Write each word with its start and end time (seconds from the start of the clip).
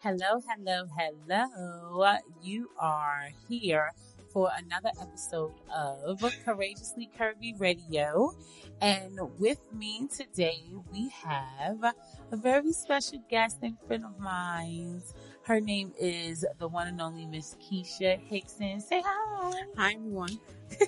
Hello, 0.00 0.40
hello, 0.46 0.86
hello. 0.96 2.14
You 2.40 2.70
are 2.78 3.30
here 3.48 3.90
for 4.32 4.48
another 4.56 4.90
episode 5.02 5.54
of 5.74 6.24
Courageously 6.44 7.10
Curvy 7.18 7.58
Radio. 7.58 8.32
And 8.80 9.18
with 9.40 9.58
me 9.72 10.06
today, 10.06 10.62
we 10.92 11.08
have 11.24 11.82
a 12.30 12.36
very 12.36 12.70
special 12.70 13.18
guest 13.28 13.58
and 13.62 13.76
friend 13.88 14.04
of 14.04 14.20
mine. 14.20 15.02
Her 15.42 15.58
name 15.60 15.92
is 15.98 16.46
the 16.60 16.68
one 16.68 16.86
and 16.86 17.00
only 17.00 17.26
Miss 17.26 17.56
Keisha 17.56 18.20
Hickson. 18.20 18.80
Say 18.80 19.02
hi. 19.04 19.62
Hi, 19.76 19.94
everyone. 19.94 20.38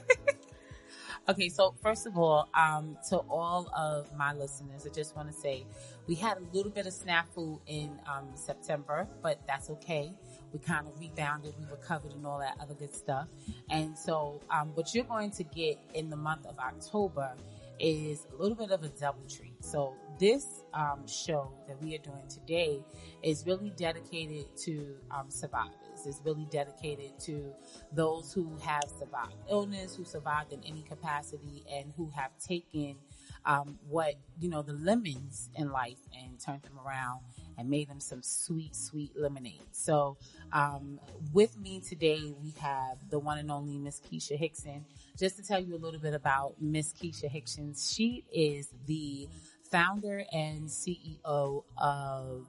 Okay, 1.31 1.49
so 1.49 1.75
first 1.81 2.07
of 2.07 2.19
all, 2.19 2.49
um, 2.55 2.97
to 3.09 3.19
all 3.29 3.69
of 3.77 4.13
my 4.17 4.33
listeners, 4.33 4.85
I 4.85 4.89
just 4.89 5.15
want 5.15 5.29
to 5.29 5.35
say 5.35 5.65
we 6.11 6.17
had 6.17 6.39
a 6.39 6.57
little 6.57 6.73
bit 6.73 6.87
of 6.87 6.93
snafu 6.93 7.61
in 7.69 7.97
um, 8.13 8.27
September, 8.35 9.07
but 9.23 9.39
that's 9.47 9.71
okay. 9.71 10.13
We 10.53 10.59
kind 10.59 10.89
of 10.89 10.99
rebounded, 10.99 11.55
we 11.57 11.65
recovered, 11.71 12.13
and 12.15 12.27
all 12.27 12.41
that 12.41 12.57
other 12.61 12.75
good 12.75 12.93
stuff. 12.93 13.29
And 13.71 13.97
so, 13.97 14.41
um, 14.51 14.75
what 14.75 14.93
you're 14.93 15.05
going 15.05 15.31
to 15.31 15.45
get 15.45 15.79
in 15.95 16.11
the 16.11 16.17
month 16.17 16.47
of 16.47 16.59
October 16.59 17.31
is 17.79 18.27
a 18.37 18.43
little 18.43 18.57
bit 18.57 18.73
of 18.73 18.83
a 18.83 18.89
double 18.89 19.23
treat. 19.29 19.65
So 19.65 19.95
this 20.19 20.65
um, 20.75 21.07
show 21.07 21.53
that 21.69 21.81
we 21.81 21.95
are 21.95 21.99
doing 21.99 22.27
today 22.29 22.81
is 23.23 23.47
really 23.47 23.71
dedicated 23.77 24.45
to 24.65 24.97
um, 25.13 25.31
survivors. 25.31 25.75
It's 26.05 26.21
really 26.25 26.47
dedicated 26.51 27.19
to 27.21 27.53
those 27.93 28.33
who 28.33 28.51
have 28.63 28.85
survived 28.99 29.35
illness, 29.49 29.97
who 29.97 30.05
survived 30.05 30.53
in 30.53 30.63
any 30.65 30.83
capacity, 30.83 31.65
and 31.73 31.93
who 31.97 32.11
have 32.17 32.31
taken 32.39 32.97
um, 33.45 33.79
what 33.89 34.15
you 34.39 34.49
know 34.49 34.63
the 34.63 34.73
lemons 34.75 35.51
in 35.57 35.71
life 35.71 35.99
and 36.19 36.39
turned 36.41 36.63
them 36.63 36.79
around 36.85 37.21
and 37.59 37.69
made 37.69 37.89
them 37.89 38.01
some 38.01 38.23
sweet, 38.23 38.75
sweet 38.75 39.13
lemonade. 39.15 39.61
So, 39.73 40.17
um, 40.53 40.99
with 41.33 41.59
me 41.59 41.81
today, 41.81 42.33
we 42.43 42.55
have 42.61 42.97
the 43.11 43.19
one 43.19 43.39
and 43.39 43.51
only 43.51 43.77
Miss 43.77 44.01
Keisha 44.01 44.37
Hickson. 44.37 44.85
Just 45.19 45.37
to 45.37 45.43
tell 45.43 45.61
you 45.61 45.77
a 45.77 45.79
little 45.79 46.01
bit 46.01 46.15
about 46.15 46.55
Miss 46.61 46.93
Keisha 46.93 47.29
Hickson, 47.29 47.75
she 47.79 48.25
is 48.33 48.73
the 48.87 49.29
founder 49.71 50.25
and 50.33 50.69
CEO 50.69 51.65
of 51.77 52.47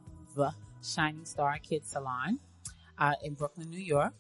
Shining 0.84 1.26
Star 1.26 1.58
Kids 1.60 1.92
Salon 1.92 2.40
uh, 2.98 3.14
in 3.24 3.34
Brooklyn, 3.34 3.70
New 3.70 3.80
York. 3.80 4.14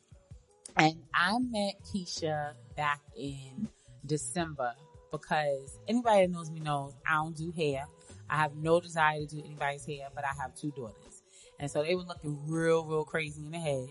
And 0.77 1.03
I 1.13 1.37
met 1.39 1.75
Keisha 1.85 2.53
back 2.75 3.01
in 3.15 3.67
December 4.05 4.73
because 5.11 5.77
anybody 5.87 6.25
that 6.25 6.31
knows 6.31 6.49
me 6.49 6.59
knows 6.59 6.93
I 7.07 7.15
don't 7.15 7.35
do 7.35 7.51
hair. 7.51 7.85
I 8.29 8.37
have 8.37 8.55
no 8.55 8.79
desire 8.79 9.19
to 9.19 9.25
do 9.25 9.41
anybody's 9.45 9.85
hair, 9.85 10.07
but 10.15 10.23
I 10.23 10.31
have 10.41 10.55
two 10.55 10.71
daughters. 10.71 11.23
And 11.59 11.69
so 11.69 11.83
they 11.83 11.95
were 11.95 12.03
looking 12.03 12.39
real, 12.47 12.85
real 12.85 13.03
crazy 13.03 13.45
in 13.45 13.51
the 13.51 13.59
head. 13.59 13.87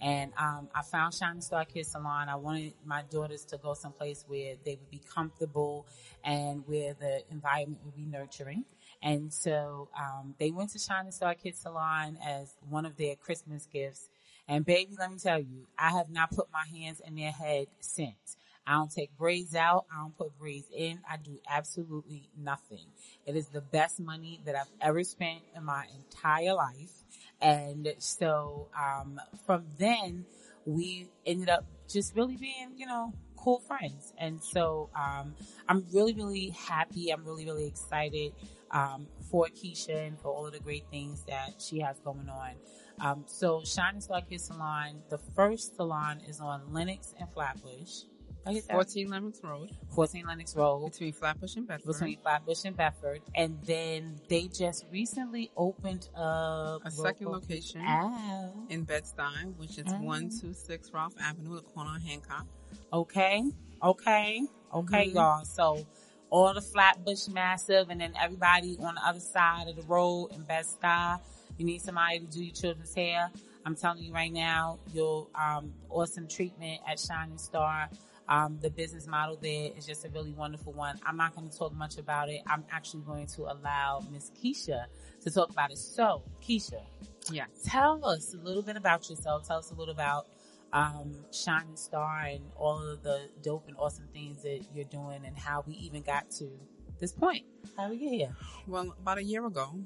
And 0.00 0.32
um, 0.36 0.68
I 0.74 0.82
found 0.82 1.14
Shining 1.14 1.40
Star 1.40 1.64
Kids 1.64 1.88
Salon. 1.88 2.28
I 2.28 2.34
wanted 2.36 2.74
my 2.84 3.02
daughters 3.10 3.44
to 3.46 3.56
go 3.56 3.72
someplace 3.72 4.24
where 4.28 4.56
they 4.64 4.72
would 4.72 4.90
be 4.90 5.00
comfortable 5.12 5.86
and 6.22 6.62
where 6.66 6.94
the 6.94 7.22
environment 7.30 7.80
would 7.84 7.96
be 7.96 8.04
nurturing. 8.04 8.64
And 9.00 9.32
so 9.32 9.88
um, 9.98 10.34
they 10.38 10.50
went 10.50 10.70
to 10.70 10.78
Shining 10.78 11.12
Star 11.12 11.34
Kids 11.34 11.60
Salon 11.60 12.18
as 12.22 12.54
one 12.68 12.84
of 12.84 12.96
their 12.96 13.16
Christmas 13.16 13.66
gifts. 13.72 14.08
And 14.46 14.66
baby, 14.66 14.94
let 14.98 15.10
me 15.10 15.18
tell 15.18 15.38
you, 15.38 15.66
I 15.78 15.90
have 15.90 16.10
not 16.10 16.30
put 16.30 16.48
my 16.52 16.64
hands 16.78 17.00
in 17.06 17.14
their 17.14 17.32
head 17.32 17.68
since. 17.80 18.36
I 18.66 18.72
don't 18.72 18.90
take 18.90 19.16
braids 19.16 19.54
out. 19.54 19.84
I 19.92 20.00
don't 20.00 20.16
put 20.16 20.38
braids 20.38 20.68
in. 20.74 21.00
I 21.08 21.16
do 21.16 21.38
absolutely 21.50 22.28
nothing. 22.36 22.86
It 23.26 23.36
is 23.36 23.48
the 23.48 23.60
best 23.60 24.00
money 24.00 24.40
that 24.46 24.54
I've 24.56 24.70
ever 24.80 25.04
spent 25.04 25.40
in 25.54 25.64
my 25.64 25.86
entire 25.94 26.54
life. 26.54 26.92
And 27.40 27.94
so, 27.98 28.68
um, 28.78 29.20
from 29.44 29.64
then 29.78 30.24
we 30.64 31.08
ended 31.26 31.50
up 31.50 31.66
just 31.88 32.16
really 32.16 32.36
being, 32.36 32.72
you 32.76 32.86
know, 32.86 33.12
cool 33.36 33.60
friends. 33.60 34.14
And 34.16 34.42
so, 34.42 34.88
um, 34.94 35.34
I'm 35.68 35.84
really, 35.92 36.14
really 36.14 36.48
happy. 36.50 37.10
I'm 37.10 37.24
really, 37.24 37.44
really 37.44 37.66
excited, 37.66 38.32
um, 38.70 39.06
for 39.30 39.46
Keisha 39.48 40.06
and 40.06 40.18
for 40.18 40.28
all 40.28 40.46
of 40.46 40.52
the 40.52 40.60
great 40.60 40.84
things 40.90 41.24
that 41.28 41.54
she 41.58 41.80
has 41.80 41.98
going 42.00 42.28
on. 42.30 42.52
Um, 43.00 43.24
so 43.26 43.62
Shining 43.64 44.00
Star 44.00 44.22
Kids 44.22 44.44
Salon, 44.44 45.02
the 45.10 45.18
first 45.18 45.76
salon 45.76 46.20
is 46.26 46.40
on 46.40 46.72
Lenox 46.72 47.14
and 47.18 47.28
Flatbush. 47.30 48.04
I 48.46 48.60
14 48.60 49.08
Lenox 49.08 49.40
Road. 49.42 49.70
14 49.94 50.26
Lenox 50.26 50.54
Road. 50.56 50.90
Between 50.90 51.12
Flatbush 51.12 51.56
and 51.56 51.66
Bedford. 51.66 51.86
Between 51.86 52.18
Flatbush 52.18 52.64
and 52.64 52.76
Bedford. 52.76 53.22
And 53.34 53.58
then 53.64 54.20
they 54.28 54.48
just 54.48 54.84
recently 54.92 55.50
opened 55.56 56.08
up 56.14 56.82
a 56.84 56.90
second 56.90 57.28
location 57.28 57.82
Ow. 57.86 58.52
in 58.68 58.84
Bed-Stuy, 58.84 59.56
which 59.56 59.78
is 59.78 59.86
Ow. 59.86 59.98
126 60.02 60.92
Ralph 60.92 61.14
Avenue, 61.20 61.56
the 61.56 61.62
corner 61.62 61.96
of 61.96 62.02
Hancock. 62.02 62.46
Okay. 62.92 63.44
Okay. 63.82 64.42
Okay, 64.72 65.08
Mhm. 65.08 65.14
y'all. 65.14 65.44
So 65.44 65.86
all 66.30 66.52
the 66.52 66.60
Flatbush 66.60 67.28
massive 67.28 67.88
and 67.90 68.00
then 68.00 68.12
everybody 68.20 68.76
on 68.80 68.96
the 68.96 69.06
other 69.06 69.20
side 69.20 69.68
of 69.68 69.76
the 69.76 69.82
road 69.82 70.32
in 70.32 70.42
Bed-Stuy, 70.42 71.20
you 71.56 71.64
need 71.64 71.80
somebody 71.80 72.20
to 72.20 72.26
do 72.26 72.44
your 72.44 72.54
children's 72.54 72.94
hair. 72.94 73.30
I'm 73.64 73.76
telling 73.76 74.02
you 74.02 74.12
right 74.12 74.32
now, 74.32 74.78
your 74.92 75.28
um, 75.34 75.72
awesome 75.88 76.28
treatment 76.28 76.82
at 76.86 77.00
Shining 77.00 77.38
Star. 77.38 77.88
Um, 78.28 78.58
the 78.62 78.70
business 78.70 79.06
model 79.06 79.36
there 79.40 79.70
is 79.76 79.86
just 79.86 80.04
a 80.04 80.08
really 80.08 80.32
wonderful 80.32 80.72
one. 80.72 80.98
I'm 81.04 81.16
not 81.16 81.34
going 81.36 81.48
to 81.48 81.56
talk 81.56 81.74
much 81.74 81.98
about 81.98 82.30
it. 82.30 82.40
I'm 82.46 82.64
actually 82.70 83.02
going 83.02 83.26
to 83.28 83.42
allow 83.42 84.02
Miss 84.10 84.30
Keisha 84.30 84.86
to 85.22 85.30
talk 85.30 85.50
about 85.50 85.70
it. 85.70 85.78
So, 85.78 86.22
Keisha, 86.42 86.82
Yeah. 87.30 87.46
tell 87.64 88.04
us 88.04 88.32
a 88.34 88.38
little 88.38 88.62
bit 88.62 88.76
about 88.76 89.08
yourself. 89.10 89.46
Tell 89.46 89.58
us 89.58 89.70
a 89.70 89.74
little 89.74 89.92
about 89.92 90.26
um, 90.72 91.14
Shining 91.32 91.76
Star 91.76 92.20
and 92.20 92.44
all 92.56 92.78
of 92.82 93.02
the 93.02 93.28
dope 93.42 93.68
and 93.68 93.76
awesome 93.78 94.08
things 94.12 94.42
that 94.42 94.60
you're 94.74 94.84
doing 94.86 95.24
and 95.24 95.36
how 95.38 95.62
we 95.66 95.74
even 95.74 96.02
got 96.02 96.30
to 96.32 96.50
this 96.98 97.12
point. 97.12 97.44
How 97.76 97.90
we 97.90 97.98
get 97.98 98.12
here? 98.12 98.36
Well, 98.66 98.94
about 99.00 99.18
a 99.18 99.22
year 99.22 99.44
ago, 99.46 99.78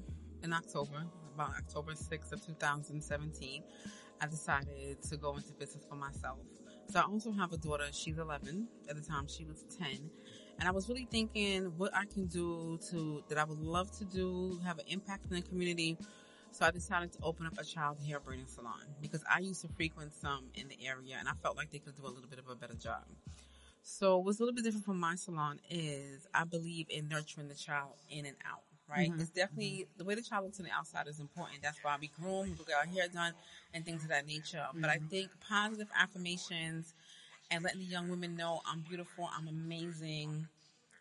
in 0.43 0.53
October, 0.53 1.04
about 1.34 1.50
October 1.59 1.93
6th 1.93 2.32
of 2.32 2.47
2017, 2.47 3.62
I 4.21 4.27
decided 4.27 5.03
to 5.03 5.16
go 5.16 5.37
into 5.37 5.53
business 5.54 5.84
for 5.88 5.97
myself. 5.97 6.38
So 6.91 7.00
I 7.00 7.03
also 7.03 7.31
have 7.32 7.53
a 7.53 7.59
daughter. 7.59 7.84
She's 7.93 8.16
11. 8.16 8.66
At 8.88 8.97
the 8.97 9.03
time, 9.03 9.28
she 9.28 9.44
was 9.44 9.65
10. 9.78 10.10
And 10.59 10.66
I 10.66 10.72
was 10.72 10.88
really 10.88 11.06
thinking 11.10 11.66
what 11.76 11.94
I 11.94 12.06
can 12.06 12.26
do 12.26 12.78
to, 12.91 13.22
that 13.28 13.37
I 13.37 13.44
would 13.44 13.60
love 13.60 13.91
to 13.99 14.04
do, 14.06 14.59
have 14.65 14.78
an 14.78 14.87
impact 14.88 15.27
in 15.31 15.37
the 15.37 15.43
community. 15.43 15.98
So 16.50 16.65
I 16.65 16.71
decided 16.71 17.12
to 17.12 17.19
open 17.22 17.47
up 17.47 17.59
a 17.59 17.65
child 17.65 17.98
hair 18.00 18.21
braiding 18.21 18.47
salon 18.47 18.81
because 19.03 19.22
I 19.31 19.41
used 19.41 19.60
to 19.62 19.69
frequent 19.69 20.15
some 20.15 20.47
in 20.54 20.69
the 20.69 20.78
area 20.87 21.16
and 21.19 21.28
I 21.28 21.32
felt 21.43 21.56
like 21.56 21.71
they 21.71 21.78
could 21.78 21.94
do 21.94 22.06
a 22.06 22.09
little 22.09 22.28
bit 22.28 22.38
of 22.38 22.48
a 22.48 22.56
better 22.56 22.75
job. 22.75 23.04
So 23.82 24.19
what's 24.19 24.38
a 24.38 24.43
little 24.43 24.54
bit 24.54 24.65
different 24.65 24.87
from 24.87 24.98
my 24.98 25.15
salon 25.15 25.60
is 25.71 26.27
I 26.33 26.45
believe 26.45 26.86
in 26.89 27.07
nurturing 27.09 27.48
the 27.48 27.54
child 27.54 27.97
in 28.09 28.24
and 28.24 28.36
out, 28.51 28.63
right? 28.89 29.11
Mhm. 29.13 29.21
It's 29.21 29.31
definitely 29.31 29.87
the 29.97 30.05
way 30.05 30.15
the 30.15 30.23
child 30.23 30.45
looks 30.45 30.59
on 30.59 30.65
the 30.67 30.73
outside 30.73 31.07
is 31.09 31.21
important. 31.21 31.63
That's 31.63 31.83
why 31.83 31.97
we 32.01 32.09
groom, 32.09 32.57
we 32.59 32.65
get 32.65 32.77
our 32.77 32.87
hair 32.87 33.09
done 33.09 33.35
and 33.75 33.85
things 33.85 34.03
of 34.03 34.09
that 34.09 34.27
nature. 34.27 34.67
But 34.75 34.91
I 34.91 34.99
think 34.99 35.31
positive 35.41 35.89
affirmations 35.95 36.95
and 37.51 37.63
letting 37.65 37.81
the 37.81 37.87
young 37.87 38.09
women 38.09 38.37
know 38.37 38.63
I'm 38.67 38.81
beautiful, 38.81 39.29
I'm 39.37 39.49
amazing 39.49 40.49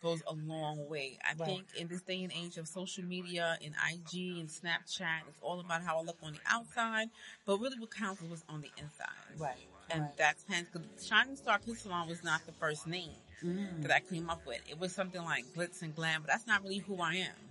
goes 0.01 0.22
a 0.28 0.34
long 0.34 0.88
way. 0.88 1.18
I 1.24 1.34
Right. 1.34 1.45
think 1.48 1.75
in 1.75 1.88
this 1.88 2.01
day 2.01 2.24
and 2.24 2.31
age 2.31 2.57
of 2.57 2.68
social 2.68 3.04
media 3.04 3.57
and 3.63 3.75
IG 3.92 4.39
and 4.39 4.48
Snapchat, 4.50 5.28
it's 5.28 5.39
all 5.42 5.60
about 5.60 5.81
how 5.81 5.98
I 5.98 6.01
look 6.04 6.18
on 6.22 6.34
the 6.34 6.39
outside, 6.45 7.10
but 7.45 7.57
really 7.57 7.80
what 7.80 7.92
counts 7.92 8.22
is 8.22 8.30
what's 8.30 8.44
on 8.48 8.62
the 8.62 8.72
inside. 8.78 9.10
Right. 9.38 9.68
And 9.89 10.04
right. 10.04 10.18
that's 10.18 10.44
hence, 10.48 10.69
cause 10.69 10.84
Shining 11.06 11.36
Star 11.36 11.60
Kids 11.60 11.81
Salon 11.81 12.07
was 12.07 12.24
not 12.24 12.45
the 12.45 12.51
first 12.54 12.88
name 12.88 13.16
Mm. 13.44 13.81
that 13.84 13.92
I 13.92 14.00
came 14.00 14.30
up 14.30 14.45
with. 14.45 14.62
It 14.68 14.80
was 14.80 14.94
something 14.94 15.24
like 15.24 15.45
glitz 15.54 15.81
and 15.81 15.95
glam, 15.95 16.22
but 16.22 16.30
that's 16.31 16.48
not 16.48 16.63
really 16.63 16.80
who 16.80 17.00
I 17.00 17.16
am. 17.16 17.46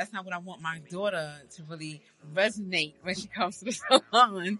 That's 0.00 0.14
not 0.14 0.24
what 0.24 0.32
I 0.32 0.38
want 0.38 0.62
my 0.62 0.80
daughter 0.90 1.30
to 1.56 1.62
really 1.64 2.00
resonate 2.34 2.94
when 3.02 3.14
she 3.14 3.26
comes 3.26 3.58
to 3.58 3.66
the 3.66 3.72
salon. 4.10 4.58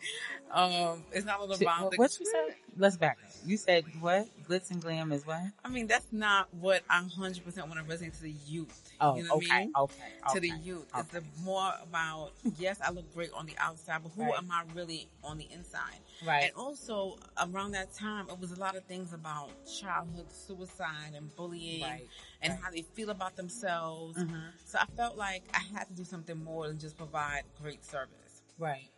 Um, 0.50 1.02
it's 1.12 1.24
not 1.24 1.40
all 1.40 1.56
She- 1.56 1.64
about 1.64 1.92
the 1.92 1.96
what 1.96 2.14
you 2.20 2.26
said? 2.26 2.56
Let's 2.76 2.96
back 2.96 3.18
up. 3.24 3.30
You 3.46 3.56
said 3.56 3.84
what? 4.00 4.26
Glitz 4.48 4.70
and 4.70 4.80
glam 4.82 5.12
is 5.12 5.26
what? 5.26 5.40
I 5.64 5.68
mean, 5.68 5.86
that's 5.86 6.06
not 6.12 6.48
what 6.54 6.82
I 6.90 7.00
100% 7.02 7.68
want 7.68 7.74
to 7.74 7.84
resonate 7.84 8.16
to 8.16 8.22
the 8.22 8.34
youth. 8.46 8.92
Oh, 9.00 9.16
you 9.16 9.22
know 9.24 9.36
what 9.36 9.44
okay, 9.44 9.54
I 9.54 9.60
mean? 9.60 9.72
okay, 9.76 9.94
To 10.34 10.40
the 10.40 10.50
youth. 10.62 10.86
okay. 10.94 11.00
It's 11.00 11.14
a 11.14 11.42
more 11.44 11.72
about, 11.82 12.32
yes, 12.58 12.78
I 12.84 12.90
look 12.90 13.12
great 13.14 13.30
on 13.32 13.46
the 13.46 13.54
outside, 13.58 14.02
but 14.02 14.10
who 14.14 14.22
Right. 14.22 14.34
am 14.36 14.50
I 14.50 14.64
really 14.74 15.08
on 15.24 15.38
the 15.38 15.48
inside? 15.52 16.00
Right. 16.26 16.44
And 16.44 16.52
also, 16.54 17.18
around 17.40 17.72
that 17.72 17.92
time, 17.94 18.28
it 18.28 18.38
was 18.38 18.52
a 18.52 18.60
lot 18.60 18.76
of 18.76 18.84
things 18.84 19.12
about 19.12 19.50
childhood 19.80 20.30
suicide 20.32 21.12
and 21.14 21.34
bullying 21.36 21.82
Right, 21.82 22.08
and 22.42 22.50
right. 22.50 22.56
Mm-hmm. 22.58 22.64
how 22.64 22.70
they 22.70 22.82
feel 22.82 23.10
about 23.10 23.36
themselves. 23.36 24.18
So 24.64 24.78
I 24.78 24.86
felt 24.96 25.16
like 25.16 25.42
I 25.54 25.60
had 25.76 25.88
to 25.88 25.94
do 25.94 26.04
something 26.04 26.42
more 26.42 26.68
than 26.68 26.78
just 26.78 26.96
provide 26.96 27.42
great 27.60 27.84
service. 27.84 28.42
Right. 28.58 28.88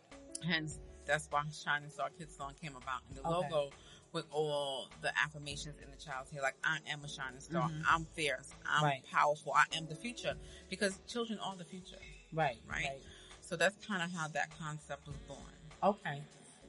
Hence, 0.45 0.79
that's 1.05 1.27
why 1.29 1.43
Shining 1.51 1.89
Star 1.89 2.09
Kids 2.17 2.35
Salon 2.35 2.53
came 2.61 2.75
about. 2.75 3.01
And 3.07 3.17
the 3.17 3.21
Okay. 3.21 3.49
logo 3.49 3.71
with 4.11 4.25
all 4.31 4.89
the 5.01 5.11
affirmations 5.17 5.75
in 5.83 5.89
the 5.89 5.97
child's 5.97 6.29
hair, 6.31 6.41
like 6.41 6.55
I 6.63 6.79
am 6.87 7.03
a 7.03 7.07
shining 7.07 7.39
star, 7.41 7.67
Mhm. 7.69 7.83
I'm 7.87 8.05
fierce, 8.05 8.53
I'm 8.65 8.83
Right. 8.83 9.05
powerful, 9.11 9.53
I 9.53 9.65
am 9.73 9.87
the 9.87 9.95
future. 9.95 10.37
Because 10.69 10.99
children 11.07 11.39
are 11.39 11.55
the 11.55 11.65
future, 11.65 11.97
Right. 12.31 12.61
right? 12.67 13.01
So 13.41 13.55
that's 13.55 13.75
kind 13.85 14.03
of 14.03 14.11
how 14.11 14.27
that 14.29 14.51
concept 14.57 15.07
was 15.07 15.17
born. 15.27 15.51
Okay. 15.81 16.23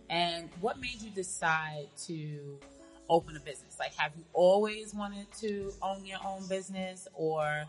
And 0.08 0.50
what 0.60 0.78
made 0.78 1.00
you 1.02 1.10
decide 1.10 1.88
to 2.06 2.60
open 3.08 3.36
a 3.36 3.40
business? 3.40 3.78
Like, 3.78 3.94
have 3.94 4.16
you 4.16 4.25
always 4.32 4.94
wanted 4.94 5.31
to 5.40 5.75
own 5.82 6.06
your 6.06 6.19
own 6.25 6.46
business, 6.48 7.06
or, 7.14 7.64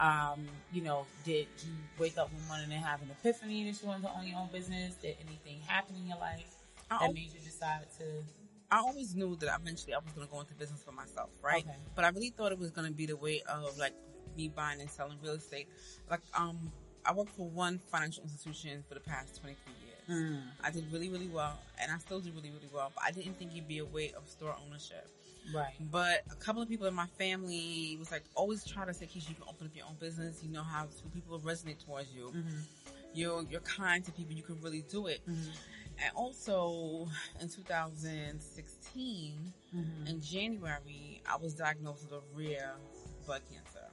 um, 0.00 0.48
you 0.72 0.82
know, 0.82 1.06
did 1.24 1.46
you 1.62 1.72
wake 1.98 2.16
up 2.16 2.32
one 2.32 2.48
morning 2.48 2.72
and 2.72 2.84
have 2.84 3.02
an 3.02 3.10
epiphany 3.10 3.70
that 3.70 3.82
you 3.82 3.88
wanted 3.88 4.02
to 4.02 4.10
own 4.16 4.26
your 4.26 4.38
own 4.38 4.48
business? 4.50 4.94
Did 4.94 5.16
anything 5.26 5.60
happen 5.66 5.94
in 5.96 6.06
your 6.06 6.18
life 6.18 6.56
I 6.90 7.06
that 7.06 7.14
made 7.14 7.32
you 7.34 7.40
decide 7.44 7.86
to? 7.98 8.04
I 8.70 8.78
always 8.78 9.14
knew 9.14 9.36
that 9.36 9.60
eventually 9.60 9.94
I 9.94 9.98
was 9.98 10.12
going 10.14 10.26
to 10.26 10.32
go 10.32 10.40
into 10.40 10.54
business 10.54 10.82
for 10.82 10.92
myself, 10.92 11.30
right? 11.42 11.64
Okay. 11.64 11.76
But 11.94 12.04
I 12.04 12.08
really 12.08 12.30
thought 12.30 12.50
it 12.50 12.58
was 12.58 12.70
going 12.70 12.86
to 12.86 12.94
be 12.94 13.04
the 13.06 13.16
way 13.16 13.42
of 13.42 13.76
like 13.78 13.94
me 14.36 14.48
buying 14.48 14.80
and 14.80 14.88
selling 14.88 15.18
real 15.22 15.34
estate. 15.34 15.68
Like, 16.08 16.20
um, 16.38 16.72
I 17.04 17.12
worked 17.12 17.30
for 17.30 17.48
one 17.48 17.78
financial 17.90 18.22
institution 18.22 18.82
for 18.88 18.94
the 18.94 19.00
past 19.00 19.40
23 19.40 19.74
years. 19.84 19.90
Mm. 20.08 20.42
I 20.62 20.70
did 20.70 20.90
really, 20.92 21.08
really 21.08 21.28
well, 21.28 21.58
and 21.80 21.90
I 21.92 21.98
still 21.98 22.20
do 22.20 22.30
really, 22.30 22.50
really 22.50 22.68
well. 22.72 22.90
But 22.94 23.04
I 23.04 23.10
didn't 23.10 23.38
think 23.38 23.52
it'd 23.52 23.68
be 23.68 23.78
a 23.78 23.84
way 23.84 24.12
of 24.16 24.28
store 24.28 24.56
ownership. 24.66 25.08
Right. 25.54 25.74
But 25.90 26.22
a 26.30 26.34
couple 26.36 26.62
of 26.62 26.68
people 26.68 26.86
in 26.86 26.94
my 26.94 27.06
family 27.18 27.96
was 27.98 28.10
like, 28.10 28.24
always 28.34 28.64
try 28.64 28.84
to 28.84 28.94
say, 28.94 29.06
Keisha, 29.06 29.28
you 29.30 29.34
can 29.34 29.44
open 29.48 29.66
up 29.66 29.76
your 29.76 29.86
own 29.86 29.96
business. 30.00 30.42
You 30.42 30.50
know 30.50 30.62
how 30.62 30.84
to, 30.84 30.90
people 31.14 31.38
resonate 31.40 31.84
towards 31.84 32.12
you. 32.12 32.32
Mm-hmm. 32.34 32.58
You're, 33.14 33.42
you're 33.50 33.60
kind 33.60 34.04
to 34.04 34.12
people. 34.12 34.34
You 34.34 34.42
can 34.42 34.60
really 34.62 34.84
do 34.90 35.06
it. 35.08 35.20
And 35.26 36.10
also 36.14 37.08
in 37.40 37.48
2016, 37.48 39.52
Mm-hmm. 39.76 40.06
in 40.08 40.20
January, 40.20 41.22
I 41.32 41.36
was 41.36 41.54
diagnosed 41.54 42.08
with 42.10 42.20
a 42.20 42.22
rare 42.36 42.72
blood 43.24 43.40
cancer. 43.52 43.86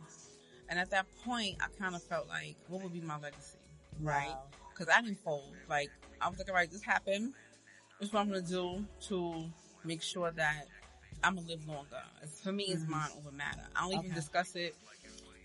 And 0.70 0.80
at 0.80 0.90
that 0.90 1.06
point, 1.24 1.56
I 1.62 1.68
kind 1.80 1.94
of 1.96 2.02
felt 2.02 2.28
like, 2.28 2.56
what 2.68 2.82
would 2.82 2.94
be 2.94 3.00
my 3.00 3.20
legacy? 3.20 3.60
Right? 4.02 4.30
Wow. 4.30 4.46
Because 4.74 4.88
I 4.92 5.02
didn't 5.04 5.20
fold. 5.20 5.54
Like, 5.70 5.92
I 6.20 6.30
was 6.30 6.40
like, 6.40 6.50
all 6.50 6.56
right, 6.56 6.72
this 6.72 6.82
happened. 6.82 7.34
This 8.00 8.08
is 8.10 8.14
what 8.14 8.22
I'm 8.22 8.30
going 8.30 8.44
to 8.44 8.50
do 8.50 8.86
to 9.10 9.46
make 9.84 10.02
sure 10.02 10.32
that 10.32 10.66
I'm 11.24 11.36
to 11.36 11.42
live 11.42 11.68
longer. 11.68 12.02
It's, 12.22 12.40
for 12.42 12.52
me, 12.52 12.66
it's 12.66 12.88
mind 12.88 13.12
over 13.18 13.32
matter. 13.32 13.62
I 13.76 13.82
don't 13.82 13.94
even 13.94 14.06
Mm-hmm. 14.06 14.16
Discuss 14.16 14.56
it. 14.56 14.76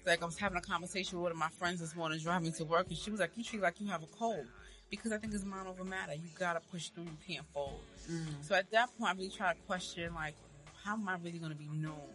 Like, 0.04 0.22
I 0.22 0.24
was 0.26 0.38
having 0.38 0.58
a 0.58 0.60
conversation 0.60 1.18
with 1.18 1.22
one 1.24 1.32
of 1.32 1.38
my 1.38 1.48
friends 1.48 1.80
this 1.80 1.94
morning 1.94 2.18
driving 2.18 2.52
to 2.54 2.64
work, 2.64 2.86
and 2.88 2.96
she 2.96 3.10
was 3.10 3.20
like, 3.20 3.30
you 3.36 3.44
treat 3.44 3.62
like 3.62 3.80
you 3.80 3.86
have 3.88 4.02
a 4.02 4.06
cold. 4.06 4.46
Because 4.90 5.12
I 5.12 5.18
think 5.18 5.32
it's 5.32 5.44
mind 5.44 5.68
over 5.68 5.84
matter. 5.84 6.12
You 6.14 6.28
got 6.38 6.54
to 6.54 6.60
push 6.70 6.88
through. 6.88 7.04
You 7.04 7.16
can't 7.26 7.46
fold. 7.54 7.80
Mm. 8.10 8.42
So 8.42 8.54
at 8.54 8.70
that 8.72 8.90
point, 8.98 9.14
I 9.14 9.16
really 9.16 9.30
tried 9.30 9.54
to 9.54 9.62
question, 9.62 10.12
like, 10.14 10.34
how 10.84 10.94
am 10.94 11.08
I 11.08 11.16
really 11.22 11.38
going 11.38 11.52
to 11.52 11.58
be 11.58 11.68
known? 11.72 12.10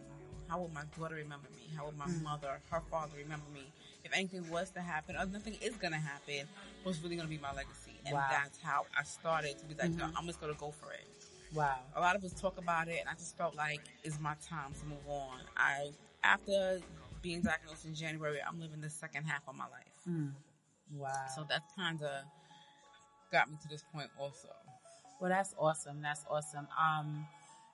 How 0.48 0.58
will 0.60 0.68
my 0.68 0.84
daughter 0.96 1.16
remember 1.16 1.48
me? 1.56 1.62
How 1.76 1.86
will 1.86 1.92
my 1.92 2.06
Mm. 2.06 2.22
mother, 2.22 2.60
her 2.70 2.80
father 2.90 3.16
remember 3.16 3.48
me? 3.52 3.72
If 4.04 4.12
anything 4.14 4.48
was 4.48 4.70
to 4.72 4.80
happen, 4.80 5.16
or 5.16 5.26
nothing 5.26 5.56
is 5.60 5.74
going 5.76 5.92
to 5.92 5.98
happen, 5.98 6.48
what's 6.82 7.02
really 7.02 7.16
going 7.16 7.28
to 7.28 7.34
be 7.34 7.40
my 7.40 7.52
legacy? 7.52 8.00
And 8.06 8.14
Wow. 8.14 8.26
that's 8.30 8.60
how 8.60 8.86
I 8.96 9.02
started 9.02 9.58
to 9.58 9.64
be 9.66 9.74
like, 9.74 9.90
no, 9.90 10.04
Mhm. 10.04 10.12
I'm 10.16 10.26
just 10.26 10.40
going 10.40 10.52
to 10.54 10.58
go 10.58 10.70
for 10.70 10.92
it. 10.92 11.06
Wow. 11.54 11.78
A 11.96 12.00
lot 12.00 12.16
of 12.16 12.24
us 12.24 12.32
talk 12.32 12.58
about 12.58 12.88
it, 12.88 12.98
and 13.00 13.08
I 13.08 13.14
just 13.14 13.36
felt 13.36 13.56
like 13.56 13.80
it's 14.04 14.20
my 14.20 14.34
time 14.46 14.72
to 14.80 14.86
move 14.86 15.06
on. 15.08 15.38
I, 15.56 15.90
after 16.22 16.80
being 17.22 17.42
diagnosed 17.42 17.84
in 17.84 17.94
January, 17.94 18.38
I'm 18.46 18.60
living 18.60 18.80
the 18.80 18.90
second 18.90 19.24
half 19.24 19.42
of 19.48 19.56
my 19.56 19.64
life. 19.64 20.08
Mm. 20.08 20.32
Wow. 20.94 21.12
So 21.34 21.44
that 21.48 21.62
kind 21.76 22.02
of 22.02 22.24
got 23.32 23.50
me 23.50 23.56
to 23.62 23.68
this 23.68 23.84
point 23.92 24.08
also. 24.18 24.48
Well, 25.20 25.30
that's 25.30 25.54
awesome. 25.58 26.00
That's 26.00 26.24
awesome. 26.30 26.68
Um, 26.80 27.26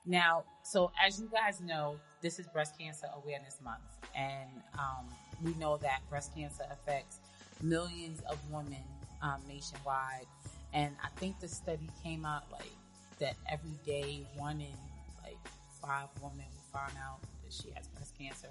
now, 0.06 0.44
so 0.62 0.90
as 1.04 1.20
you 1.20 1.28
guys 1.32 1.60
know, 1.60 1.96
this 2.22 2.38
is 2.38 2.46
Breast 2.46 2.78
Cancer 2.78 3.06
Awareness 3.16 3.58
Month, 3.62 3.82
and 4.16 4.50
um, 4.78 5.06
we 5.42 5.54
know 5.54 5.76
that 5.78 6.00
breast 6.08 6.34
cancer 6.34 6.64
affects 6.70 7.18
millions 7.62 8.22
of 8.28 8.38
women 8.50 8.82
um, 9.22 9.40
nationwide. 9.48 10.26
And 10.72 10.94
I 11.02 11.08
think 11.20 11.38
the 11.40 11.48
study 11.48 11.88
came 12.02 12.24
out 12.24 12.44
like 12.50 12.70
that 13.18 13.36
every 13.50 13.76
day, 13.84 14.26
one 14.36 14.60
in 14.60 14.76
like 15.22 15.38
five 15.80 16.08
women 16.20 16.46
will 16.54 16.80
find 16.80 16.92
out 16.98 17.20
that 17.42 17.52
she 17.52 17.70
has 17.74 17.86
breast 17.88 18.16
cancer. 18.18 18.48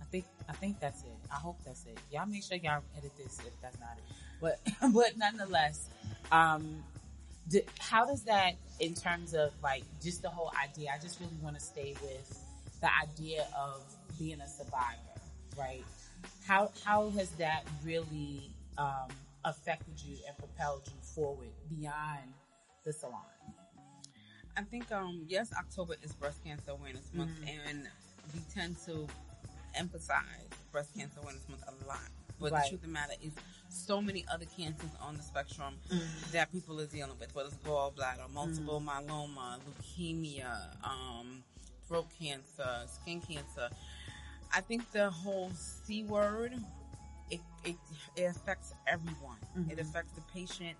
I 0.00 0.04
think 0.06 0.24
I 0.48 0.52
think 0.52 0.80
that's 0.80 1.02
it. 1.02 1.16
I 1.30 1.36
hope 1.36 1.56
that's 1.64 1.86
it. 1.86 1.98
Y'all 2.12 2.26
make 2.26 2.44
sure 2.44 2.56
y'all 2.56 2.82
edit 2.96 3.12
this 3.16 3.40
if 3.40 3.60
that's 3.60 3.78
not 3.80 3.96
it. 3.96 4.14
But 4.40 4.60
but 4.94 5.16
nonetheless, 5.16 5.88
um, 6.32 6.82
d 7.48 7.62
how 7.78 8.06
does 8.06 8.22
that 8.24 8.54
in 8.80 8.94
terms 8.94 9.34
of 9.34 9.52
like 9.62 9.84
just 10.02 10.22
the 10.22 10.30
whole 10.30 10.52
idea? 10.62 10.90
I 10.94 11.00
just 11.00 11.20
really 11.20 11.38
want 11.42 11.56
to 11.56 11.62
stay 11.62 11.94
with 12.02 12.44
the 12.80 12.88
idea 13.02 13.46
of 13.56 13.82
being 14.18 14.40
a 14.40 14.48
survivor, 14.48 15.16
right? 15.58 15.84
How 16.46 16.70
how 16.84 17.10
has 17.10 17.30
that 17.32 17.64
really 17.84 18.50
um, 18.78 19.08
affected 19.44 19.94
you 20.04 20.16
and 20.26 20.36
propelled 20.36 20.82
you 20.86 20.98
forward 21.14 21.48
beyond 21.70 22.32
the 22.84 22.92
salon? 22.92 23.33
I 24.56 24.62
think, 24.62 24.90
um, 24.92 25.24
yes, 25.28 25.52
October 25.58 25.96
is 26.02 26.12
Breast 26.12 26.44
Cancer 26.44 26.72
Awareness 26.72 27.10
Month, 27.12 27.30
Mm-hmm. 27.40 27.68
and 27.68 27.88
we 28.32 28.40
tend 28.54 28.76
to 28.86 29.06
emphasize 29.74 30.48
Breast 30.72 30.94
Cancer 30.96 31.20
Awareness 31.22 31.48
Month 31.48 31.62
a 31.66 31.86
lot. 31.86 31.98
But 32.40 32.52
Right. 32.52 32.62
the 32.64 32.68
truth 32.70 32.80
of 32.82 32.86
the 32.86 32.92
matter 32.92 33.14
is, 33.22 33.32
so 33.68 34.00
many 34.00 34.24
other 34.32 34.44
cancers 34.56 34.90
on 35.00 35.16
the 35.16 35.22
spectrum 35.22 35.74
Mm-hmm. 35.90 36.30
that 36.32 36.52
people 36.52 36.80
are 36.80 36.86
dealing 36.86 37.18
with, 37.18 37.34
whether 37.34 37.48
it's 37.48 37.56
gallbladder, 37.58 38.30
multiple 38.32 38.80
myeloma, 38.80 39.58
leukemia, 39.66 40.76
um, 40.84 41.42
throat 41.88 42.06
cancer, 42.18 42.82
skin 42.86 43.20
cancer. 43.20 43.68
I 44.54 44.60
think 44.60 44.90
the 44.92 45.10
whole 45.10 45.50
C 45.50 46.04
word, 46.04 46.54
it, 47.30 47.40
it, 47.64 47.76
it 48.14 48.24
affects 48.24 48.72
everyone. 48.86 49.38
Mm-hmm. 49.58 49.70
It 49.72 49.78
affects 49.80 50.12
the 50.12 50.20
patient, 50.32 50.76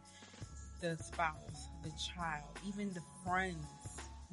the 0.84 1.02
spouse, 1.02 1.68
the 1.82 1.90
child, 2.14 2.44
even 2.68 2.92
the 2.92 3.00
friends. 3.24 3.56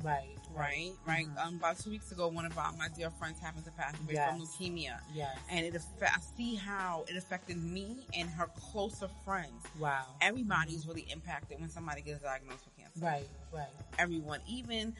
Right, 0.03 0.36
Right, 0.55 0.93
right. 1.08 1.27
Um, 1.38 1.58
about 1.58 1.77
two 1.77 1.91
weeks 1.91 2.12
ago, 2.12 2.27
one 2.27 2.46
of 2.46 2.58
our, 2.58 2.74
my 2.74 2.88
dear 2.98 3.12
friends 3.12 3.39
happened 3.39 3.65
to 3.65 3.72
pass 3.72 3.93
away 4.03 4.15
from 4.15 4.41
leukemia, 4.41 4.98
Yes. 5.13 5.38
and 5.51 5.63
it 5.63 5.75
affect, 5.75 6.17
I 6.17 6.20
see 6.36 6.55
how 6.55 7.05
it 7.08 7.15
affected 7.15 7.62
me 7.63 8.08
and 8.17 8.27
her 8.31 8.48
closer 8.48 9.08
friends. 9.24 9.63
Wow. 9.79 10.05
Everybody's 10.20 10.88
really 10.88 11.05
impacted 11.12 11.60
when 11.60 11.70
somebody 11.70 12.01
gets 12.01 12.22
diagnosed 12.24 12.65
with 12.65 12.77
cancer. 12.77 13.00
Right, 13.05 13.29
right. 13.53 13.67
Everyone, 14.00 14.39
even 14.50 14.96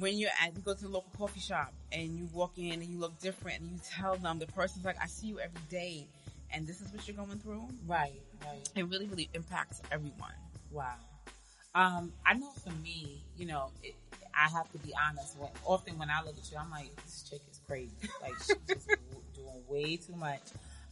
when 0.00 0.18
you're 0.18 0.30
at, 0.44 0.54
you 0.56 0.62
go 0.62 0.74
to 0.74 0.82
the 0.82 0.88
local 0.88 1.12
coffee 1.16 1.38
shop 1.40 1.72
and 1.92 2.18
you 2.18 2.28
walk 2.32 2.58
in 2.58 2.72
and 2.72 2.84
you 2.86 2.98
look 2.98 3.18
different, 3.20 3.60
and 3.60 3.70
you 3.70 3.78
tell 3.88 4.16
them 4.16 4.40
the 4.40 4.46
person's 4.48 4.84
like, 4.84 4.96
"I 5.00 5.06
see 5.06 5.28
you 5.28 5.38
every 5.38 5.60
day, 5.70 6.08
and 6.52 6.66
this 6.66 6.80
is 6.80 6.92
what 6.92 7.06
you're 7.06 7.16
going 7.16 7.38
through." 7.38 7.68
Right, 7.86 8.20
right. 8.44 8.68
It 8.74 8.82
really, 8.88 9.06
really 9.06 9.30
impacts 9.32 9.80
everyone. 9.92 10.34
Wow. 10.70 10.94
Um, 11.74 12.12
I 12.26 12.34
know 12.34 12.50
for 12.64 12.72
me, 12.82 13.22
you 13.36 13.46
know, 13.46 13.70
it, 13.82 13.94
I 14.34 14.48
have 14.48 14.70
to 14.72 14.78
be 14.78 14.92
honest. 15.08 15.38
When, 15.38 15.50
often 15.64 15.98
when 15.98 16.10
I 16.10 16.22
look 16.24 16.36
at 16.36 16.50
you, 16.50 16.58
I'm 16.58 16.70
like, 16.70 16.94
this 17.04 17.24
chick 17.28 17.40
is 17.50 17.60
crazy. 17.66 17.92
Like 18.22 18.34
she's 18.38 18.56
just 18.68 18.88
doing 19.34 19.62
way 19.68 19.96
too 19.96 20.14
much. 20.16 20.42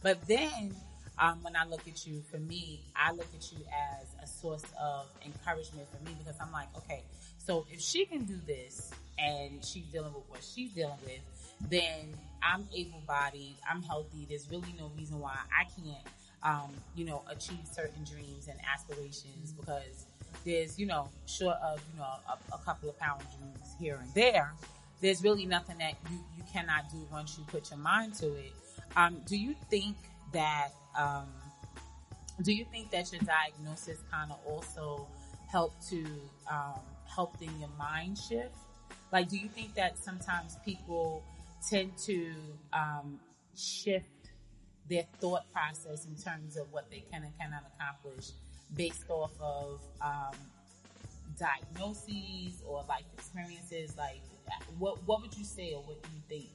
But 0.01 0.25
then, 0.27 0.75
um, 1.17 1.39
when 1.43 1.55
I 1.55 1.65
look 1.65 1.85
at 1.87 2.07
you, 2.07 2.21
for 2.31 2.37
me, 2.37 2.79
I 2.95 3.11
look 3.11 3.27
at 3.35 3.51
you 3.51 3.59
as 3.99 4.07
a 4.23 4.27
source 4.27 4.63
of 4.81 5.05
encouragement 5.25 5.87
for 5.91 6.03
me 6.05 6.15
because 6.17 6.35
I'm 6.39 6.51
like, 6.51 6.67
okay, 6.77 7.03
so 7.37 7.65
if 7.71 7.81
she 7.81 8.05
can 8.05 8.23
do 8.23 8.37
this 8.47 8.91
and 9.17 9.63
she's 9.65 9.83
dealing 9.85 10.13
with 10.13 10.23
what 10.29 10.41
she's 10.43 10.71
dealing 10.71 10.97
with, 11.03 11.19
then 11.69 12.13
I'm 12.41 12.65
able-bodied, 12.73 13.55
I'm 13.69 13.81
healthy. 13.81 14.25
There's 14.29 14.49
really 14.49 14.73
no 14.77 14.91
reason 14.97 15.19
why 15.19 15.35
I 15.51 15.65
can't, 15.65 16.05
um, 16.43 16.71
you 16.95 17.05
know, 17.05 17.21
achieve 17.29 17.65
certain 17.71 18.03
dreams 18.03 18.47
and 18.47 18.59
aspirations 18.73 19.51
because 19.51 20.05
there's, 20.45 20.79
you 20.79 20.85
know, 20.85 21.09
short 21.25 21.57
of, 21.63 21.81
you 21.91 21.99
know, 21.99 22.05
a, 22.05 22.55
a 22.55 22.57
couple 22.59 22.89
of 22.89 22.97
pound 22.99 23.21
dreams 23.37 23.75
here 23.79 23.99
and 24.01 24.13
there. 24.13 24.53
There's 25.01 25.23
really 25.23 25.45
nothing 25.45 25.77
that 25.79 25.93
you, 26.09 26.17
you 26.37 26.43
cannot 26.51 26.89
do 26.91 26.97
once 27.11 27.37
you 27.37 27.43
put 27.45 27.69
your 27.69 27.79
mind 27.79 28.13
to 28.15 28.27
it. 28.27 28.53
Um, 28.95 29.21
do 29.25 29.37
you 29.37 29.55
think 29.69 29.95
that, 30.33 30.69
um, 30.97 31.27
do 32.41 32.53
you 32.53 32.65
think 32.71 32.91
that 32.91 33.11
your 33.11 33.21
diagnosis 33.21 33.99
kind 34.11 34.31
of 34.31 34.39
also 34.45 35.07
helped 35.51 35.87
to, 35.89 36.05
um, 36.49 36.79
helped 37.05 37.41
in 37.41 37.59
your 37.59 37.69
mind 37.77 38.17
shift 38.17 38.55
Like, 39.11 39.29
do 39.29 39.37
you 39.37 39.49
think 39.49 39.73
that 39.75 39.97
sometimes 39.97 40.57
people 40.63 41.23
tend 41.67 41.97
to 42.05 42.31
um, 42.73 43.19
shift 43.55 44.07
their 44.89 45.03
thought 45.19 45.43
process 45.53 46.05
in 46.05 46.15
terms 46.15 46.57
of 46.57 46.71
what 46.71 46.89
they 46.89 47.03
can 47.11 47.23
and 47.23 47.31
cannot 47.39 47.63
accomplish 47.75 48.31
based 48.75 49.09
off 49.09 49.31
of 49.39 49.81
um, 50.01 50.35
diagnoses 51.37 52.61
or 52.67 52.83
life 52.87 53.05
experiences? 53.13 53.95
Like, 53.97 54.21
what 54.77 55.01
what 55.05 55.21
would 55.21 55.35
you 55.37 55.43
say, 55.45 55.73
or 55.73 55.81
what 55.83 56.01
do 56.01 56.09
you 56.13 56.21
think, 56.27 56.49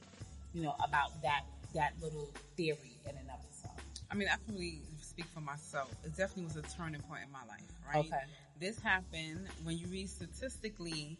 you 0.53 0.61
know, 0.63 0.75
about 0.83 1.21
that 1.21 1.43
that 1.73 1.93
little 2.01 2.29
theory 2.55 2.97
in 3.05 3.11
and 3.17 3.29
of 3.29 3.39
itself? 3.49 3.79
I 4.11 4.15
mean, 4.15 4.27
I 4.31 4.35
can 4.45 4.55
really 4.55 4.81
speak 5.01 5.25
for 5.33 5.41
myself. 5.41 5.91
It 6.03 6.15
definitely 6.15 6.45
was 6.45 6.55
a 6.57 6.61
turning 6.77 7.01
point 7.01 7.21
in 7.25 7.31
my 7.31 7.43
life, 7.47 7.63
right? 7.87 8.05
Okay. 8.05 8.23
This 8.59 8.79
happened 8.79 9.47
when 9.63 9.77
you 9.77 9.87
read 9.87 10.09
statistically 10.09 11.17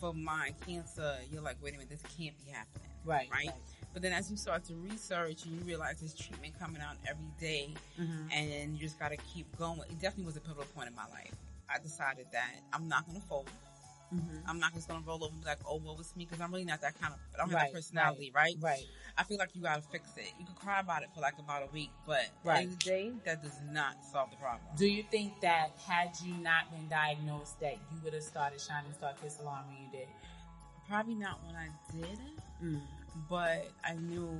for 0.00 0.12
my 0.12 0.52
cancer, 0.66 1.16
you're 1.30 1.42
like, 1.42 1.56
wait 1.62 1.74
a 1.74 1.76
minute, 1.76 1.90
this 1.90 2.02
can't 2.18 2.36
be 2.44 2.50
happening. 2.50 2.88
Right, 3.04 3.28
Right. 3.30 3.46
right. 3.48 3.54
But 3.92 4.02
then 4.02 4.12
as 4.12 4.30
you 4.30 4.36
start 4.36 4.64
to 4.66 4.74
research 4.74 5.44
and 5.44 5.54
you 5.58 5.64
realize 5.66 6.00
there's 6.00 6.14
treatment 6.14 6.58
coming 6.58 6.80
out 6.80 6.96
every 7.08 7.30
day 7.40 7.74
Mm-hmm. 8.00 8.32
and 8.32 8.72
you 8.74 8.78
just 8.78 8.98
got 8.98 9.10
to 9.10 9.16
keep 9.18 9.46
going, 9.58 9.80
it 9.90 10.00
definitely 10.00 10.24
was 10.24 10.36
a 10.36 10.40
pivotal 10.40 10.64
point 10.74 10.88
in 10.88 10.94
my 10.94 11.06
life. 11.10 11.32
I 11.68 11.78
decided 11.78 12.26
that 12.32 12.50
I'm 12.72 12.88
not 12.88 13.06
going 13.06 13.20
to 13.20 13.26
fold. 13.26 13.48
Mm-hmm. 14.14 14.38
I'm 14.46 14.58
not 14.58 14.74
just 14.74 14.88
going 14.88 15.00
to 15.00 15.06
roll 15.08 15.24
over 15.24 15.32
and 15.32 15.40
be 15.40 15.46
like, 15.46 15.60
oh, 15.66 15.78
what 15.78 15.96
was 15.96 16.14
me? 16.16 16.26
Because 16.26 16.40
I'm 16.42 16.50
really 16.52 16.64
not 16.66 16.82
that 16.82 17.00
kind 17.00 17.14
of, 17.14 17.20
I 17.34 17.38
don't 17.38 17.48
have 17.48 17.54
Right, 17.62 17.72
that 17.72 17.74
personality, 17.74 18.30
right? 18.34 18.56
Right. 18.60 18.84
I 19.16 19.22
feel 19.24 19.38
like 19.38 19.50
you 19.54 19.62
got 19.62 19.76
to 19.76 19.88
fix 19.88 20.08
it. 20.18 20.32
You 20.38 20.44
can 20.44 20.54
cry 20.54 20.80
about 20.80 21.02
it 21.02 21.08
for 21.14 21.20
like 21.22 21.38
about 21.38 21.62
a 21.62 21.72
week, 21.72 21.90
but 22.06 22.28
Right. 22.44 22.68
the 22.68 22.76
day, 22.76 23.12
that 23.24 23.42
does 23.42 23.58
not 23.70 23.94
solve 24.04 24.30
the 24.30 24.36
problem. 24.36 24.60
Do 24.76 24.86
you 24.86 25.02
think 25.10 25.40
that 25.40 25.70
had 25.86 26.10
you 26.24 26.34
not 26.34 26.70
been 26.70 26.88
diagnosed, 26.88 27.58
that 27.60 27.74
you 27.90 28.00
would 28.04 28.12
have 28.12 28.22
started 28.22 28.60
Shining 28.60 28.92
Star 28.92 29.12
Kids 29.20 29.36
Salon 29.36 29.64
when 29.68 29.76
you 29.82 29.90
did? 29.90 30.08
Probably 30.88 31.14
not 31.14 31.40
when 31.46 31.56
I 31.56 31.68
did, 31.96 32.18
Mm. 32.62 32.80
But 33.28 33.68
I 33.84 33.94
knew 33.94 34.30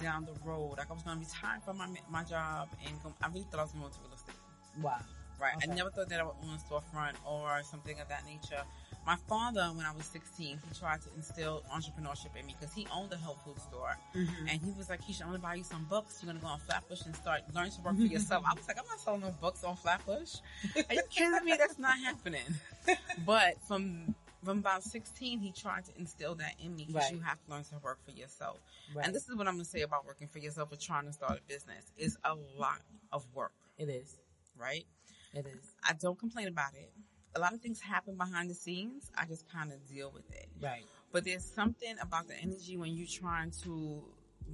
down 0.00 0.26
the 0.26 0.34
road, 0.48 0.74
like 0.78 0.90
I 0.90 0.92
was 0.92 1.02
going 1.02 1.18
to 1.18 1.24
retire 1.24 1.60
from 1.64 1.78
my 1.78 1.88
my 2.10 2.24
job, 2.24 2.68
and 2.86 3.02
go, 3.02 3.12
I 3.22 3.28
really 3.28 3.46
thought 3.50 3.60
I 3.60 3.62
was 3.64 3.72
going 3.72 3.84
to 3.84 3.90
go 3.90 3.94
into 3.94 4.00
real 4.04 4.14
estate. 4.14 4.34
Wow. 4.82 5.00
Right. 5.40 5.56
Okay. 5.56 5.70
I 5.70 5.74
never 5.74 5.90
thought 5.90 6.08
that 6.08 6.20
I 6.20 6.24
would 6.24 6.36
own 6.42 6.54
a 6.54 6.58
storefront 6.58 7.14
or 7.26 7.62
something 7.64 7.98
of 8.00 8.08
that 8.08 8.24
nature. 8.24 8.62
My 9.06 9.16
father, 9.28 9.64
when 9.74 9.84
I 9.84 9.92
was 9.92 10.06
16, 10.06 10.58
he 10.66 10.78
tried 10.78 11.02
to 11.02 11.08
instill 11.14 11.62
entrepreneurship 11.70 12.34
in 12.40 12.46
me 12.46 12.54
because 12.58 12.74
he 12.74 12.86
owned 12.94 13.12
a 13.12 13.18
health 13.18 13.38
food 13.44 13.60
store. 13.60 13.98
Mm-hmm. 14.16 14.48
And 14.48 14.62
he 14.62 14.70
was 14.78 14.88
like, 14.88 15.02
Keisha, 15.02 15.22
I'm 15.22 15.28
going 15.28 15.40
to 15.40 15.42
buy 15.42 15.54
you 15.56 15.64
some 15.64 15.84
books. 15.84 16.20
You're 16.22 16.32
going 16.32 16.40
to 16.40 16.42
go 16.42 16.50
on 16.50 16.60
Flatbush 16.60 17.04
and 17.04 17.14
start 17.14 17.42
learn 17.54 17.70
to 17.70 17.80
work 17.82 17.96
for 17.96 18.02
yourself. 18.16 18.44
I 18.48 18.54
was 18.54 18.66
like, 18.66 18.78
I'm 18.78 18.86
not 18.86 19.00
selling 19.00 19.20
no 19.20 19.34
books 19.40 19.62
on 19.62 19.76
Flatbush. 19.76 20.36
Are 20.88 20.94
you 20.94 21.02
kidding 21.10 21.44
me? 21.44 21.56
That's 21.58 21.78
not 21.78 21.98
happening. 21.98 22.40
But 23.24 23.54
from 23.66 24.14
from 24.44 24.58
about 24.58 24.82
16, 24.82 25.38
he 25.40 25.52
tried 25.52 25.84
to 25.86 25.92
instill 25.98 26.34
that 26.36 26.54
in 26.58 26.74
me 26.76 26.84
because 26.86 27.04
Right. 27.04 27.12
you 27.14 27.20
have 27.20 27.42
to 27.44 27.50
learn 27.50 27.64
to 27.64 27.78
work 27.78 27.98
for 28.04 28.10
yourself. 28.12 28.58
Right. 28.94 29.06
And 29.06 29.14
this 29.14 29.28
is 29.28 29.34
what 29.36 29.46
I'm 29.48 29.54
going 29.54 29.64
to 29.64 29.70
say 29.70 29.82
about 29.82 30.04
working 30.06 30.28
for 30.28 30.38
yourself 30.38 30.72
or 30.72 30.76
trying 30.76 31.06
to 31.06 31.12
start 31.12 31.38
a 31.38 31.42
business. 31.42 31.92
It's 31.96 32.16
a 32.24 32.34
lot 32.34 32.80
of 33.12 33.26
work, 33.34 33.52
It 33.78 33.88
is. 33.88 34.16
right? 34.56 34.86
It 35.32 35.46
is. 35.46 35.74
I 35.88 35.94
don't 35.94 36.18
complain 36.18 36.48
about 36.48 36.74
it. 36.74 36.92
A 37.36 37.40
lot 37.40 37.52
of 37.52 37.60
things 37.60 37.80
happen 37.80 38.16
behind 38.16 38.48
the 38.48 38.54
scenes. 38.54 39.10
I 39.16 39.24
just 39.26 39.48
kind 39.50 39.72
of 39.72 39.84
deal 39.88 40.10
with 40.12 40.30
it. 40.30 40.48
Right. 40.60 40.84
But 41.10 41.24
there's 41.24 41.44
something 41.44 41.96
about 42.00 42.28
the 42.28 42.36
energy 42.36 42.76
when 42.76 42.94
you're 42.94 43.08
trying 43.08 43.50
to 43.64 44.04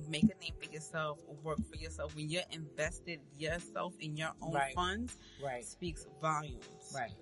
make 0.08 0.24
a 0.24 0.38
name 0.40 0.54
for 0.62 0.70
yourself 0.72 1.18
or 1.26 1.34
work 1.42 1.58
for 1.68 1.76
yourself. 1.76 2.14
When 2.16 2.30
you're 2.30 2.42
invested 2.52 3.20
yourself 3.36 3.94
in 4.00 4.16
your 4.16 4.30
own 4.40 4.52
Right. 4.54 4.74
funds, 4.74 5.16
Right. 5.42 5.64
speaks 5.64 6.06
volumes. 6.22 6.92
Right. 6.94 7.12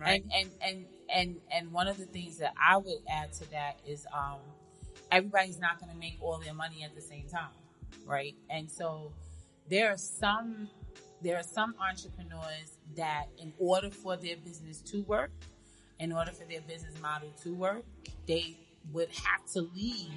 Right. 0.00 0.24
And, 0.24 0.32
and 0.34 0.50
and 0.62 0.86
and 1.14 1.36
and 1.52 1.72
one 1.72 1.88
of 1.88 1.98
the 1.98 2.06
things 2.06 2.38
that 2.38 2.54
I 2.62 2.76
would 2.76 2.98
add 3.10 3.32
to 3.34 3.50
that 3.50 3.78
is 3.86 4.06
um 4.12 4.38
everybody's 5.10 5.60
not 5.60 5.80
going 5.80 5.92
to 5.92 5.98
make 5.98 6.16
all 6.20 6.38
their 6.38 6.54
money 6.54 6.82
at 6.84 6.94
the 6.94 7.00
same 7.00 7.26
time, 7.28 7.50
right? 8.06 8.34
And 8.50 8.70
so 8.70 9.12
there 9.68 9.90
are 9.90 9.96
some 9.98 10.68
there 11.22 11.36
are 11.36 11.42
some 11.44 11.74
entrepreneurs 11.80 12.78
that 12.96 13.26
in 13.38 13.52
order 13.58 13.90
for 13.90 14.16
their 14.16 14.36
business 14.36 14.80
to 14.82 15.02
work, 15.02 15.30
in 15.98 16.12
order 16.12 16.32
for 16.32 16.44
their 16.44 16.60
business 16.62 16.94
model 17.00 17.30
to 17.42 17.54
work, 17.54 17.84
they 18.26 18.56
would 18.92 19.08
have 19.10 19.44
to 19.52 19.62
leave 19.74 20.10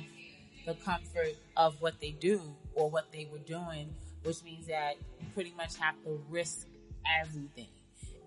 the 0.66 0.74
comfort 0.76 1.36
of 1.56 1.82
what 1.82 2.00
they 2.02 2.12
do 2.12 2.42
or 2.76 2.90
what 2.90 3.12
they 3.12 3.28
were 3.32 3.40
doing, 3.40 3.94
which 4.24 4.44
means 4.44 4.68
that 4.68 4.96
you 5.22 5.28
pretty 5.34 5.54
much 5.56 5.78
have 5.78 5.96
to 6.04 6.22
risk 6.30 6.68
everything. 7.22 7.68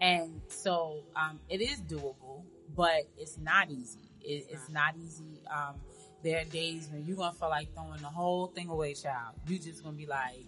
And 0.00 0.40
so 0.48 1.02
um, 1.14 1.38
it 1.48 1.60
is 1.60 1.80
doable, 1.82 2.42
but 2.74 3.02
it's 3.18 3.38
not 3.38 3.70
easy. 3.70 4.00
It, 4.22 4.46
it's 4.50 4.68
not 4.70 4.94
easy. 4.96 5.42
Um, 5.54 5.74
there 6.22 6.40
are 6.40 6.44
days 6.44 6.88
when 6.92 7.04
you're 7.06 7.16
gonna 7.16 7.32
feel 7.32 7.48
like 7.48 7.72
throwing 7.74 8.00
the 8.00 8.08
whole 8.08 8.46
thing 8.48 8.68
away, 8.68 8.94
child. 8.94 9.34
You 9.46 9.58
just 9.58 9.82
gonna 9.82 9.96
be 9.96 10.06
like, 10.06 10.44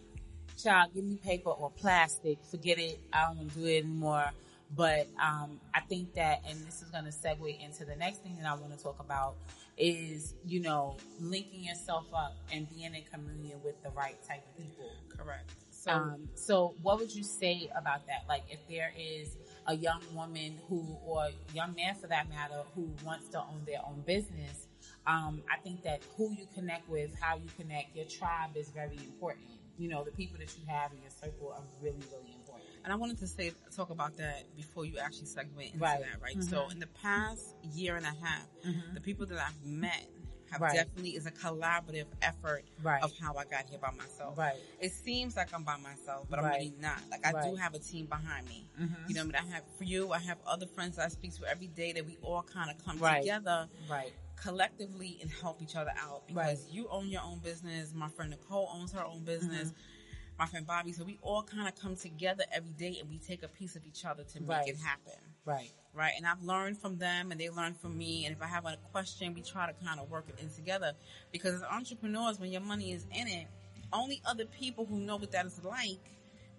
child, 0.63 0.95
give 0.95 1.05
me 1.05 1.17
paper 1.17 1.51
or 1.51 1.71
plastic. 1.71 2.39
Forget 2.51 2.79
it. 2.79 3.01
I 3.13 3.27
don't 3.27 3.39
want 3.39 3.53
to 3.53 3.59
do 3.59 3.67
it 3.67 3.85
anymore. 3.85 4.31
But 4.75 5.07
um, 5.23 5.61
I 5.75 5.81
think 5.81 6.15
that, 6.15 6.43
and 6.49 6.59
this 6.67 6.81
is 6.81 6.89
going 6.89 7.05
to 7.05 7.11
segue 7.11 7.63
into 7.63 7.85
the 7.85 7.95
next 7.95 8.23
thing 8.23 8.37
that 8.41 8.51
I 8.51 8.55
want 8.55 8.75
to 8.77 8.83
talk 8.83 9.01
about 9.01 9.35
is, 9.77 10.35
you 10.47 10.61
know, 10.61 10.97
linking 11.21 11.65
yourself 11.65 12.07
up 12.15 12.37
and 12.51 12.67
being 12.71 12.95
in 12.95 13.03
communion 13.13 13.59
with 13.63 13.83
the 13.83 13.91
right 13.91 14.17
type 14.27 14.43
of 14.47 14.57
people. 14.57 14.91
Correct. 15.15 15.51
So, 15.71 15.91
Um, 15.91 16.29
so 16.35 16.75
what 16.81 16.99
would 16.99 17.15
you 17.15 17.23
say 17.23 17.69
about 17.77 18.07
that? 18.07 18.25
Like 18.29 18.45
if 18.49 18.61
there 18.67 18.93
is 18.99 19.37
a 19.67 19.75
young 19.75 20.01
woman 20.15 20.59
who, 20.69 20.97
or 21.05 21.29
young 21.55 21.75
man 21.75 21.95
for 21.95 22.07
that 22.09 22.29
matter, 22.29 22.63
who 22.75 22.91
wants 23.05 23.29
to 23.29 23.39
own 23.39 23.63
their 23.67 23.81
own 23.87 24.01
business, 24.07 24.67
um, 25.07 25.43
I 25.53 25.59
think 25.59 25.83
that 25.83 26.01
who 26.17 26.33
you 26.33 26.47
connect 26.55 26.89
with, 26.89 27.11
how 27.21 27.37
you 27.37 27.49
connect, 27.59 27.95
your 27.95 28.05
tribe 28.07 28.57
is 28.57 28.69
very 28.71 28.97
important. 28.97 29.47
You 29.79 29.89
know, 29.89 30.05
the 30.05 30.11
people 30.13 30.39
that 30.39 30.57
you 30.59 30.65
have 30.67 30.93
in 30.93 31.01
your 31.01 31.11
circle 31.11 31.53
are 31.57 31.63
really, 31.81 32.03
really 32.13 32.35
important. 32.37 32.69
and 32.85 32.93
I 32.93 32.97
wanted 32.97 33.19
to 33.19 33.27
say, 33.29 33.53
talk 33.77 33.91
about 33.91 34.17
that 34.17 34.43
before 34.57 34.85
you 34.85 34.99
actually 34.99 35.27
segment 35.27 35.67
into 35.69 35.79
Right. 35.79 36.01
that, 36.01 36.21
right? 36.21 36.37
Mhm. 36.37 36.51
So 36.51 36.69
in 36.71 36.81
the 36.81 36.89
past 36.89 37.55
year 37.63 37.95
and 37.97 38.05
a 38.05 38.13
half, 38.13 38.47
Mhm. 38.65 38.95
the 38.95 39.01
people 39.01 39.25
that 39.27 39.39
I've 39.39 39.65
met 39.65 40.09
have 40.53 40.61
Right. 40.61 40.75
definitely 40.75 41.17
is 41.17 41.25
a 41.25 41.31
collaborative 41.31 42.07
effort 42.21 42.65
Right. 42.83 43.03
of 43.03 43.17
how 43.19 43.35
I 43.37 43.45
got 43.47 43.67
here 43.71 43.79
by 43.79 43.91
myself. 43.93 44.37
Right. 44.37 44.61
It 44.81 44.93
seems 44.93 45.35
like 45.35 45.53
I'm 45.55 45.65
by 45.65 45.79
myself, 45.79 46.27
but 46.29 46.39
I'm 46.39 46.45
Right. 46.45 46.59
really 46.59 46.75
not. 46.79 47.01
Like 47.11 47.25
I 47.27 47.49
do 47.49 47.57
have 47.57 47.75
a 47.75 47.79
team 47.79 48.05
behind 48.07 48.47
me. 48.49 48.69
Mhm. 48.79 49.09
You 49.09 49.15
know, 49.15 49.25
what 49.27 49.37
I 49.37 49.43
mean, 49.45 49.53
I 49.53 49.55
have 49.57 49.65
for 49.79 49.85
you, 49.85 50.13
I 50.13 50.19
have 50.19 50.39
other 50.47 50.67
friends 50.67 50.97
that 50.97 51.07
I 51.07 51.09
speak 51.09 51.35
to 51.37 51.47
every 51.47 51.69
day 51.69 51.93
that 51.93 52.05
we 52.05 52.19
all 52.19 52.43
kind 52.43 52.71
of 52.71 52.77
come 52.85 52.99
together 52.99 53.69
Right. 53.89 54.13
collectively 54.37 55.19
and 55.23 55.31
help 55.31 55.63
each 55.63 55.75
other 55.75 55.93
out 55.97 56.27
because 56.27 56.65
Right. 56.65 56.73
you 56.73 56.89
own 56.89 57.09
your 57.09 57.23
own 57.23 57.39
business. 57.39 57.95
My 57.95 58.11
friend 58.11 58.31
Nicole 58.31 58.69
owns 58.73 58.93
her 58.93 59.03
own 59.05 59.25
business. 59.25 59.69
Mm-hmm. 59.71 60.37
My 60.39 60.47
friend 60.47 60.67
Bobby. 60.67 60.93
So 60.93 61.05
we 61.05 61.19
all 61.23 61.43
kind 61.45 61.67
of 61.69 61.75
come 61.77 61.97
together 61.97 62.45
every 62.53 62.73
day 62.73 62.99
and 63.01 63.09
we 63.09 63.19
take 63.19 63.43
a 63.43 63.49
piece 63.49 63.77
of 63.77 63.87
each 63.87 64.05
other 64.05 64.25
to 64.25 64.41
make 64.41 64.49
Right. 64.49 64.69
it 64.69 64.79
happen. 64.79 65.32
Right. 65.45 65.71
Right. 65.95 66.13
And 66.17 66.27
I've 66.27 66.43
learned 66.43 66.79
from 66.79 66.97
them 66.99 67.33
and 67.33 67.41
they 67.41 67.51
learn 67.51 67.75
from 67.75 67.97
me. 67.99 68.25
And 68.27 68.35
if 68.35 68.43
I 68.43 68.47
have 68.47 68.65
a 68.65 68.77
question, 68.93 69.35
we 69.35 69.43
try 69.43 69.67
to 69.67 69.75
kind 69.85 70.01
of 70.01 70.11
work 70.11 70.25
it 70.29 70.41
in 70.43 70.49
together 70.51 70.93
because 71.33 71.55
as 71.55 71.63
entrepreneurs, 71.65 72.41
when 72.41 72.51
your 72.51 72.63
money 72.63 72.93
is 72.93 73.07
in 73.13 73.29
it, 73.29 73.47
only 73.93 74.23
other 74.25 74.47
people 74.47 74.87
who 74.87 74.99
know 74.99 75.17
what 75.17 75.33
that 75.33 75.45
is 75.45 75.61
like 75.65 75.99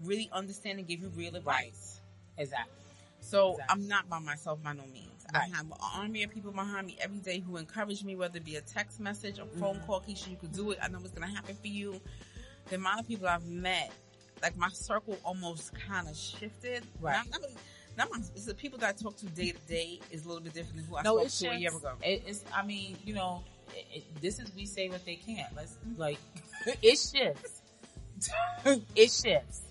really 0.04 0.30
understand 0.32 0.78
and 0.80 0.88
give 0.88 1.00
you 1.02 1.10
real 1.16 1.36
advice. 1.36 2.00
Exactly. 2.38 2.74
So 3.22 3.54
Exactly. 3.54 3.66
I'm 3.84 3.88
not 3.88 4.10
by 4.10 4.20
myself 4.20 4.62
by 4.62 4.74
no 4.74 4.84
means. 4.94 5.08
Right. 5.34 5.44
I 5.52 5.56
have 5.58 5.66
an 5.66 5.78
army 5.96 6.24
of 6.24 6.32
people 6.32 6.52
behind 6.52 6.86
me 6.86 6.98
every 7.02 7.20
day 7.20 7.40
who 7.40 7.58
encourage 7.58 8.04
me, 8.04 8.16
whether 8.16 8.38
it 8.38 8.46
be 8.46 8.58
a 8.58 8.62
text 8.62 9.00
message 9.00 9.40
or 9.40 9.46
phone 9.60 9.78
Mm-hmm. 9.78 9.86
call, 9.86 10.02
Keisha, 10.02 10.30
you 10.30 10.36
could 10.38 10.52
do 10.52 10.72
it. 10.72 10.80
I 10.84 10.90
know 10.90 11.00
what's 11.00 11.12
going 11.12 11.28
to 11.28 11.34
happen 11.34 11.56
for 11.56 11.68
you. 11.68 12.00
The 12.70 12.76
amount 12.76 13.00
of 13.00 13.08
people 13.08 13.28
I've 13.28 13.46
met, 13.48 13.92
like 14.44 14.56
my 14.58 14.70
circle 14.70 15.18
almost 15.24 15.72
kind 15.74 16.08
of 16.08 16.16
shifted. 16.16 16.84
Right. 17.02 17.16
Not, 17.16 17.32
not, 17.32 17.42
really- 17.42 17.56
not 17.98 18.10
my, 18.12 18.18
it's 18.18 18.46
the 18.46 18.54
people 18.54 18.80
that 18.80 18.90
I 18.90 19.04
talk 19.04 19.18
to 19.18 19.26
day 19.28 19.52
to 19.52 19.68
day 19.68 20.00
is 20.12 20.26
a 20.26 20.28
little 20.28 20.44
bit 20.44 20.54
different 20.54 20.78
than 20.78 20.86
who 20.86 20.98
I 20.98 21.04
no, 21.04 21.18
spoke 21.26 21.50
to 21.50 21.56
a 21.56 21.60
year 21.60 21.76
ago. 21.76 21.92
It, 22.02 22.24
it's. 22.26 22.44
I 22.54 22.66
mean, 22.66 22.98
you 23.06 23.14
know, 23.14 23.44
it, 23.76 23.86
it, 23.98 24.22
this 24.22 24.40
is 24.40 24.52
we 24.56 24.66
say 24.66 24.90
what 24.90 25.06
they 25.06 25.16
can't. 25.16 25.54
Let's 25.56 25.78
like 25.98 26.18
it 26.82 26.98
shifts. 26.98 27.62
it 28.96 29.12
shifts, 29.12 29.62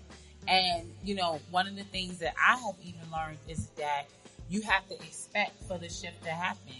and 0.47 0.91
you 1.03 1.15
know, 1.15 1.39
one 1.51 1.67
of 1.67 1.75
the 1.75 1.83
things 1.83 2.19
that 2.19 2.33
I 2.39 2.55
have 2.57 2.75
even 2.83 3.01
learned 3.11 3.39
is 3.47 3.67
that 3.77 4.05
you 4.49 4.61
have 4.61 4.87
to 4.89 4.95
expect 4.95 5.61
for 5.63 5.77
the 5.77 5.89
shift 5.89 6.23
to 6.23 6.29
happen. 6.29 6.75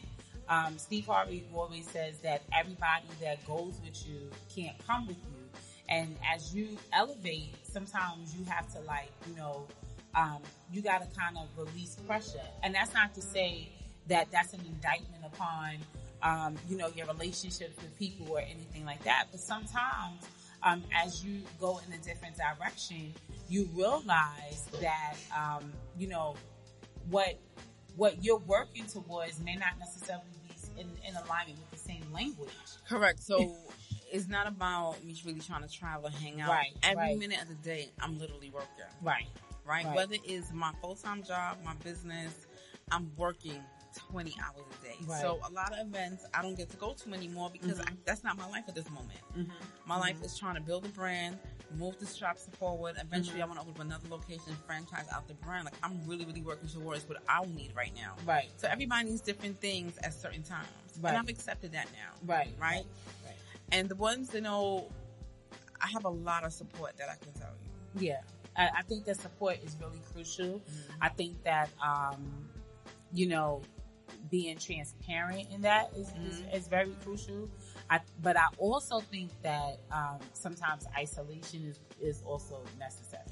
Um, 0.50 0.78
Steve 0.78 1.06
Harvey 1.06 1.44
always 1.54 1.88
says 1.90 2.20
that 2.20 2.44
everybody 2.54 3.06
that 3.22 3.46
goes 3.48 3.80
with 3.84 4.06
you 4.08 4.30
can't 4.54 4.76
come 4.86 5.08
with 5.08 5.18
you, 5.18 5.60
and 5.90 6.16
as 6.34 6.54
you 6.54 6.78
elevate, 6.92 7.56
sometimes 7.64 8.36
you 8.38 8.46
have 8.46 8.72
to 8.74 8.82
like, 8.82 9.12
you 9.28 9.36
know, 9.36 9.66
um, 10.15 10.38
you 10.72 10.82
got 10.82 11.01
to 11.01 11.20
kind 11.20 11.38
of 11.38 11.48
release 11.58 11.96
pressure. 12.08 12.46
And 12.62 12.74
that's 12.74 12.93
not 12.93 13.13
to 13.15 13.22
say 13.22 13.70
that 14.08 14.32
that's 14.32 14.53
an 14.53 14.62
indictment 14.67 15.24
upon, 15.25 15.77
um, 16.22 16.55
you 16.70 16.77
know, 16.77 16.89
your 16.96 17.08
relationships 17.08 17.75
with 17.77 17.98
people 17.98 18.27
or 18.29 18.39
anything 18.39 18.86
like 18.86 19.03
that. 19.03 19.27
But 19.32 19.39
sometimes, 19.39 20.27
um, 20.62 20.84
as 20.93 21.24
you 21.24 21.41
go 21.60 21.79
in 21.86 21.93
a 21.93 21.98
different 21.98 22.36
direction, 22.38 23.13
you 23.50 23.70
realize 23.74 24.67
that, 24.82 25.15
um, 25.36 25.72
you 25.98 26.08
know, 26.08 26.36
what 27.10 27.38
what 27.96 28.24
you're 28.24 28.39
working 28.39 28.86
towards 28.86 29.39
may 29.39 29.55
not 29.55 29.77
necessarily 29.77 30.25
be 30.48 30.82
in, 30.82 30.88
in 31.08 31.15
alignment 31.15 31.60
with 31.60 31.72
the 31.72 31.77
same 31.77 32.03
language. 32.12 32.50
Correct. 32.88 33.22
So 33.22 33.55
it's 34.12 34.27
not 34.27 34.48
about 34.48 35.03
me 35.03 35.15
really 35.25 35.39
trying 35.39 35.62
to 35.62 35.72
travel, 35.72 36.10
hang 36.10 36.41
out. 36.41 36.50
Right, 36.50 36.74
Every 36.82 37.03
right. 37.03 37.20
minute 37.20 37.41
of 37.41 37.50
the 37.50 37.55
day, 37.55 37.91
I'm 38.00 38.20
literally 38.20 38.50
working. 38.50 38.70
Right. 39.01 39.27
Right. 39.65 39.86
Right. 39.86 39.96
Whether 39.96 40.15
it's 40.24 40.51
my 40.53 40.72
full 40.82 40.96
time 40.96 41.24
job, 41.24 41.58
my 41.63 41.74
business, 41.84 42.48
I'm 42.91 43.12
working 43.17 43.62
20 44.12 44.36
hours 44.43 44.65
a 44.82 44.86
day. 44.86 44.96
Right. 45.08 45.22
So 45.22 45.39
a 45.48 45.51
lot 45.51 45.72
of 45.72 45.88
events 45.88 46.25
I 46.34 46.41
don't 46.41 46.55
get 46.55 46.70
to 46.72 46.77
go 46.77 46.93
to 46.93 47.13
anymore 47.13 47.50
because 47.51 47.79
I, 47.79 47.86
that's 48.05 48.24
not 48.24 48.38
my 48.38 48.48
life 48.50 48.63
at 48.67 48.75
this 48.75 48.89
moment. 48.89 49.20
Mm-hmm. 49.38 49.51
My 49.86 49.98
life 49.98 50.22
is 50.24 50.38
trying 50.38 50.55
to 50.55 50.62
build 50.62 50.86
a 50.86 50.89
brand, 50.89 51.38
move 51.77 51.98
the 52.00 52.05
shops 52.08 52.48
forward. 52.60 52.96
Eventually, 53.00 53.39
Mm-hmm. 53.39 53.51
I 53.51 53.55
want 53.55 53.62
to 53.62 53.67
open 53.70 53.88
another 53.88 54.08
location, 54.10 54.55
franchise 54.65 55.05
out 55.13 55.27
the 55.27 55.36
brand. 55.36 55.65
Like 55.65 55.75
I'm 55.84 56.00
really, 56.08 56.25
really 56.25 56.41
working 56.41 56.67
towards 56.70 57.08
what 57.08 57.20
I 57.29 57.46
need 57.46 57.72
right 57.75 57.93
now. 57.96 58.15
Right. 58.25 58.50
So 58.58 58.67
everybody 58.67 59.10
needs 59.10 59.22
different 59.22 59.60
things 59.62 59.98
at 60.03 60.13
certain 60.13 60.43
times, 60.43 60.67
Right. 61.01 61.12
and 61.12 61.17
I've 61.20 61.29
accepted 61.29 61.72
that 61.74 61.88
now. 61.93 62.34
Right. 62.34 62.53
Right. 62.60 62.86
Right. 63.25 63.36
And 63.72 63.89
the 63.89 63.96
ones 63.96 64.29
that 64.29 64.41
know, 64.41 64.88
I 65.82 65.88
have 65.88 66.05
a 66.05 66.10
lot 66.10 66.43
of 66.43 66.53
support 66.53 66.98
that 66.98 67.10
I 67.10 67.15
can 67.24 67.34
tell 67.34 67.50
you. 67.62 68.08
Yeah. 68.08 68.22
I, 68.56 68.70
I 68.78 68.82
think 68.84 69.06
that 69.06 69.18
support 69.20 69.58
is 69.64 69.76
really 69.82 70.02
crucial. 70.14 70.62
I 71.02 71.10
think 71.10 71.44
that, 71.44 71.70
um, 71.84 72.50
you 73.14 73.28
know, 73.28 73.62
being 74.30 74.58
transparent 74.58 75.48
in 75.54 75.62
that 75.62 75.92
is, 75.96 76.12
is, 76.28 76.44
is 76.54 76.68
very 76.68 76.92
crucial. 77.04 77.50
I, 77.90 78.00
but 78.22 78.38
I 78.38 78.48
also 78.58 79.00
think 79.00 79.32
that, 79.44 79.80
um, 79.92 80.20
sometimes 80.34 80.86
isolation 80.98 81.66
is, 81.66 81.80
is 82.02 82.24
also 82.26 82.62
necessary. 82.80 83.24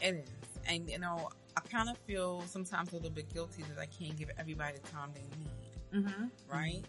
It 0.00 0.14
is. 0.14 0.30
And, 0.68 0.88
you 0.88 0.98
know, 0.98 1.30
I 1.56 1.60
kind 1.60 1.88
of 1.88 1.98
feel 1.98 2.42
sometimes 2.46 2.92
a 2.92 2.96
little 2.96 3.10
bit 3.10 3.32
guilty 3.32 3.62
that 3.74 3.80
I 3.80 3.86
can't 3.86 4.16
give 4.16 4.30
everybody 4.38 4.78
the 4.78 4.88
time 4.90 5.10
they 5.14 5.22
need, 5.38 6.04
Mm-hmm. 6.04 6.24
right? 6.48 6.84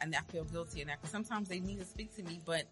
And 0.00 0.14
I 0.14 0.20
feel 0.32 0.44
guilty 0.44 0.80
in 0.80 0.88
that 0.88 1.00
because 1.00 1.10
sometimes 1.12 1.48
they 1.48 1.60
need 1.60 1.78
to 1.78 1.84
speak 1.84 2.14
to 2.16 2.22
me, 2.24 2.40
but 2.44 2.64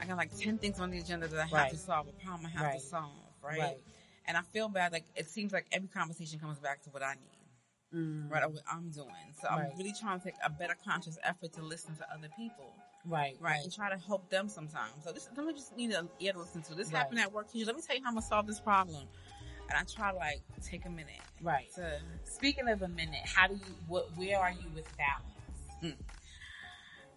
I 0.00 0.06
got 0.06 0.16
like 0.16 0.36
10 0.38 0.58
things 0.58 0.78
on 0.80 0.90
the 0.90 0.98
agenda 0.98 1.26
that 1.28 1.38
I 1.38 1.42
have 1.42 1.52
Right. 1.52 1.70
to 1.70 1.76
solve, 1.76 2.08
a 2.08 2.12
problem 2.24 2.46
I 2.46 2.50
have 2.50 2.62
Right. 2.62 2.80
to 2.80 2.86
solve, 2.86 3.10
right? 3.44 3.58
Right. 3.58 3.76
And 4.26 4.36
I 4.36 4.42
feel 4.52 4.68
bad. 4.68 4.92
Like, 4.92 5.04
it 5.16 5.28
seems 5.28 5.52
like 5.52 5.66
every 5.72 5.88
conversation 5.88 6.38
comes 6.38 6.58
back 6.58 6.82
to 6.84 6.90
what 6.90 7.02
I 7.02 7.14
need, 7.14 7.98
Mm. 7.98 8.30
right? 8.30 8.42
Or 8.42 8.48
what 8.48 8.62
I'm 8.70 8.90
doing. 8.90 9.34
So 9.40 9.48
I'm 9.48 9.70
really 9.76 9.92
trying 10.00 10.18
to 10.18 10.24
take 10.24 10.34
a 10.44 10.50
better 10.50 10.74
conscious 10.84 11.18
effort 11.22 11.52
to 11.54 11.62
listen 11.62 11.94
to 11.96 12.12
other 12.12 12.28
people. 12.36 12.72
Right. 13.06 13.36
Right, 13.38 13.62
and 13.62 13.70
try 13.72 13.90
to 13.90 13.98
help 13.98 14.30
them 14.30 14.48
sometimes. 14.48 15.04
So 15.04 15.12
this, 15.12 15.28
let 15.36 15.44
me 15.46 15.52
just 15.52 15.76
need 15.76 15.90
an 15.92 16.08
ear 16.20 16.32
to 16.32 16.38
listen 16.38 16.62
to. 16.62 16.74
This 16.74 16.90
Right. 16.90 17.00
happened 17.00 17.20
at 17.20 17.30
work. 17.32 17.48
Let 17.54 17.76
me 17.76 17.82
tell 17.82 17.94
you 17.96 18.02
how 18.02 18.08
I'm 18.08 18.14
gonna 18.14 18.26
solve 18.26 18.46
this 18.46 18.60
problem. 18.60 19.06
And 19.68 19.78
I 19.78 19.82
try 19.84 20.10
to 20.10 20.16
like 20.16 20.40
take 20.62 20.86
a 20.86 20.90
minute. 20.90 21.20
Right. 21.42 21.70
To, 21.74 22.00
Speaking 22.24 22.68
of 22.68 22.80
a 22.82 22.88
minute, 22.88 23.20
how 23.26 23.46
do 23.48 23.54
you, 23.56 23.74
what, 23.88 24.16
where 24.16 24.38
are 24.40 24.52
you 24.52 24.68
with 24.74 24.88
balance? 24.96 25.96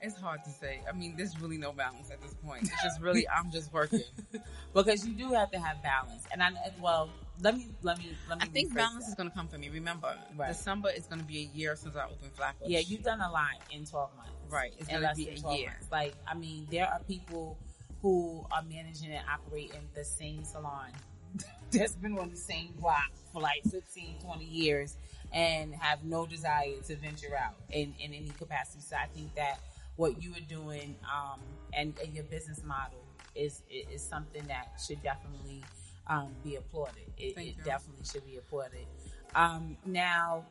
It's 0.02 0.16
hard 0.16 0.44
to 0.44 0.50
say. 0.50 0.82
I 0.88 0.96
mean, 0.96 1.16
there's 1.18 1.40
really 1.40 1.58
no 1.58 1.72
balance 1.72 2.12
at 2.12 2.22
this 2.22 2.34
point. 2.36 2.64
It's 2.64 2.84
just 2.84 3.02
really, 3.02 3.28
I'm 3.30 3.52
just 3.52 3.72
working. 3.74 4.02
Because 4.74 5.08
you 5.08 5.14
do 5.16 5.34
have 5.34 5.50
to 5.52 5.60
have 5.60 5.82
balance. 5.82 6.24
And 6.32 6.44
I, 6.44 6.52
well, 6.80 7.10
let 7.42 7.56
me, 7.58 7.68
let 7.82 7.98
me, 7.98 8.12
let 8.30 8.38
me. 8.38 8.44
I 8.44 8.48
think 8.48 8.76
balance 8.76 9.06
that. 9.06 9.10
is 9.10 9.16
gonna 9.16 9.32
come 9.32 9.48
for 9.48 9.58
me. 9.58 9.70
Remember, 9.70 10.16
Right. 10.36 10.50
December 10.50 10.90
is 10.96 11.08
gonna 11.08 11.24
be 11.24 11.50
a 11.52 11.58
year 11.58 11.76
since 11.76 11.96
I 11.96 12.06
opened 12.06 12.32
Flatbush. 12.34 12.68
Yeah, 12.70 12.80
you've 12.80 13.02
done 13.04 13.20
a 13.22 13.32
lot 13.32 13.56
in 13.72 13.86
12 13.86 14.16
months. 14.16 14.32
Right, 14.50 14.74
it's 14.78 14.88
In 14.88 14.96
gonna 14.96 15.08
less 15.08 15.18
be 15.18 15.30
a 15.30 15.38
12 15.38 15.58
year. 15.58 15.70
months. 15.70 15.88
Like, 15.92 16.14
I 16.28 16.36
mean, 16.36 16.68
there 16.70 16.86
are 16.88 17.00
people 17.08 17.58
who 18.04 18.46
are 18.52 18.62
managing 18.64 19.12
and 19.12 19.26
operating 19.34 19.82
the 19.96 20.04
same 20.06 20.44
salon 20.44 20.92
that's 21.72 21.96
been 21.96 22.18
on 22.20 22.30
the 22.30 22.38
same 22.38 22.74
block 22.80 23.10
for 23.34 23.42
like 23.42 23.64
15, 23.64 24.20
20 24.24 24.46
years 24.46 24.96
and 25.34 25.74
have 25.76 26.04
no 26.04 26.26
desire 26.28 26.74
to 26.88 26.96
venture 26.98 27.36
out 27.36 27.56
in, 27.72 27.96
in 28.00 28.14
any 28.14 28.30
capacity. 28.38 28.82
So 28.82 28.96
I 28.96 29.08
think 29.08 29.34
that 29.36 29.60
what 29.98 30.24
you 30.24 30.32
are 30.32 30.48
doing, 30.48 30.96
um, 31.04 31.42
and, 31.74 31.94
and 32.04 32.14
your 32.14 32.24
business 32.24 32.64
model 32.64 33.04
is, 33.36 33.64
is 33.70 34.02
something 34.02 34.44
that 34.48 34.80
should 34.86 35.04
definitely, 35.04 35.64
um, 36.08 36.30
be 36.44 36.56
applauded. 36.56 37.12
It, 37.18 37.38
it 37.38 37.64
definitely 37.66 38.06
should 38.06 38.26
be 38.26 38.38
applauded. 38.38 38.88
Um, 39.36 39.78
now, 39.86 40.46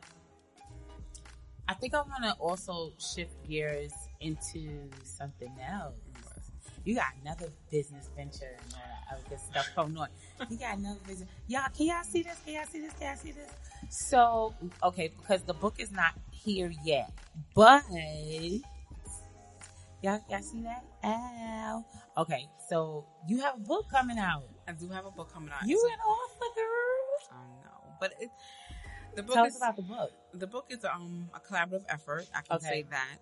I 1.67 1.73
think 1.73 1.93
I 1.93 1.97
want 1.97 2.23
to 2.23 2.33
also 2.33 2.93
shift 2.99 3.33
gears 3.47 3.91
into 4.21 4.89
something 5.03 5.51
else. 5.67 5.95
You 6.85 6.95
got 6.95 7.07
another 7.21 7.47
business 7.69 8.09
venture 8.15 8.55
and 8.63 8.73
other 9.11 9.21
good 9.27 9.39
stuff 9.41 9.67
going 9.75 9.97
on. 9.97 10.07
You 10.49 10.57
got 10.57 10.77
another 10.77 10.99
business. 11.05 11.27
Y'all, 11.47 11.63
can 11.75 11.87
y'all 11.87 12.03
see 12.03 12.21
this? 12.21 12.39
Can 12.45 12.53
y'all 12.53 12.65
see 12.65 12.79
this? 12.79 12.93
Can 12.93 13.07
y'all 13.07 13.17
see 13.17 13.31
this? 13.33 13.49
So, 13.89 14.53
okay, 14.81 15.11
because 15.17 15.41
the 15.43 15.53
book 15.53 15.75
is 15.79 15.91
not 15.91 16.13
here 16.31 16.71
yet, 16.85 17.11
but 17.53 17.83
y'all, 20.01 20.21
y'all 20.29 20.41
see 20.41 20.61
that? 20.63 20.83
Ow. 21.03 21.85
Okay, 22.17 22.47
so 22.69 23.05
you 23.27 23.39
have 23.41 23.55
a 23.55 23.59
book 23.59 23.85
coming 23.89 24.17
out. 24.17 24.43
I 24.67 24.73
do 24.73 24.89
have 24.89 25.05
a 25.05 25.11
book 25.11 25.31
coming 25.33 25.51
out. 25.51 25.65
You 25.67 25.79
So- 25.79 25.87
an 25.93 25.99
author, 25.99 26.55
girl. 26.55 27.37
I 27.39 27.47
know, 27.63 27.93
but 27.99 28.13
it, 28.19 28.29
the 29.15 29.23
book 29.23 29.35
Tell 29.35 29.45
is 29.45 29.53
us 29.55 29.57
about 29.61 29.75
the 29.75 29.81
book. 29.83 30.11
the 30.33 30.47
book 30.47 30.65
is 30.69 30.83
um 30.85 31.29
a 31.33 31.39
collaborative 31.39 31.85
effort. 31.89 32.25
I 32.35 32.41
can 32.41 32.57
Okay. 32.57 32.67
say 32.67 32.81
that. 32.91 33.17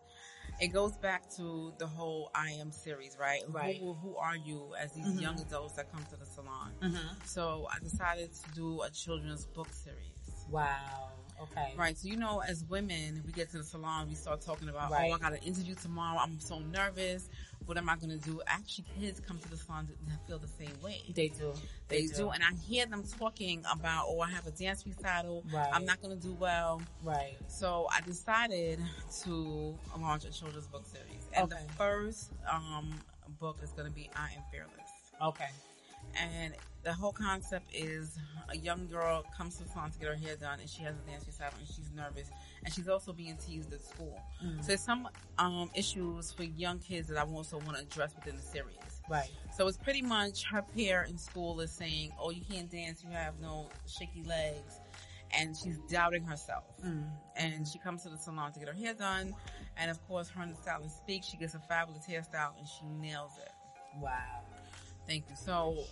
It 0.62 0.70
goes 0.70 0.96
back 0.98 1.30
to 1.32 1.74
the 1.80 1.88
whole 1.88 2.32
I 2.34 2.52
am 2.52 2.72
series, 2.72 3.18
right? 3.20 3.42
Right. 3.50 3.78
Who, 3.78 3.94
who 3.94 4.16
are 4.16 4.38
you 4.38 4.74
as 4.80 4.94
these 4.94 5.06
Mhm. 5.06 5.22
young 5.22 5.42
adults 5.42 5.74
that 5.74 5.92
come 5.92 6.06
to 6.06 6.16
the 6.16 6.26
salon? 6.26 6.72
Mm-hmm. 6.82 7.26
So 7.26 7.68
I 7.70 7.80
decided 7.80 8.34
to 8.34 8.52
do 8.52 8.82
a 8.82 8.90
children's 8.90 9.46
book 9.48 9.68
series. 9.74 10.14
Wow. 10.50 11.05
Okay. 11.42 11.74
Right. 11.78 11.98
So 11.98 12.08
you 12.08 12.16
know, 12.18 12.42
as 12.48 12.64
women, 12.66 13.22
we 13.26 13.32
get 13.34 13.50
to 13.52 13.58
the 13.58 13.64
salon, 13.64 14.08
we 14.08 14.16
start 14.16 14.42
talking 14.42 14.70
about, 14.70 14.92
Right. 14.92 15.10
oh, 15.12 15.16
I 15.16 15.18
got 15.18 15.34
an 15.34 15.40
interview 15.40 15.76
tomorrow. 15.76 16.18
I'm 16.20 16.40
so 16.40 16.60
nervous. 16.60 17.28
What 17.66 17.78
am 17.78 17.90
I 17.90 17.96
going 17.96 18.12
to 18.12 18.18
do? 18.18 18.42
Actually, 18.48 18.86
kids 19.00 19.20
come 19.20 19.40
to 19.40 19.50
the 19.50 19.58
salon 19.58 19.88
and 20.08 20.18
feel 20.28 20.38
the 20.38 20.48
same 20.48 20.72
way. 20.84 21.02
They 21.14 21.30
do. 21.30 21.54
They 21.88 22.06
do. 22.06 22.30
And 22.30 22.44
I 22.44 22.54
hear 22.68 22.86
them 22.86 23.04
talking 23.20 23.64
about, 23.72 24.06
oh, 24.08 24.20
I 24.22 24.30
have 24.30 24.46
a 24.46 24.52
dance 24.52 24.86
recital. 24.86 25.44
Right. 25.52 25.68
I'm 25.74 25.84
not 25.86 26.02
going 26.02 26.16
to 26.16 26.22
do 26.22 26.34
well. 26.34 26.82
Right. 27.04 27.36
So 27.48 27.88
I 27.92 28.02
decided 28.02 28.80
to 29.24 29.78
launch 30.00 30.26
a 30.26 30.32
children's 30.32 30.68
book 30.68 30.86
series. 30.86 31.28
And 31.34 31.52
Okay. 31.52 31.62
the 31.68 31.74
first 31.74 32.32
um, 32.52 32.94
book 33.40 33.58
is 33.64 33.72
going 33.72 33.88
to 33.88 33.94
be 33.94 34.10
I 34.16 34.26
Am 34.36 34.44
Fearless. 34.52 34.72
Okay. 35.22 35.50
And 36.20 36.54
the 36.84 36.94
whole 36.94 37.12
concept 37.12 37.74
is 37.74 38.18
a 38.50 38.58
young 38.58 38.88
girl 38.88 39.26
comes 39.36 39.58
to 39.58 39.64
the 39.64 39.70
salon 39.70 39.92
to 39.92 40.00
get 40.00 40.08
her 40.08 40.16
hair 40.16 40.36
done 40.36 40.60
and 40.60 40.70
she 40.70 40.84
has 40.84 40.94
a 40.96 41.10
dance 41.10 41.26
recital 41.26 41.58
and 41.58 41.68
she's 41.68 41.90
nervous 41.96 42.30
and 42.64 42.72
she's 42.72 42.88
also 42.88 43.12
being 43.12 43.36
teased 43.38 43.74
at 43.74 43.82
school. 43.82 44.22
Mm. 44.44 44.62
So 44.62 44.68
there's 44.68 44.82
some 44.82 45.10
um, 45.40 45.72
issues 45.74 46.32
for 46.32 46.44
young 46.44 46.78
kids 46.78 47.08
that 47.08 47.18
I 47.18 47.24
also 47.24 47.58
want 47.58 47.78
to 47.78 47.84
address 47.84 48.14
within 48.16 48.36
the 48.36 48.42
series. 48.42 48.78
Right. 49.10 49.30
So 49.56 49.68
it's 49.68 49.78
pretty 49.78 50.02
much 50.02 50.46
her 50.52 50.62
peer 50.62 51.06
in 51.10 51.18
school 51.18 51.60
is 51.62 51.72
saying, 51.72 52.12
"Oh, 52.20 52.32
you 52.32 52.42
can't 52.50 52.70
dance. 52.70 53.04
You 53.04 53.12
have 53.12 53.40
no 53.40 53.70
shaky 53.88 54.24
legs," 54.24 54.80
and 55.32 55.56
she's 55.56 55.78
doubting 55.90 56.24
herself. 56.24 56.64
Mm. 56.84 57.08
And 57.36 57.68
she 57.68 57.78
comes 57.78 58.04
to 58.04 58.10
the 58.10 58.18
salon 58.18 58.52
to 58.54 58.60
get 58.60 58.68
her 58.68 58.74
hair 58.74 58.96
done, 58.96 59.36
and 59.78 59.92
of 59.92 60.04
course, 60.08 60.30
her 60.30 60.42
and 60.42 60.54
the 60.54 60.62
stylist 60.62 60.98
speak. 60.98 61.24
She 61.24 61.38
gets 61.38 61.54
a 61.54 61.60
fabulous 61.60 62.06
hairstyle, 62.08 62.58
and 62.58 62.68
she 62.68 62.86
nails 63.00 63.34
it. 63.40 63.52
Wow. 64.02 64.42
Thank 65.08 65.26
you. 65.30 65.36
So. 65.36 65.84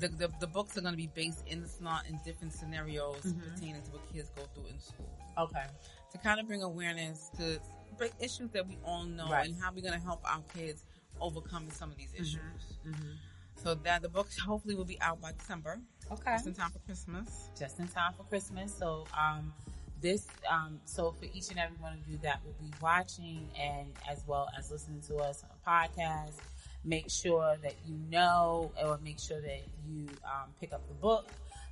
The, 0.00 0.08
the, 0.08 0.28
the 0.40 0.48
books 0.48 0.76
are 0.76 0.80
going 0.80 0.94
to 0.94 0.96
be 0.96 1.06
based 1.06 1.44
in 1.46 1.62
the 1.62 1.68
salon 1.68 2.00
in 2.08 2.18
different 2.24 2.52
scenarios 2.52 3.20
Mhm. 3.22 3.54
pertaining 3.54 3.82
to 3.82 3.90
what 3.92 4.12
kids 4.12 4.28
go 4.34 4.42
through 4.52 4.66
in 4.66 4.80
school 4.80 5.08
Okay. 5.38 5.64
to 6.10 6.18
kind 6.18 6.40
of 6.40 6.48
bring 6.48 6.64
awareness 6.64 7.30
to 7.38 7.60
big 7.96 8.10
issues 8.18 8.50
that 8.50 8.66
we 8.66 8.78
all 8.84 9.04
know 9.04 9.30
Right. 9.30 9.46
and 9.48 9.54
how 9.62 9.70
we're 9.70 9.82
going 9.82 9.94
to 9.94 10.04
help 10.04 10.20
our 10.28 10.42
kids 10.52 10.82
overcome 11.20 11.70
some 11.70 11.92
of 11.92 11.96
these 11.96 12.12
issues. 12.14 12.40
Mm-hmm. 12.84 13.12
So 13.62 13.76
that 13.76 14.02
the 14.02 14.08
books 14.08 14.36
hopefully 14.36 14.74
will 14.74 14.84
be 14.84 15.00
out 15.00 15.20
by 15.20 15.30
December, 15.38 15.78
Okay. 16.10 16.32
just 16.32 16.48
in 16.48 16.54
time 16.54 16.72
for 16.72 16.80
Christmas. 16.80 17.50
Just 17.56 17.78
in 17.78 17.86
time 17.86 18.12
for 18.14 18.24
Christmas. 18.24 18.76
So, 18.76 19.06
um, 19.16 19.54
this, 20.00 20.26
um, 20.50 20.80
so 20.84 21.12
for 21.12 21.26
each 21.32 21.50
and 21.50 21.60
every 21.60 21.76
one 21.76 21.92
of 21.92 22.08
you 22.08 22.18
that 22.18 22.44
will 22.44 22.54
be 22.60 22.72
watching 22.82 23.48
and 23.56 23.94
as 24.10 24.24
well 24.26 24.48
as 24.58 24.72
listening 24.72 25.00
to 25.02 25.18
us 25.18 25.44
on 25.44 25.50
a 25.50 25.70
podcast, 25.70 26.34
make 26.86 27.10
sure 27.10 27.56
that 27.62 27.74
you 27.84 27.96
know 28.10 28.70
or 28.82 28.98
make 29.02 29.18
sure 29.18 29.40
that 29.40 29.60
you, 29.86 30.08
um, 30.24 30.48
pick 30.60 30.72
up 30.72 30.86
the 30.88 30.94
book 30.94 31.26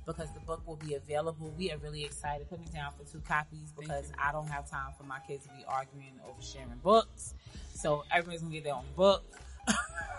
because 0.05 0.31
the 0.33 0.39
book 0.41 0.61
will 0.67 0.75
be 0.75 0.93
available. 0.93 1.51
We 1.57 1.71
are 1.71 1.77
really 1.77 2.03
excited. 2.03 2.47
Put 2.49 2.59
me 2.59 2.67
down 2.73 2.91
for 2.97 3.09
two 3.11 3.21
copies 3.27 3.73
because 3.77 4.11
I 4.21 4.31
don't 4.31 4.47
have 4.47 4.69
time 4.69 4.91
for 4.97 5.03
my 5.03 5.19
kids 5.27 5.45
to 5.45 5.49
be 5.53 5.65
arguing 5.67 6.13
over 6.27 6.41
sharing 6.41 6.77
books. 6.83 7.33
So 7.73 8.03
everybody's 8.11 8.41
gonna 8.41 8.53
get 8.53 8.65
their 8.65 8.75
own 8.75 8.85
book. 8.95 9.23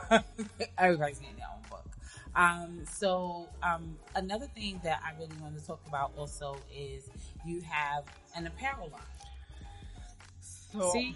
everybody's 0.78 1.18
getting 1.18 1.36
their 1.36 1.46
own 1.54 1.62
book. 1.70 1.84
Um, 2.34 2.80
so 2.90 3.48
um, 3.62 3.96
another 4.14 4.46
thing 4.46 4.80
that 4.82 5.00
I 5.04 5.18
really 5.18 5.36
want 5.40 5.58
to 5.58 5.64
talk 5.64 5.80
about 5.86 6.12
also 6.16 6.56
is 6.74 7.08
you 7.46 7.60
have 7.62 8.04
an 8.36 8.46
apparel 8.46 8.90
line. 8.92 9.00
So 10.40 10.90
See, 10.90 11.14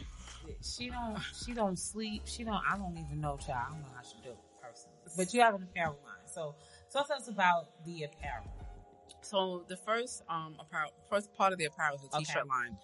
she 0.63 0.91
don't 0.91 1.19
she 1.45 1.53
don't 1.55 1.79
sleep. 1.79 2.23
She 2.27 2.45
don't. 2.45 2.63
I 2.69 2.77
don't 2.77 2.97
even 2.97 3.21
know, 3.21 3.37
child. 3.37 3.67
I 3.69 3.73
don't 3.73 3.81
know 3.83 3.89
how 3.95 4.03
she 4.03 4.17
do 4.23 4.31
it 4.31 4.39
personally. 4.63 4.97
But 5.17 5.33
you 5.35 5.41
have 5.41 5.55
an 5.55 5.63
apparel 5.63 5.99
line. 6.05 6.27
So 6.27 6.55
talk 6.93 7.09
to 7.09 7.15
us 7.15 7.29
about 7.29 7.85
the 7.85 8.05
apparel. 8.05 8.45
So 9.23 9.65
the 9.69 9.77
first 9.77 10.23
um 10.29 10.57
apparel, 10.59 10.91
first 11.09 11.33
part 11.35 11.53
of 11.53 11.59
the 11.59 11.67
apparel 11.67 11.97
is 11.97 12.03
the 12.03 12.17
Okay. 12.17 12.25
t-shirt 12.25 12.49
line, 12.49 12.77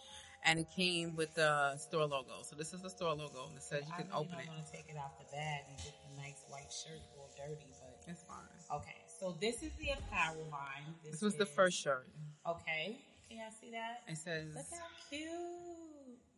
and 0.44 0.59
it 0.59 0.66
came 0.74 1.16
with 1.16 1.35
the 1.35 1.76
store 1.79 2.07
logo. 2.07 2.42
So 2.42 2.57
this 2.57 2.72
is 2.72 2.83
the 2.83 2.90
store 2.90 3.14
logo. 3.14 3.50
It 3.57 3.62
says 3.62 3.85
you 3.87 3.92
I 3.94 4.02
can 4.02 4.09
really 4.11 4.20
open 4.26 4.38
it. 4.40 4.48
want 4.48 4.66
to 4.66 4.72
take 4.72 4.87
it 4.88 4.96
off 4.96 5.18
the 5.18 5.24
bag 5.35 5.64
and 5.68 5.76
get 5.79 5.94
the 6.09 6.20
nice 6.22 6.44
white 6.48 6.70
shirt 6.72 7.00
all 7.18 7.31
dirty, 7.37 7.66
but 7.81 8.11
It's 8.12 8.22
fine. 8.22 8.79
okay. 8.81 8.96
So 9.18 9.37
this 9.40 9.62
is 9.62 9.72
the 9.81 9.90
apparel 9.90 10.46
line. 10.50 10.94
This 11.02 11.22
was 11.22 11.37
the 11.37 11.46
first 11.46 11.79
shirt. 11.81 12.07
Okay. 12.46 12.96
Can 13.29 13.38
y'all 13.38 13.50
see 13.61 13.70
that? 13.72 14.02
It 14.07 14.18
says 14.18 14.55
Look 14.55 14.66
how 14.70 14.87
cute. 15.11 15.26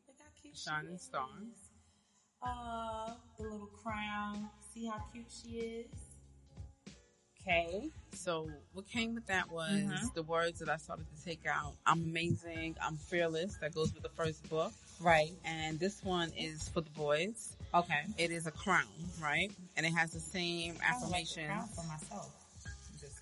Look 0.07 0.17
how 0.21 0.25
cute 0.33 0.38
she 0.38 0.38
Shining. 0.55 0.99
Star. 0.99 1.29
Uh, 2.43 3.15
the 3.37 3.43
little 3.45 3.67
crown. 3.83 4.49
See 4.75 4.87
how 4.87 4.99
cute 5.13 5.27
she 5.31 5.49
is? 5.59 5.87
Okay. 7.43 7.91
So 8.13 8.51
what 8.73 8.87
came 8.89 9.15
with 9.15 9.27
that 9.27 9.51
was 9.51 9.71
Mhm. 9.73 10.15
the 10.15 10.23
words 10.23 10.59
that 10.61 10.69
I 10.69 10.77
started 10.77 11.07
to 11.17 11.25
take 11.25 11.47
out. 11.47 11.75
I'm 11.87 12.03
amazing. 12.05 12.77
I'm 12.81 12.97
fearless. 12.97 13.57
That 13.59 13.75
goes 13.75 13.93
with 13.95 14.03
the 14.03 14.09
first 14.11 14.49
book. 14.51 14.73
Right. 15.01 15.33
And 15.45 15.79
this 15.79 16.03
one 16.05 16.31
is 16.33 16.69
for 16.69 16.81
the 16.83 16.91
boys. 16.91 17.55
Okay. 17.73 18.05
It 18.19 18.31
is 18.31 18.47
a 18.47 18.51
crown, 18.51 18.87
right? 19.21 19.51
And 19.77 19.87
it 19.87 19.93
has 19.95 20.11
the 20.13 20.21
same 20.21 20.77
affirmation. 20.83 21.49
like 21.49 21.57
crown 21.57 21.69
for 21.69 21.85
myself. 21.85 22.35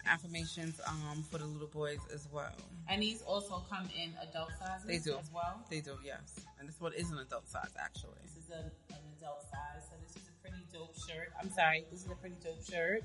Affirmations 0.09 0.81
um 0.87 1.25
for 1.31 1.39
the 1.39 1.45
little 1.47 1.69
boys 1.69 1.99
as 2.15 2.29
well. 2.33 2.53
And 2.89 3.03
these 3.03 3.23
also 3.23 3.63
come 3.69 3.89
in 4.01 4.13
adult 4.29 4.51
sizes 4.59 4.87
They 4.87 4.99
do. 4.99 5.19
as 5.19 5.31
well. 5.33 5.61
They 5.71 5.81
do, 5.81 5.97
yes. 6.05 6.41
And 6.59 6.69
this 6.69 6.81
one 6.81 6.93
is 6.95 7.11
an 7.11 7.19
adult 7.19 7.49
size 7.49 7.73
actually. 7.79 8.21
This 8.23 8.37
is 8.45 8.51
a, 8.51 8.61
an 8.95 9.01
adult 9.19 9.43
size, 9.43 9.83
so 9.89 9.95
this 10.07 10.17
is 10.23 10.29
a 10.29 10.41
pretty 10.41 10.65
dope 10.73 10.95
shirt. 11.09 11.33
I'm 11.41 11.51
sorry, 11.51 11.85
this 11.91 12.05
is 12.05 12.11
a 12.11 12.15
pretty 12.15 12.37
dope 12.45 12.65
shirt. 12.65 13.03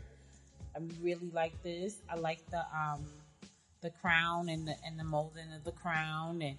I 0.76 0.80
really 1.02 1.30
like 1.34 1.62
this. 1.64 1.98
I 2.10 2.16
like 2.16 2.46
the 2.52 2.64
um 2.76 3.06
the 3.82 3.90
crown 3.90 4.50
and 4.50 4.68
the 4.68 4.76
and 4.86 5.00
the 5.00 5.04
molding 5.04 5.52
of 5.54 5.64
the 5.64 5.72
crown, 5.72 6.42
and 6.42 6.58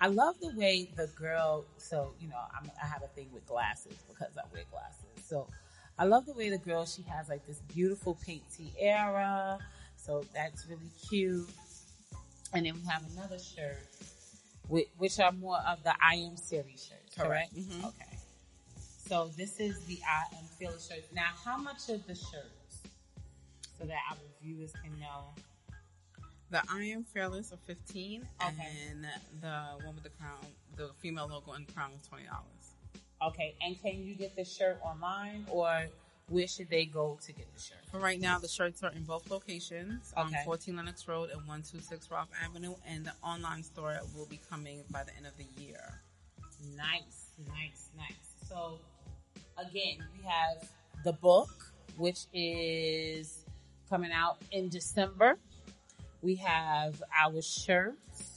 I 0.00 0.08
love 0.08 0.36
the 0.40 0.52
way 0.56 0.88
the 0.96 1.06
girl. 1.14 1.64
So 1.76 2.14
you 2.18 2.28
know, 2.28 2.40
I'm, 2.58 2.70
I 2.82 2.86
have 2.86 3.02
a 3.02 3.08
thing 3.08 3.28
with 3.32 3.46
glasses 3.46 3.98
because 4.08 4.36
I 4.38 4.42
wear 4.52 4.62
glasses. 4.70 5.24
So 5.24 5.46
I 5.98 6.06
love 6.06 6.24
the 6.26 6.32
way 6.32 6.48
the 6.48 6.58
girl 6.58 6.86
she 6.86 7.02
has 7.02 7.28
like 7.28 7.46
this 7.46 7.60
beautiful 7.72 8.18
pink 8.24 8.42
tiara. 8.56 9.58
So 10.04 10.24
that's 10.34 10.66
really 10.66 10.90
cute. 11.08 11.48
And 12.52 12.66
then 12.66 12.74
we 12.74 12.80
have 12.88 13.02
another 13.12 13.38
shirt, 13.38 13.78
which, 14.68 14.88
which 14.98 15.18
are 15.20 15.32
more 15.32 15.58
of 15.66 15.82
the 15.84 15.94
I 16.02 16.16
Am 16.16 16.36
series 16.36 16.84
shirts, 16.88 17.14
correct? 17.16 17.54
Correct. 17.54 17.70
Mhm. 17.70 17.84
Okay. 17.88 18.18
So 19.08 19.30
this 19.36 19.60
is 19.60 19.84
the 19.86 19.98
I 20.06 20.24
Am 20.36 20.44
Fearless 20.58 20.88
shirt. 20.88 21.04
Now, 21.14 21.30
how 21.44 21.56
much 21.56 21.88
of 21.88 22.06
the 22.06 22.14
shirts, 22.14 22.82
so 23.78 23.84
that 23.86 23.98
our 24.10 24.16
viewers 24.42 24.72
can 24.82 24.98
know? 24.98 25.34
The 26.50 26.62
I 26.68 26.84
am 26.84 27.04
fearless 27.04 27.50
of 27.52 27.60
fifteen 27.60 28.28
Okay. 28.44 28.66
and 28.90 29.06
the 29.40 29.84
one 29.86 29.94
with 29.94 30.04
the 30.04 30.10
crown 30.10 30.36
the 30.76 30.90
female 31.00 31.26
logo 31.26 31.52
and 31.52 31.66
crown 31.74 31.92
is 31.98 32.06
twenty 32.06 32.26
dollars. 32.26 32.74
Okay, 33.22 33.54
and 33.62 33.80
can 33.80 34.02
you 34.04 34.14
get 34.14 34.36
the 34.36 34.44
shirt 34.44 34.78
online, 34.82 35.46
or 35.48 35.86
where 36.32 36.48
should 36.48 36.70
they 36.70 36.86
go 36.86 37.18
to 37.26 37.32
get 37.32 37.46
the 37.54 37.60
shirt? 37.60 37.78
For 37.90 37.98
right 37.98 38.18
now, 38.20 38.38
the 38.38 38.48
shirts 38.48 38.82
are 38.82 38.90
in 38.92 39.04
both 39.04 39.30
locations, 39.30 40.12
on 40.16 40.28
Okay. 40.28 40.42
14 40.44 40.76
Lenox 40.76 41.06
Road 41.06 41.28
and 41.30 41.38
126 41.40 42.10
Rock 42.10 42.28
Avenue, 42.42 42.74
and 42.86 43.04
the 43.04 43.12
online 43.22 43.62
store 43.62 43.98
will 44.16 44.26
be 44.26 44.40
coming 44.50 44.82
by 44.90 45.04
the 45.04 45.14
end 45.16 45.26
of 45.26 45.36
the 45.36 45.46
year. 45.62 46.00
Nice, 46.76 47.30
nice, 47.48 47.90
nice. 47.96 48.48
So, 48.48 48.78
again, 49.58 49.98
we 50.16 50.24
have 50.26 50.68
the 51.04 51.12
book, 51.12 51.50
which 51.96 52.20
is 52.32 53.44
coming 53.90 54.12
out 54.12 54.38
in 54.52 54.68
December. 54.70 55.38
We 56.22 56.36
have 56.36 57.02
our 57.22 57.42
shirts, 57.42 58.31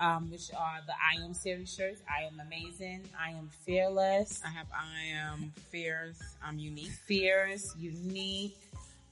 um, 0.00 0.30
which 0.30 0.50
are 0.56 0.80
the 0.86 0.92
I 0.92 1.22
Am 1.24 1.34
series 1.34 1.74
shirts. 1.74 2.02
I 2.08 2.24
am 2.24 2.40
amazing. 2.40 3.02
I 3.18 3.30
am 3.30 3.48
fearless. 3.64 4.40
I 4.44 4.50
have 4.50 4.66
I 4.72 5.14
am 5.14 5.52
fierce, 5.70 6.20
I'm 6.42 6.58
unique. 6.58 6.90
Fierce, 7.06 7.74
unique. 7.78 8.56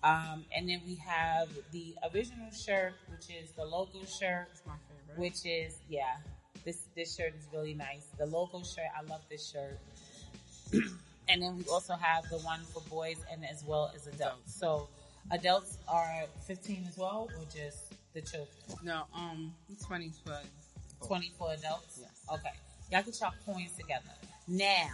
Um, 0.05 0.45
and 0.55 0.69
then 0.69 0.81
we 0.87 0.95
have 0.97 1.49
the 1.73 1.95
original 2.15 2.51
shirt, 2.53 2.95
which 3.11 3.29
is 3.31 3.51
the 3.53 3.65
logo 3.65 4.05
shirt, 4.05 4.49
It's 4.53 4.63
my 4.67 4.75
favorite. 4.89 5.19
which 5.21 5.45
is 5.45 5.79
yeah. 5.89 6.17
This 6.65 6.83
this 6.95 7.17
shirt 7.17 7.35
is 7.39 7.47
really 7.53 7.75
nice. 7.75 8.07
The 8.19 8.27
logo 8.27 8.63
shirt, 8.63 8.87
I 8.97 9.03
love 9.11 9.23
this 9.29 9.51
shirt. 9.51 9.79
and 11.29 11.43
then 11.43 11.57
we 11.57 11.65
also 11.73 11.95
have 11.95 12.29
the 12.29 12.39
one 12.39 12.61
for 12.73 12.81
boys 12.89 13.17
and 13.33 13.45
as 13.45 13.65
well 13.65 13.91
as 13.95 14.07
adults. 14.07 14.55
So 14.59 14.89
adults 15.31 15.79
are 15.89 16.25
15 16.47 16.87
as 16.89 16.97
well, 16.99 17.29
or 17.37 17.45
just 17.55 17.93
the 18.15 18.21
children? 18.21 18.49
no, 18.83 19.03
um, 19.15 19.53
20 19.87 20.11
for 20.25 20.39
20 21.07 21.33
for 21.39 21.53
adults? 21.53 21.99
Yes. 22.01 22.11
Okay. 22.33 22.53
Y'all 22.91 23.03
get 23.03 23.21
y'all 23.21 23.33
coins 23.45 23.73
together. 23.77 24.05
Now, 24.49 24.91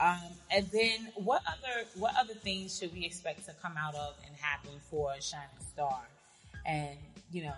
um, 0.00 0.18
and 0.50 0.66
then 0.72 1.08
what 1.14 1.42
other 1.46 1.86
what 1.96 2.14
other 2.18 2.34
things 2.34 2.78
should 2.78 2.92
we 2.92 3.04
expect 3.04 3.44
to 3.46 3.52
come 3.62 3.74
out 3.78 3.94
of 3.94 4.14
and 4.26 4.34
happen 4.36 4.72
for 4.90 5.12
Shining 5.20 5.48
Star, 5.72 6.00
and 6.64 6.98
you 7.32 7.44
know, 7.44 7.54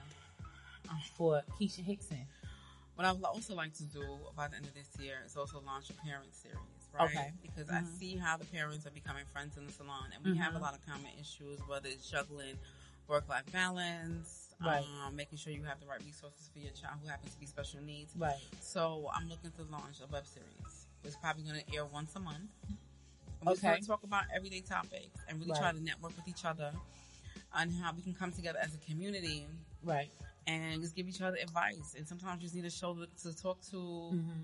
um, 0.89 0.99
for 1.17 1.43
Keisha 1.61 1.85
Hickson? 1.85 2.27
What 2.97 3.07
I 3.07 3.13
would 3.13 3.23
also 3.25 3.55
like 3.55 3.75
to 3.75 3.85
do 3.85 4.03
by 4.37 4.49
the 4.49 4.57
end 4.57 4.67
of 4.67 4.75
this 4.75 4.89
year 5.01 5.19
is 5.25 5.37
also 5.37 5.63
launch 5.65 5.89
a 5.91 5.93
parent 6.05 6.35
series, 6.35 6.59
right? 6.93 7.05
Okay. 7.05 7.33
Because 7.43 7.71
I 7.71 7.81
Mhm. 7.83 7.97
see 7.99 8.17
how 8.17 8.37
the 8.37 8.45
parents 8.47 8.87
are 8.87 8.91
becoming 8.91 9.25
friends 9.33 9.57
in 9.57 9.67
the 9.67 9.73
salon, 9.73 10.11
and 10.13 10.25
we 10.25 10.37
have 10.37 10.55
a 10.57 10.59
Mhm. 10.59 10.63
lot 10.63 10.75
of 10.75 10.85
common 10.85 11.13
issues, 11.21 11.61
whether 11.69 11.89
it's 11.89 12.11
juggling 12.11 12.59
work-life 13.07 13.51
balance, 13.53 14.48
Right. 14.61 14.85
um, 15.07 15.15
making 15.15 15.39
sure 15.39 15.53
you 15.53 15.63
have 15.65 15.81
the 15.81 15.87
right 15.87 16.03
resources 16.05 16.51
for 16.53 16.59
your 16.59 16.73
child 16.73 16.95
who 17.03 17.09
happens 17.09 17.33
to 17.35 17.39
be 17.41 17.47
special 17.47 17.81
needs. 17.81 18.13
Right. 18.17 18.35
So 18.61 19.09
I'm 19.15 19.29
looking 19.29 19.53
to 19.53 19.63
launch 19.71 19.99
a 20.03 20.13
web 20.13 20.27
series. 20.27 20.87
It's 21.05 21.17
probably 21.17 21.45
going 21.45 21.61
to 21.61 21.77
air 21.77 21.85
once 21.87 22.15
a 22.17 22.21
month. 22.21 22.51
We're 23.45 23.53
Okay. 23.53 23.69
going 23.69 23.81
to 23.83 23.87
talk 23.87 24.03
about 24.03 24.25
everyday 24.35 24.61
topics 24.61 25.21
and 25.29 25.39
really 25.39 25.53
try 25.59 25.71
to 25.73 25.81
network 25.81 26.17
with 26.17 26.27
each 26.27 26.45
other 26.45 26.73
on 27.53 27.71
how 27.71 27.93
we 27.93 28.03
can 28.03 28.15
come 28.15 28.33
together 28.33 28.59
as 28.61 28.75
a 28.75 28.79
community 28.79 29.47
Right. 29.85 30.11
and 30.49 30.83
just 30.83 30.97
give 30.97 31.09
each 31.09 31.21
other 31.23 31.37
advice. 31.41 31.95
And 31.97 32.07
sometimes 32.07 32.43
you 32.43 32.47
just 32.47 32.57
need 32.57 32.65
a 32.65 32.71
shoulder 32.71 33.07
to 33.23 33.37
talk 33.37 33.61
to. 33.71 33.77
Mm-hmm. 33.77 34.43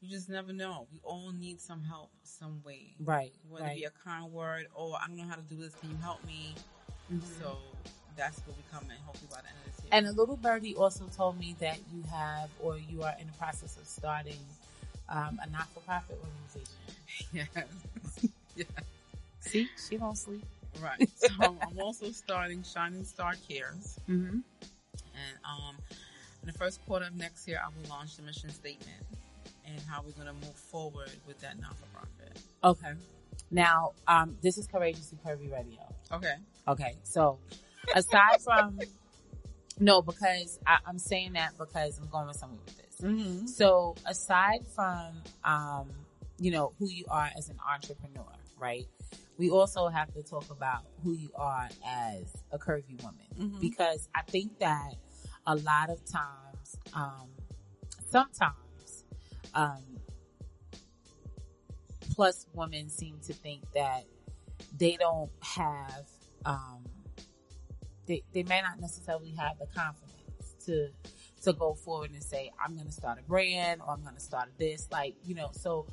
You 0.00 0.08
just 0.10 0.28
never 0.28 0.52
know. 0.52 0.88
We 0.92 0.98
all 1.04 1.30
need 1.30 1.60
some 1.60 1.84
help 1.84 2.10
some 2.24 2.60
way. 2.64 2.96
Right. 2.98 3.32
Whether 3.48 3.66
it 3.68 3.74
be 3.76 3.84
a 3.84 3.90
kind 3.90 4.32
word 4.32 4.66
or 4.74 4.96
I 5.00 5.06
don't 5.06 5.16
know 5.16 5.24
how 5.28 5.36
to 5.36 5.42
do 5.42 5.54
this, 5.54 5.72
can 5.76 5.90
you 5.90 5.96
help 5.98 6.24
me? 6.26 6.56
Mhm. 7.12 7.22
So 7.40 7.58
that's 8.16 8.38
what 8.46 8.56
we 8.56 8.62
come 8.72 8.84
in, 8.84 8.96
hopefully 9.04 9.28
by 9.30 9.40
the 9.40 9.48
end 9.48 9.56
of 9.66 9.76
this 9.76 9.84
year. 9.84 9.90
And 9.92 10.06
a 10.06 10.12
little 10.12 10.36
birdie 10.36 10.74
also 10.74 11.04
told 11.16 11.38
me 11.38 11.56
that 11.60 11.78
you 11.92 12.02
have, 12.10 12.50
or 12.60 12.78
you 12.78 13.02
are 13.02 13.14
in 13.20 13.26
the 13.26 13.32
process 13.34 13.76
of 13.76 13.86
starting 13.86 14.38
um, 15.08 15.38
a 15.42 15.50
not-for-profit 15.50 16.18
organization. 16.18 16.78
yes. 17.32 18.26
yeah. 18.56 18.64
See, 19.40 19.68
she 19.88 19.96
don't 19.96 20.16
sleep. 20.16 20.44
Right. 20.80 21.08
So 21.16 21.28
I'm 21.40 21.78
also 21.80 22.10
starting 22.10 22.62
Shining 22.62 23.04
Star 23.04 23.34
Cares. 23.48 23.98
Mm-hmm. 24.08 24.38
And 24.38 25.36
um, 25.44 25.76
in 26.42 26.46
the 26.46 26.52
first 26.52 26.84
quarter 26.86 27.06
of 27.06 27.14
next 27.14 27.46
year, 27.46 27.60
I 27.62 27.68
will 27.68 27.88
launch 27.90 28.16
the 28.16 28.22
mission 28.22 28.50
statement 28.50 29.04
and 29.66 29.80
how 29.88 30.02
we're 30.02 30.12
going 30.12 30.26
to 30.26 30.46
move 30.46 30.56
forward 30.56 31.10
with 31.26 31.40
that 31.40 31.60
not 31.60 31.76
for 31.76 31.86
profit. 31.86 32.38
Okay. 32.64 32.92
Now, 33.50 33.92
um, 34.08 34.36
this 34.42 34.56
is 34.56 34.66
Courageously 34.66 35.18
Curvy 35.24 35.52
Radio. 35.52 35.80
Okay. 36.10 36.34
Okay, 36.68 36.94
so 37.02 37.38
aside 37.94 38.40
from 38.44 38.78
no, 39.80 40.02
because 40.02 40.60
I, 40.66 40.78
I'm 40.86 40.98
saying 40.98 41.32
that 41.32 41.52
because 41.58 41.98
I'm 41.98 42.08
going 42.08 42.26
with 42.28 42.36
somewhere 42.36 42.60
with 42.64 42.76
this. 42.76 42.96
Mm-hmm. 43.00 43.46
So 43.46 43.96
aside 44.06 44.66
from 44.74 45.22
um, 45.44 45.90
you 46.38 46.50
know 46.50 46.72
who 46.78 46.88
you 46.88 47.04
are 47.10 47.30
as 47.36 47.48
an 47.48 47.56
entrepreneur, 47.68 48.32
right? 48.58 48.86
We 49.38 49.50
also 49.50 49.88
have 49.88 50.12
to 50.14 50.22
talk 50.22 50.50
about 50.50 50.82
who 51.02 51.14
you 51.14 51.30
are 51.34 51.68
as 51.86 52.24
a 52.52 52.58
curvy 52.58 53.02
woman 53.02 53.26
Mhm. 53.38 53.60
because 53.60 54.08
I 54.14 54.22
think 54.22 54.58
that 54.58 54.94
a 55.46 55.56
lot 55.56 55.90
of 55.90 55.98
times, 56.04 56.76
um, 56.92 57.28
sometimes, 58.10 59.04
um, 59.54 59.82
plus 62.14 62.46
women 62.52 62.88
seem 62.90 63.18
to 63.26 63.32
think 63.32 63.62
that 63.74 64.04
they 64.76 64.96
don't 64.96 65.30
have, 65.40 66.06
um, 66.44 66.84
they, 68.06 68.22
they 68.32 68.42
may 68.42 68.60
not 68.60 68.80
necessarily 68.80 69.32
have 69.38 69.58
the 69.58 69.66
confidence 69.66 70.54
to, 70.66 70.88
to 71.42 71.52
go 71.52 71.74
forward 71.74 72.10
and 72.10 72.22
say, 72.22 72.50
I'm 72.64 72.74
going 72.74 72.86
to 72.86 72.92
start 72.92 73.18
a 73.18 73.22
brand 73.22 73.80
or 73.80 73.92
I'm 73.92 74.02
going 74.02 74.14
to 74.14 74.20
start 74.20 74.48
this. 74.58 74.88
Like, 74.90 75.14
you 75.24 75.34
know, 75.34 75.50
so 75.52 75.86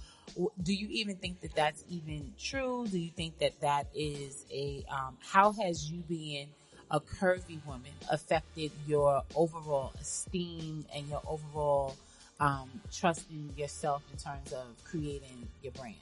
do 0.63 0.73
you 0.73 0.87
even 0.89 1.15
think 1.15 1.41
that 1.41 1.55
that's 1.55 1.83
even 1.89 2.33
true? 2.39 2.87
Do 2.89 2.99
you 2.99 3.09
think 3.09 3.39
that 3.39 3.59
that 3.61 3.87
is 3.95 4.45
a, 4.51 4.85
um, 4.89 5.17
how 5.21 5.51
has 5.53 5.91
you 5.91 6.01
being 6.07 6.49
a 6.91 6.99
curvy 6.99 7.63
woman 7.65 7.91
affected 8.09 8.71
your 8.87 9.23
overall 9.35 9.93
esteem 9.99 10.85
and 10.95 11.07
your 11.07 11.21
overall, 11.27 11.95
um, 12.39 12.69
trust 12.91 13.25
in 13.29 13.51
yourself 13.57 14.01
in 14.11 14.17
terms 14.17 14.53
of 14.53 14.65
creating 14.85 15.47
your 15.61 15.71
brand? 15.73 15.95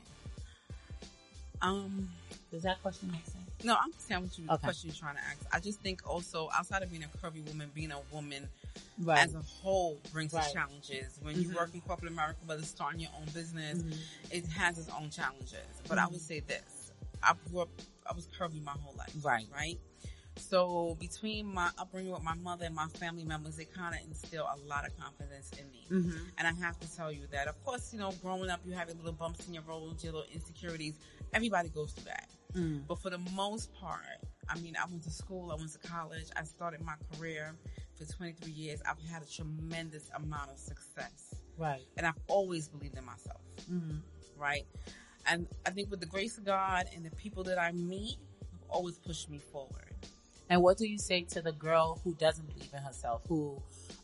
Um, 1.61 2.09
Does 2.51 2.63
that 2.63 2.81
question 2.81 3.11
make 3.11 3.25
sense? 3.25 3.46
No, 3.63 3.73
I 3.73 3.83
understand 3.85 4.23
what 4.23 4.37
you 4.37 4.45
Okay. 4.49 4.63
question 4.63 4.89
you're 4.89 4.95
trying 4.95 5.15
to 5.15 5.23
ask. 5.23 5.39
I 5.51 5.59
just 5.59 5.79
think 5.81 6.07
also 6.07 6.49
outside 6.53 6.83
of 6.83 6.91
being 6.91 7.03
a 7.03 7.07
curvy 7.17 7.45
woman, 7.47 7.71
being 7.73 7.91
a 7.91 7.99
woman 8.11 8.47
Right. 8.99 9.19
as 9.23 9.33
a 9.33 9.41
whole 9.41 9.99
brings 10.11 10.33
Right. 10.33 10.43
its 10.43 10.53
challenges. 10.53 11.17
When 11.21 11.41
you 11.41 11.49
Mhm. 11.49 11.55
work 11.55 11.73
in 11.73 11.81
corporate 11.81 12.11
America, 12.11 12.39
whether 12.45 12.61
it's 12.61 12.69
starting 12.69 12.99
your 12.99 13.11
own 13.15 13.25
business, 13.33 13.81
Mhm. 13.81 13.97
it 14.31 14.45
has 14.49 14.77
its 14.77 14.89
own 14.89 15.09
challenges. 15.09 15.67
But 15.87 15.97
I 15.97 16.05
would 16.07 16.21
say 16.21 16.39
this: 16.41 16.91
I 17.23 17.33
grew 17.33 17.61
up, 17.61 17.69
I 18.05 18.13
was 18.13 18.27
curvy 18.27 18.61
my 18.63 18.73
whole 18.73 18.93
life. 18.93 19.13
Right. 19.23 19.47
Right. 19.51 19.79
So 20.39 20.93
between 20.99 21.47
my 21.51 21.71
upbringing 21.79 22.11
with 22.11 22.21
my 22.21 22.35
mother 22.35 22.65
and 22.65 22.75
my 22.75 22.87
family 22.89 23.23
members, 23.23 23.55
they 23.55 23.65
kind 23.65 23.95
of 23.95 24.01
instill 24.01 24.45
a 24.45 24.55
lot 24.67 24.85
of 24.87 24.95
confidence 24.95 25.49
in 25.57 25.67
me. 25.71 25.87
Mm-hmm. 25.89 26.29
And 26.37 26.47
I 26.47 26.53
have 26.63 26.79
to 26.79 26.87
tell 26.95 27.11
you 27.11 27.25
that, 27.31 27.47
of 27.47 27.61
course, 27.65 27.91
you 27.91 27.97
know, 27.97 28.11
growing 28.21 28.51
up, 28.51 28.63
you 28.63 28.73
have 28.73 28.87
your 28.87 28.97
little 28.97 29.13
bumps 29.13 29.47
in 29.47 29.55
your 29.55 29.63
road, 29.63 30.03
your 30.03 30.13
little 30.13 30.29
insecurities. 30.31 30.99
Everybody 31.33 31.69
goes 31.69 31.91
through 31.93 32.03
that. 32.05 32.29
Mm. 32.57 32.87
But 32.87 32.99
for 32.99 33.09
the 33.09 33.19
most 33.35 33.73
part, 33.73 34.01
I 34.49 34.57
mean, 34.59 34.75
I 34.81 34.85
went 34.89 35.03
to 35.03 35.11
school, 35.11 35.51
I 35.51 35.55
went 35.55 35.71
to 35.73 35.79
college, 35.87 36.25
I 36.35 36.43
started 36.43 36.81
my 36.81 36.93
career 37.15 37.55
for 37.95 38.05
23 38.05 38.51
years. 38.51 38.81
I've 38.89 38.99
had 39.09 39.21
a 39.21 39.25
tremendous 39.25 40.09
amount 40.15 40.51
of 40.51 40.57
success. 40.57 41.35
Right. 41.57 41.81
And 41.97 42.05
I've 42.05 42.19
always 42.27 42.67
believed 42.67 42.97
in 42.97 43.05
myself, 43.05 43.41
Mm-hmm. 43.71 43.97
right? 44.39 44.65
And 45.25 45.47
I 45.65 45.71
think 45.71 45.91
with 45.91 45.99
the 45.99 46.05
grace 46.05 46.37
of 46.37 46.45
God 46.45 46.85
and 46.95 47.05
the 47.05 47.11
people 47.15 47.43
that 47.45 47.59
I 47.59 47.71
meet, 47.71 48.17
have 48.51 48.61
always 48.69 48.97
pushed 48.97 49.29
me 49.29 49.39
forward. 49.51 49.93
And 50.49 50.61
what 50.63 50.77
do 50.77 50.85
you 50.87 50.97
say 50.97 51.23
to 51.23 51.41
the 51.41 51.51
girl 51.51 51.99
who 52.03 52.13
doesn't 52.13 52.47
believe 52.47 52.71
in 52.73 52.81
herself, 52.81 53.23
who 53.27 53.61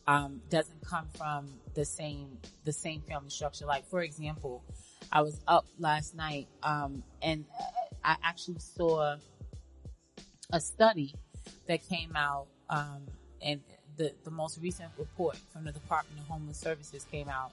um, 0.08 0.42
doesn't 0.50 0.82
come 0.86 1.08
from 1.18 1.48
the 1.74 1.86
same 1.86 2.38
the 2.66 2.74
same 2.74 3.02
family 3.02 3.30
structure? 3.30 3.66
Like, 3.66 3.88
for 3.88 4.02
example, 4.02 4.62
I 5.14 5.22
was 5.22 5.40
up 5.48 5.68
last 5.78 6.16
night 6.16 6.48
um, 6.64 7.04
and 7.22 7.46
I 8.04 8.16
actually 8.24 8.58
saw 8.60 9.18
a 10.52 10.60
study 10.60 11.14
that 11.68 11.88
came 11.88 12.16
out, 12.16 12.48
um, 12.70 13.04
and 13.42 13.62
the 13.96 14.12
the 14.24 14.32
most 14.32 14.60
recent 14.60 14.90
report 14.98 15.38
from 15.54 15.66
the 15.66 15.72
Department 15.72 16.20
of 16.20 16.28
Homeless 16.28 16.58
Services 16.58 17.06
came 17.12 17.30
out 17.30 17.52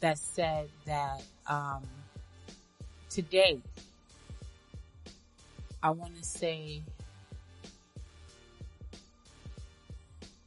that 0.00 0.16
said 0.16 0.70
that 0.86 1.22
um, 1.46 1.82
today, 3.10 3.60
I 5.82 5.90
want 5.90 6.16
to 6.16 6.24
say. 6.24 6.80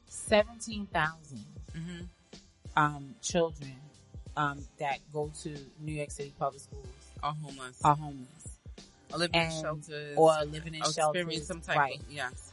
17,000 0.08 1.38
Mm-hmm. 1.78 2.06
um, 2.78 3.14
children 3.22 3.76
um, 4.38 4.64
that 4.80 5.00
go 5.14 5.32
to 5.44 5.56
New 5.80 5.94
York 5.94 6.12
City 6.12 6.34
public 6.38 6.62
schools 6.62 6.86
Are 7.24 7.34
homeless. 7.34 7.80
are 7.84 7.96
homeless 7.96 8.28
or 9.12 9.20
living 9.20 9.42
in 9.42 9.52
shelters. 9.62 10.18
or 10.18 10.46
living 10.46 10.76
in 10.76 10.82
or 10.82 10.92
shelters. 10.92 11.48
some 11.48 11.62
type 11.62 11.78
right. 11.78 12.00
of, 12.00 12.12
yes. 12.12 12.52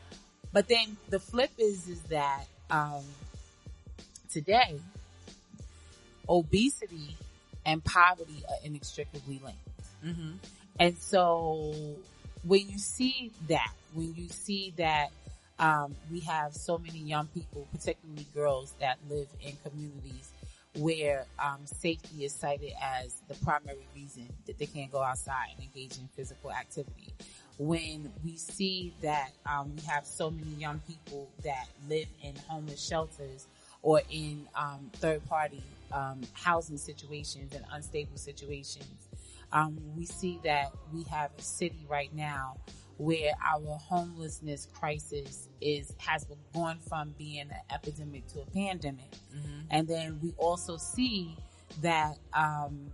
But 0.53 0.69
then 0.69 0.97
the 1.09 1.19
flip 1.19 1.51
is 1.59 1.89
is 1.89 2.01
that 2.03 2.45
um, 2.71 3.05
today 4.31 4.79
obesity 6.29 7.17
and 7.65 7.83
poverty 7.85 8.43
are 8.49 8.57
inextricably 8.65 9.41
linked. 9.45 9.59
Mm-hmm. 10.05 10.33
And 10.79 10.99
so 10.99 11.75
when 12.45 12.69
you 12.69 12.79
see 12.79 13.31
that, 13.49 13.73
when 13.95 14.15
you 14.17 14.29
see 14.29 14.73
that 14.77 15.11
um, 15.59 15.95
we 16.11 16.21
have 16.21 16.55
so 16.55 16.79
many 16.79 16.99
young 16.99 17.29
people, 17.29 17.67
particularly 17.73 18.27
girls, 18.35 18.75
that 18.81 18.99
live 19.09 19.29
in 19.41 19.57
communities 19.65 20.32
where 20.79 21.27
um, 21.39 21.61
safety 21.65 22.25
is 22.25 22.33
cited 22.33 22.73
as 22.83 23.17
the 23.29 23.35
primary 23.45 23.87
reason 23.95 24.29
that 24.47 24.59
they 24.59 24.67
can't 24.67 24.91
go 24.91 25.03
outside 25.03 25.49
and 25.55 25.63
engage 25.63 25.99
in 25.99 26.09
physical 26.17 26.51
activity. 26.51 27.13
When 27.59 28.11
we 28.25 28.37
see 28.37 28.95
that 29.03 29.33
um, 29.45 29.75
we 29.77 29.83
have 29.83 30.07
so 30.07 30.31
many 30.31 30.51
young 30.53 30.81
people 30.89 31.29
that 31.45 31.67
live 31.89 32.07
in 32.23 32.35
homeless 32.49 32.83
shelters 32.83 33.47
or 33.83 34.01
in 34.11 34.49
um, 34.55 34.91
third 34.95 35.25
party 35.29 35.63
um, 35.93 36.23
housing 36.33 36.79
situations 36.79 37.55
and 37.55 37.65
unstable 37.73 38.17
situations, 38.17 39.09
um, 39.53 39.77
we 39.95 40.07
see 40.07 40.41
that 40.45 40.73
we 40.93 41.03
have 41.05 41.31
a 41.39 41.43
city 41.43 41.85
right 41.89 42.15
now 42.15 42.57
where 43.03 43.33
our 43.45 43.77
homelessness 43.79 44.69
crisis 44.73 45.49
is 45.61 45.93
has 45.99 46.25
gone 46.55 46.79
from 46.89 47.15
being 47.19 47.41
an 47.41 47.51
epidemic 47.75 48.27
to 48.29 48.41
a 48.43 48.47
pandemic, 48.47 49.13
and 49.71 49.89
then 49.89 50.21
we 50.23 50.33
also 50.39 50.77
see 50.77 51.37
that 51.81 52.17
um, 52.33 52.87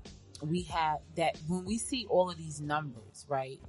we 0.42 0.62
have 0.62 0.98
that 1.16 1.36
when 1.46 1.64
we 1.64 1.76
see 1.76 2.06
all 2.08 2.30
of 2.30 2.38
these 2.38 2.58
numbers, 2.60 3.26
right? 3.28 3.60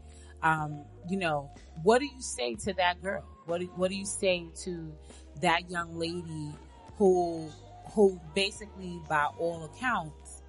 Um, 0.42 0.86
you 1.10 1.18
know, 1.18 1.50
what 1.84 2.00
do 2.00 2.06
you 2.06 2.22
say 2.22 2.56
to 2.56 2.74
that 2.74 3.02
girl? 3.04 3.26
What 3.46 3.60
do, 3.60 3.66
what 3.76 3.90
do 3.90 3.98
you 3.98 4.06
say 4.06 4.46
to 4.64 4.94
that 5.42 5.70
young 5.70 5.98
lady 5.98 6.54
who 6.98 7.50
who 7.92 8.18
basically, 8.34 9.02
by 9.10 9.26
all 9.38 9.66
accounts, 9.66 10.42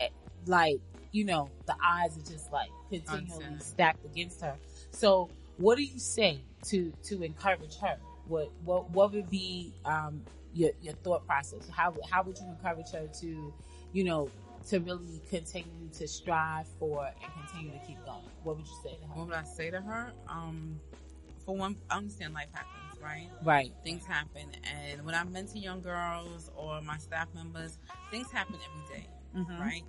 eh, 0.00 0.08
like 0.46 0.80
you 1.12 1.24
know, 1.24 1.48
the 1.66 1.74
odds 1.84 2.16
are 2.18 2.32
just 2.32 2.50
like 2.50 2.70
continually 2.90 3.60
stacked 3.60 4.04
against 4.04 4.40
her. 4.40 4.56
So, 4.94 5.28
what 5.58 5.76
do 5.76 5.82
you 5.82 5.98
say 5.98 6.40
to 6.66 6.92
to 7.04 7.22
encourage 7.22 7.76
her? 7.78 7.96
What 8.28 8.50
what 8.64 8.90
what 8.90 9.12
would 9.12 9.28
be 9.28 9.72
um, 9.84 10.22
your 10.54 10.70
your 10.80 10.94
thought 10.94 11.26
process? 11.26 11.68
How 11.68 11.94
how 12.10 12.22
would 12.22 12.38
you 12.38 12.46
encourage 12.46 12.90
her 12.92 13.08
to, 13.20 13.52
you 13.92 14.04
know, 14.04 14.30
to 14.68 14.78
really 14.78 15.20
continue 15.28 15.88
to 15.98 16.06
strive 16.06 16.66
for 16.78 17.06
and 17.06 17.32
continue 17.48 17.72
to 17.78 17.84
keep 17.86 18.04
going? 18.06 18.24
What 18.44 18.56
would 18.56 18.66
you 18.66 18.76
say 18.82 18.96
to 18.96 19.06
her? 19.08 19.14
What 19.14 19.26
would 19.26 19.36
I 19.36 19.42
say 19.44 19.70
to 19.70 19.80
her? 19.80 20.12
Um, 20.28 20.80
for 21.44 21.56
one, 21.56 21.76
I 21.90 21.96
understand 21.98 22.32
life 22.32 22.48
happens, 22.52 22.98
right? 23.02 23.28
Right. 23.42 23.72
Things 23.82 24.06
happen, 24.06 24.46
and 24.64 25.04
when 25.04 25.14
I 25.14 25.24
mentor 25.24 25.58
young 25.58 25.82
girls 25.82 26.50
or 26.56 26.80
my 26.80 26.96
staff 26.98 27.28
members, 27.34 27.78
things 28.10 28.30
happen 28.30 28.54
every 28.54 28.96
day, 28.96 29.06
Mm-hmm. 29.36 29.60
right? 29.60 29.82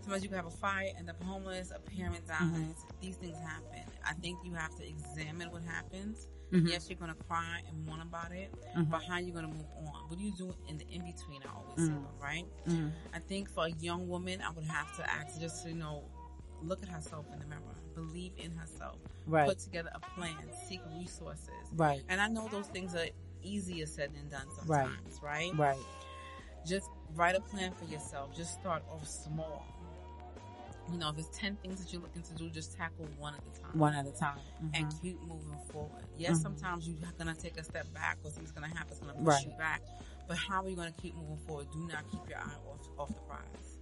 Sometimes 0.00 0.22
you 0.22 0.28
can 0.28 0.36
have 0.38 0.46
a 0.46 0.50
fire, 0.50 0.88
end 0.98 1.10
up 1.10 1.20
homeless, 1.22 1.70
a 1.74 1.78
parent 1.78 2.26
dies. 2.26 2.38
Mhm. 2.40 2.74
These 3.00 3.16
things 3.16 3.36
happen. 3.38 3.82
I 4.06 4.12
think 4.14 4.38
you 4.44 4.54
have 4.54 4.74
to 4.76 4.88
examine 4.88 5.50
what 5.50 5.62
happens. 5.62 6.28
Mhm. 6.52 6.68
Yes, 6.68 6.88
you're 6.88 6.98
gonna 6.98 7.14
cry 7.28 7.62
and 7.68 7.84
mourn 7.86 8.00
about 8.00 8.30
it, 8.30 8.52
Mhm. 8.76 8.88
but 8.88 9.02
how 9.02 9.14
are 9.14 9.20
you 9.20 9.32
gonna 9.32 9.48
move 9.48 9.66
on? 9.78 10.08
What 10.08 10.16
do 10.18 10.24
you 10.24 10.32
do 10.36 10.54
in 10.68 10.78
the 10.78 10.86
in 10.88 11.02
between? 11.04 11.42
I 11.42 11.52
always 11.52 11.86
say, 11.86 11.92
Mhm. 11.92 12.20
right? 12.20 12.46
Mhm. 12.66 12.92
I 13.12 13.18
think 13.18 13.50
for 13.50 13.64
a 13.64 13.70
young 13.70 14.08
woman, 14.08 14.40
I 14.40 14.50
would 14.50 14.64
have 14.66 14.94
to 14.96 15.10
ask 15.10 15.40
just 15.40 15.64
to, 15.64 15.70
you 15.70 15.74
know, 15.76 16.04
look 16.62 16.82
at 16.82 16.88
herself 16.88 17.26
in 17.32 17.40
the 17.40 17.46
mirror, 17.46 17.74
believe 17.94 18.32
in 18.38 18.52
herself, 18.52 18.96
Right. 19.26 19.48
put 19.48 19.58
together 19.58 19.90
a 19.92 19.98
plan, 20.00 20.38
seek 20.68 20.80
resources. 20.98 21.50
Right. 21.72 22.04
And 22.08 22.20
I 22.20 22.28
know 22.28 22.48
those 22.48 22.68
things 22.68 22.94
are 22.94 23.08
easier 23.42 23.86
said 23.86 24.14
than 24.14 24.28
done 24.28 24.46
Right. 24.66 24.86
sometimes, 24.86 25.20
right? 25.22 25.54
Right. 25.56 25.78
Just 26.64 26.88
write 27.14 27.34
a 27.36 27.40
plan 27.40 27.72
for 27.74 27.84
yourself. 27.86 28.34
Just 28.36 28.54
start 28.54 28.84
off 28.88 29.06
small. 29.06 29.64
You 30.92 30.98
know, 30.98 31.08
if 31.10 31.16
there's 31.16 31.28
10 31.30 31.56
things 31.56 31.82
that 31.82 31.92
you're 31.92 32.02
looking 32.02 32.22
to 32.22 32.34
do, 32.34 32.48
just 32.50 32.76
tackle 32.76 33.06
one 33.18 33.34
at 33.34 33.40
a 33.40 33.60
time. 33.60 33.78
One 33.78 33.94
at 33.94 34.06
a 34.06 34.12
time. 34.12 34.38
And 34.74 34.86
Mhm. 34.86 35.00
keep 35.02 35.20
moving 35.22 35.58
forward. 35.72 36.04
Yes, 36.16 36.38
Mhm. 36.38 36.42
sometimes 36.42 36.88
you're 36.88 36.96
gonna 37.18 37.34
take 37.34 37.56
a 37.58 37.64
step 37.64 37.92
back 37.92 38.18
or 38.22 38.30
something's 38.30 38.52
gonna 38.52 38.68
happen, 38.68 38.92
it's 38.92 39.00
gonna 39.00 39.12
push 39.14 39.24
Right. 39.24 39.46
you 39.46 39.52
back. 39.52 39.82
But 40.28 40.36
how 40.36 40.64
are 40.64 40.68
you 40.68 40.76
gonna 40.76 40.92
keep 40.92 41.14
moving 41.16 41.38
forward? 41.38 41.70
Do 41.72 41.78
not 41.86 42.08
keep 42.10 42.28
your 42.28 42.38
eye 42.38 42.56
off, 42.70 42.88
off 42.98 43.08
the 43.08 43.20
prize. 43.22 43.78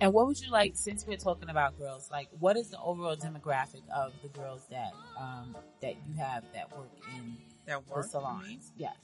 And 0.00 0.12
what 0.12 0.26
would 0.26 0.40
you 0.40 0.50
like, 0.50 0.74
since 0.76 1.06
we're 1.06 1.16
talking 1.16 1.48
about 1.48 1.78
girls, 1.78 2.10
like 2.10 2.28
what 2.40 2.56
is 2.56 2.70
the 2.70 2.80
overall 2.80 3.16
demographic 3.16 3.88
of 3.90 4.12
the 4.22 4.28
girls 4.28 4.66
that 4.70 4.92
um, 5.16 5.56
that 5.80 5.96
you 6.06 6.14
have 6.14 6.44
that 6.52 6.76
work 6.76 6.90
in 7.16 7.36
That 7.66 7.86
work 7.88 8.04
the 8.04 8.10
salons? 8.10 8.72
Yes. 8.76 8.96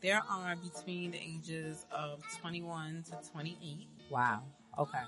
There 0.00 0.22
are 0.28 0.54
between 0.56 1.12
the 1.12 1.18
ages 1.18 1.86
of 1.90 2.22
21 2.40 3.04
to 3.04 3.30
28, 3.30 3.88
Wow. 4.10 4.42
Okay. 4.78 5.02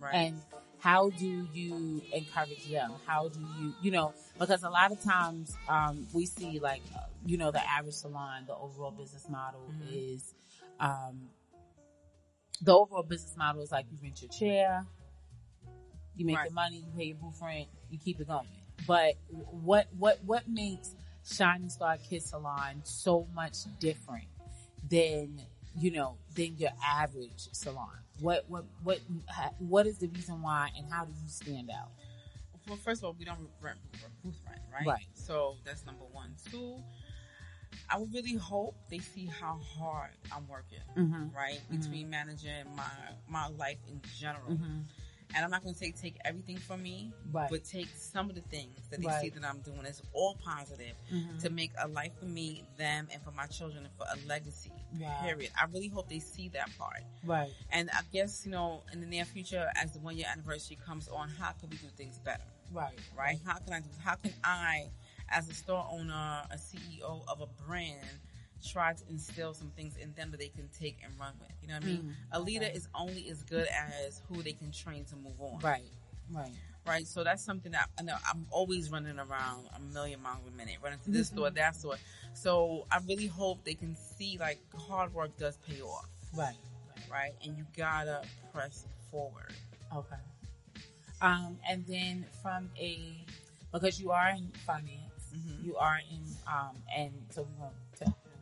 Right? 0.00 0.14
And 0.14 0.40
how 0.78 1.10
do 1.10 1.46
you 1.54 2.02
encourage 2.12 2.64
them? 2.70 2.92
How 3.06 3.28
do 3.28 3.40
you, 3.58 3.74
you 3.82 3.90
know, 3.90 4.12
because 4.38 4.62
a 4.62 4.68
lot 4.70 4.92
of 4.92 5.02
times 5.02 5.56
um, 5.68 6.06
we 6.12 6.26
see 6.26 6.58
like, 6.60 6.82
uh, 6.94 7.00
you 7.24 7.38
know, 7.38 7.50
the 7.50 7.66
average 7.68 7.94
salon, 7.94 8.44
the 8.46 8.54
overall 8.54 8.90
business 8.90 9.28
model 9.28 9.60
Mhm. 9.70 10.14
is, 10.14 10.34
um, 10.80 11.30
the 12.60 12.72
overall 12.74 13.02
business 13.02 13.36
model 13.36 13.62
is 13.62 13.72
like 13.72 13.86
you 13.90 13.98
rent 14.02 14.20
your 14.22 14.30
chair, 14.30 14.86
you 16.16 16.24
make 16.26 16.36
Right. 16.36 16.48
the 16.48 16.54
money, 16.54 16.76
you 16.76 16.92
pay 16.96 17.04
your 17.04 17.16
booth 17.16 17.40
rent, 17.40 17.68
you 17.90 17.98
keep 17.98 18.20
it 18.20 18.26
going. 18.26 18.46
But 18.86 19.14
what 19.30 19.88
what 19.98 20.22
what 20.24 20.48
makes 20.48 20.94
Shining 21.24 21.70
Star 21.70 21.96
Kids 21.96 22.26
Salon 22.26 22.82
so 22.84 23.26
much 23.34 23.56
different 23.80 24.26
than 24.88 25.40
you 25.76 25.90
know 25.90 26.18
than 26.34 26.56
your 26.58 26.72
average 26.84 27.48
salon? 27.52 28.03
What 28.20 28.44
what 28.48 28.64
what 28.82 29.00
what 29.58 29.86
is 29.86 29.98
the 29.98 30.08
reason 30.08 30.40
why, 30.42 30.70
and 30.76 30.90
how 30.92 31.04
do 31.04 31.12
you 31.12 31.28
stand 31.28 31.70
out? 31.70 31.90
well, 32.66 32.78
first 32.78 33.00
of 33.02 33.04
all, 33.04 33.16
we 33.18 33.24
don't 33.26 33.48
rent 33.60 33.76
booth 34.22 34.34
rent, 34.48 34.60
right? 34.72 34.86
Right. 34.86 35.06
So 35.12 35.56
that's 35.64 35.84
number 35.84 36.04
one. 36.12 36.34
Two, 36.50 36.82
I 37.90 37.98
would 37.98 38.14
really 38.14 38.36
hope 38.36 38.74
they 38.88 39.00
see 39.00 39.26
how 39.26 39.58
hard 39.76 40.10
I'm 40.32 40.48
working, 40.48 40.78
Mm-hmm. 40.96 41.36
right? 41.36 41.60
Mhm. 41.70 41.80
Between 41.82 42.08
managing 42.08 42.64
my 42.74 42.90
my 43.28 43.48
life 43.48 43.78
in 43.88 44.00
general, 44.16 44.52
Mm-hmm. 44.52 44.80
And 45.34 45.44
I'm 45.44 45.50
not 45.50 45.62
going 45.62 45.74
to 45.74 45.78
say 45.78 45.90
take 45.90 46.16
everything 46.24 46.58
from 46.58 46.82
me, 46.82 47.12
Right. 47.32 47.50
but 47.50 47.64
take 47.64 47.88
some 47.96 48.28
of 48.30 48.36
the 48.36 48.40
things 48.42 48.88
that 48.90 49.00
they 49.00 49.06
Right. 49.08 49.20
see 49.20 49.28
that 49.30 49.44
I'm 49.44 49.60
doing 49.62 49.84
as 49.84 50.00
all 50.12 50.36
positive 50.36 50.94
Mhm. 51.10 51.40
to 51.42 51.50
make 51.50 51.72
a 51.78 51.88
life 51.88 52.12
for 52.18 52.26
me, 52.26 52.64
them, 52.76 53.08
and 53.12 53.20
for 53.22 53.32
my 53.32 53.46
children, 53.46 53.84
and 53.84 53.94
for 53.96 54.06
a 54.08 54.16
legacy. 54.26 54.70
Wow. 54.92 55.20
Period. 55.22 55.50
I 55.60 55.64
really 55.64 55.88
hope 55.88 56.08
they 56.08 56.20
see 56.20 56.48
that 56.50 56.70
part. 56.78 57.02
Right. 57.24 57.52
And 57.70 57.90
I 57.90 58.02
guess 58.12 58.44
you 58.44 58.52
know, 58.52 58.84
in 58.92 59.00
the 59.00 59.06
near 59.06 59.24
future, 59.24 59.70
as 59.74 59.92
the 59.92 59.98
one 59.98 60.16
year 60.16 60.26
anniversary 60.30 60.76
comes 60.76 61.08
on, 61.08 61.28
how 61.30 61.52
can 61.52 61.68
we 61.70 61.76
do 61.78 61.88
things 61.96 62.18
better? 62.20 62.44
Right. 62.70 62.98
right? 63.16 63.40
How 63.44 63.58
can 63.58 63.72
I 63.72 63.80
do? 63.80 63.90
How 64.02 64.14
can 64.16 64.34
I, 64.42 64.90
as 65.28 65.48
a 65.48 65.54
store 65.54 65.86
owner, 65.90 66.46
a 66.50 66.56
CEO 66.58 67.24
of 67.28 67.40
a 67.40 67.46
brand, 67.46 68.20
try 68.66 68.92
to 68.92 69.02
instill 69.08 69.54
some 69.54 69.70
things 69.76 69.96
in 69.96 70.12
them 70.14 70.30
that 70.30 70.40
they 70.40 70.48
can 70.48 70.68
take 70.78 70.98
and 71.04 71.12
run 71.18 71.34
with? 71.40 71.50
You 71.62 71.68
know 71.68 71.74
what 71.74 71.82
I 71.84 71.86
mean? 71.86 72.02
Mm, 72.04 72.12
a 72.32 72.40
leader 72.40 72.68
is 72.72 72.88
only 72.94 73.28
as 73.30 73.42
good 73.44 73.68
as 73.68 74.22
who 74.28 74.42
they 74.42 74.52
can 74.52 74.70
train 74.72 75.04
to 75.06 75.16
move 75.16 75.40
on, 75.40 75.60
Right. 75.60 75.84
Right. 76.30 76.50
Right. 76.86 77.06
So 77.06 77.24
that's 77.24 77.42
something 77.44 77.72
that 77.72 77.88
I 77.98 78.02
know 78.02 78.16
I'm 78.30 78.46
always 78.50 78.90
running 78.90 79.18
around 79.18 79.68
a 79.76 79.80
million 79.80 80.20
miles 80.22 80.46
a 80.46 80.50
minute, 80.50 80.76
running 80.82 80.98
to 81.04 81.10
this 81.10 81.28
Mm-hmm. 81.28 81.36
store, 81.38 81.50
that 81.50 81.76
store. 81.76 81.96
So 82.34 82.86
I 82.90 82.98
really 83.08 83.26
hope 83.26 83.64
they 83.64 83.74
can 83.74 83.96
see 83.96 84.36
like 84.38 84.58
hard 84.88 85.12
work 85.14 85.36
does 85.38 85.56
pay 85.58 85.80
off, 85.80 86.08
Right. 86.34 86.56
right? 87.10 87.32
And 87.44 87.56
you 87.56 87.64
gotta 87.76 88.22
press 88.52 88.86
forward. 89.10 89.54
Okay. 89.94 90.16
Um, 91.20 91.58
and 91.68 91.86
then 91.86 92.26
from 92.42 92.70
a 92.78 93.24
because 93.72 94.00
you 94.00 94.10
are 94.10 94.28
in 94.30 94.52
finance, 94.66 95.32
Mhm. 95.34 95.64
you 95.64 95.76
are 95.76 95.98
in 96.10 96.22
um, 96.46 96.76
and 96.94 97.12
so 97.30 97.42
we 97.42 97.54
won't 97.58 97.74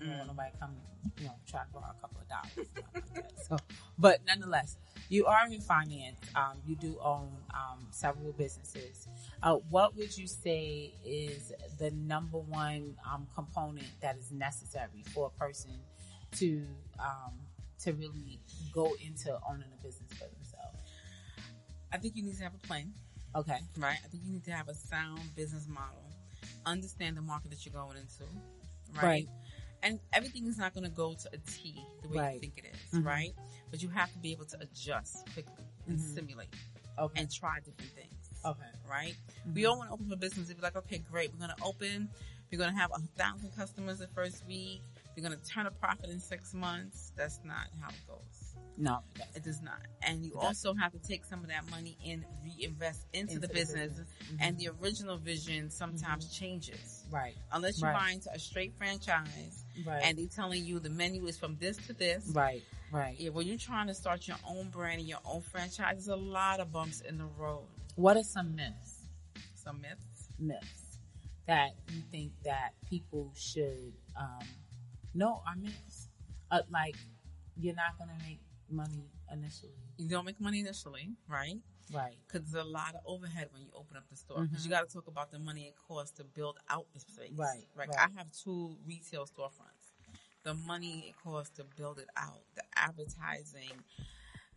tell 0.03 0.11
we 0.11 0.11
don't 0.11 0.15
Mm. 0.15 0.19
want 0.19 0.29
nobody 0.29 0.51
come 0.61 0.77
you 1.19 1.25
know 1.27 1.35
try 1.47 1.61
to 1.63 1.67
borrow 1.73 1.91
a 1.97 2.01
couple 2.01 2.21
of 2.21 2.29
dollars. 2.29 2.69
like 3.15 3.25
so, 3.49 3.57
but 3.99 4.21
nonetheless, 4.27 4.77
you 5.09 5.27
are 5.27 5.47
in 5.47 5.61
finance. 5.61 6.19
Um, 6.35 6.59
you 6.67 6.77
do 6.77 6.97
own 7.03 7.29
um, 7.55 7.87
several 7.91 8.33
businesses. 8.33 9.09
Uh, 9.43 9.57
what 9.71 9.97
would 9.97 10.17
you 10.17 10.27
say 10.27 10.95
is 11.05 11.53
the 11.79 11.91
number 11.91 12.39
one 12.39 12.97
um, 13.11 13.27
component 13.35 13.87
that 14.01 14.17
is 14.17 14.31
necessary 14.33 15.03
for 15.13 15.27
a 15.35 15.39
person 15.39 15.73
to 16.39 16.65
um, 16.99 17.33
to 17.81 17.93
really 17.93 18.39
go 18.73 18.95
into 19.05 19.37
owning 19.49 19.67
a 19.79 19.83
business 19.83 20.11
for 20.13 20.29
themselves? 20.35 20.79
I 21.93 21.99
think 21.99 22.17
you 22.17 22.23
need 22.23 22.37
to 22.39 22.45
have 22.45 22.55
a 22.55 22.67
plan. 22.67 22.93
Okay. 23.35 23.59
right? 23.79 23.97
I 24.05 24.09
think 24.09 24.23
you 24.27 24.33
need 24.33 24.45
to 24.45 24.53
have 24.53 24.69
a 24.69 24.75
sound 24.75 25.21
business 25.35 25.67
model, 25.67 26.05
understand 26.67 27.17
the 27.17 27.23
market 27.23 27.51
that 27.51 27.65
you're 27.65 27.73
going 27.73 27.97
into, 27.97 28.25
right? 28.95 29.03
Right. 29.03 29.29
And 29.83 29.99
everything 30.13 30.47
is 30.47 30.59
not 30.59 30.75
going 30.75 30.85
to 30.85 30.91
go 30.91 31.15
to 31.15 31.29
a 31.33 31.39
T 31.39 31.85
the 32.03 32.09
way 32.09 32.17
Right. 32.19 32.35
you 32.35 32.41
think 32.41 32.59
it 32.59 32.65
is, 32.67 32.99
Mhm. 33.01 33.05
right? 33.05 33.35
But 33.71 33.83
you 33.83 33.89
have 33.89 34.13
to 34.13 34.19
be 34.19 34.33
able 34.33 34.45
to 34.47 34.61
adjust 34.61 35.27
quickly 35.33 35.65
and 35.87 35.99
Mhm. 35.99 36.15
simulate 36.15 36.55
Okay. 36.99 37.21
and 37.21 37.31
try 37.33 37.59
different 37.61 37.91
things, 37.93 38.31
okay. 38.45 38.71
right? 38.87 39.17
Mhm. 39.47 39.55
We 39.55 39.65
all 39.67 39.79
want 39.79 39.91
to 39.91 39.95
open 39.95 40.13
a 40.13 40.17
business. 40.17 40.51
If 40.51 40.57
you're 40.59 40.63
like, 40.63 40.77
okay, 40.77 40.99
great, 40.99 41.33
we're 41.33 41.39
going 41.39 41.57
to 41.57 41.63
open, 41.65 42.09
we're 42.51 42.59
going 42.59 42.71
to 42.73 42.79
have 42.79 42.93
a 42.95 43.01
thousand 43.17 43.51
customers 43.57 43.99
the 43.99 44.09
first 44.09 44.45
week, 44.47 44.83
we're 45.17 45.27
going 45.27 45.37
to 45.39 45.45
turn 45.45 45.67
a 45.67 45.71
profit 45.71 46.11
in 46.11 46.21
six 46.21 46.55
months. 46.55 47.13
That's 47.17 47.41
not 47.45 47.69
how 47.81 47.89
it 47.89 48.07
goes. 48.07 48.55
No. 48.77 49.03
It 49.35 49.43
does 49.43 49.61
not. 49.61 49.85
And 50.03 50.25
you 50.25 50.39
also 50.39 50.73
have 50.75 50.93
to 50.93 50.99
take 50.99 51.25
some 51.27 51.41
of 51.43 51.49
that 51.49 51.69
money 51.71 51.99
and 52.07 52.25
reinvest 52.43 53.07
into, 53.13 53.35
Into 53.35 53.41
the 53.41 53.47
the 53.49 53.53
business. 53.55 53.89
business. 53.91 54.09
Mhm. 54.31 54.37
And 54.41 54.59
the 54.59 54.69
original 54.69 55.19
vision 55.19 55.71
sometimes 55.71 56.33
changes. 56.33 57.05
Right. 57.11 57.37
Unless 57.53 57.81
you're 57.81 57.91
Right. 57.91 57.99
buying 57.99 58.21
to 58.21 58.33
a 58.33 58.39
straight 58.39 58.75
franchise 58.79 59.62
Right. 59.87 60.03
and 60.05 60.19
they're 60.19 60.27
telling 60.27 60.65
you 60.65 60.79
the 60.79 60.91
menu 60.91 61.27
is 61.27 61.39
from 61.39 61.57
this 61.59 61.77
to 61.87 61.93
this. 61.93 62.31
right. 62.35 62.63
Right. 62.91 63.17
Yeah, 63.19 63.31
when 63.31 63.47
you're 63.47 63.57
trying 63.57 63.87
to 63.87 63.95
start 63.95 64.29
your 64.29 64.37
own 64.47 64.69
brand 64.69 65.01
and 65.01 65.09
your 65.09 65.21
own 65.25 65.41
franchise, 65.41 65.93
there's 65.93 66.09
a 66.09 66.17
lot 66.17 66.61
of 66.61 66.71
bumps 66.71 67.01
in 67.01 67.17
the 67.17 67.25
road. 67.39 67.65
What 67.97 68.19
are 68.19 68.23
some 68.23 68.55
myths? 68.55 69.07
Some 69.55 69.81
myths. 69.81 70.29
Myths 70.39 70.99
that 71.47 71.71
you 71.91 72.03
think 72.11 72.33
that 72.45 72.75
people 72.89 73.33
should 73.35 73.95
um, 74.19 74.47
know 75.15 75.43
are 75.47 75.57
myths? 75.57 76.09
Uh, 76.51 76.61
like 76.71 76.97
you're 77.57 77.75
not 77.75 77.97
going 77.99 78.11
to 78.11 78.25
make 78.27 78.41
money 78.71 79.05
initially. 79.33 79.73
You 79.97 80.09
don't 80.09 80.25
make 80.25 80.41
money 80.41 80.61
initially, 80.61 81.11
right? 81.29 81.57
Right. 81.91 82.17
Because 82.27 82.51
there's 82.51 82.65
a 82.65 82.69
lot 82.69 82.95
of 82.95 83.01
overhead 83.07 83.49
when 83.53 83.63
you 83.63 83.71
open 83.75 83.97
up 83.97 84.09
the 84.09 84.17
store. 84.17 84.45
Because 84.45 84.63
Mhm. 84.63 84.65
you 84.65 84.71
got 84.71 84.89
to 84.89 84.93
talk 84.93 85.07
about 85.07 85.31
the 85.31 85.39
money 85.39 85.67
it 85.69 85.75
costs 85.77 86.17
to 86.19 86.25
build 86.25 86.59
out 86.69 86.87
the 86.93 87.01
space. 87.01 87.33
Right, 87.35 87.67
Right. 87.75 87.89
right. 87.89 87.99
I 87.99 88.09
have 88.19 88.31
two 88.33 88.79
retail 88.87 89.27
storefronts. 89.27 89.93
The 90.45 90.55
money 90.55 91.09
it 91.09 91.17
costs 91.17 91.57
to 91.57 91.65
build 91.65 91.99
it 91.99 92.09
out, 92.17 92.43
the 92.55 92.65
advertising, 92.75 93.85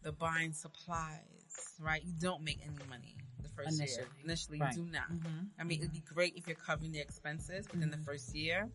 the 0.02 0.12
buying 0.12 0.54
supplies, 0.54 1.76
right? 1.80 2.04
You 2.04 2.14
don't 2.20 2.44
make 2.44 2.60
any 2.66 2.84
money 2.86 3.18
the 3.42 3.50
first 3.50 3.80
Initially. 3.80 4.04
year. 4.06 4.12
Initially, 4.24 4.60
Right. 4.60 4.76
you 4.76 4.86
do 4.86 4.92
not. 4.92 5.10
Mhm. 5.12 5.50
I 5.60 5.64
mean, 5.64 5.80
it'd 5.80 5.92
be 5.94 6.00
great 6.02 6.36
if 6.36 6.48
you're 6.48 6.56
covering 6.56 6.92
the 6.92 7.00
expenses 7.00 7.68
within 7.70 7.90
the 7.92 7.98
Mhm. 7.98 8.06
first 8.06 8.34
year. 8.36 8.72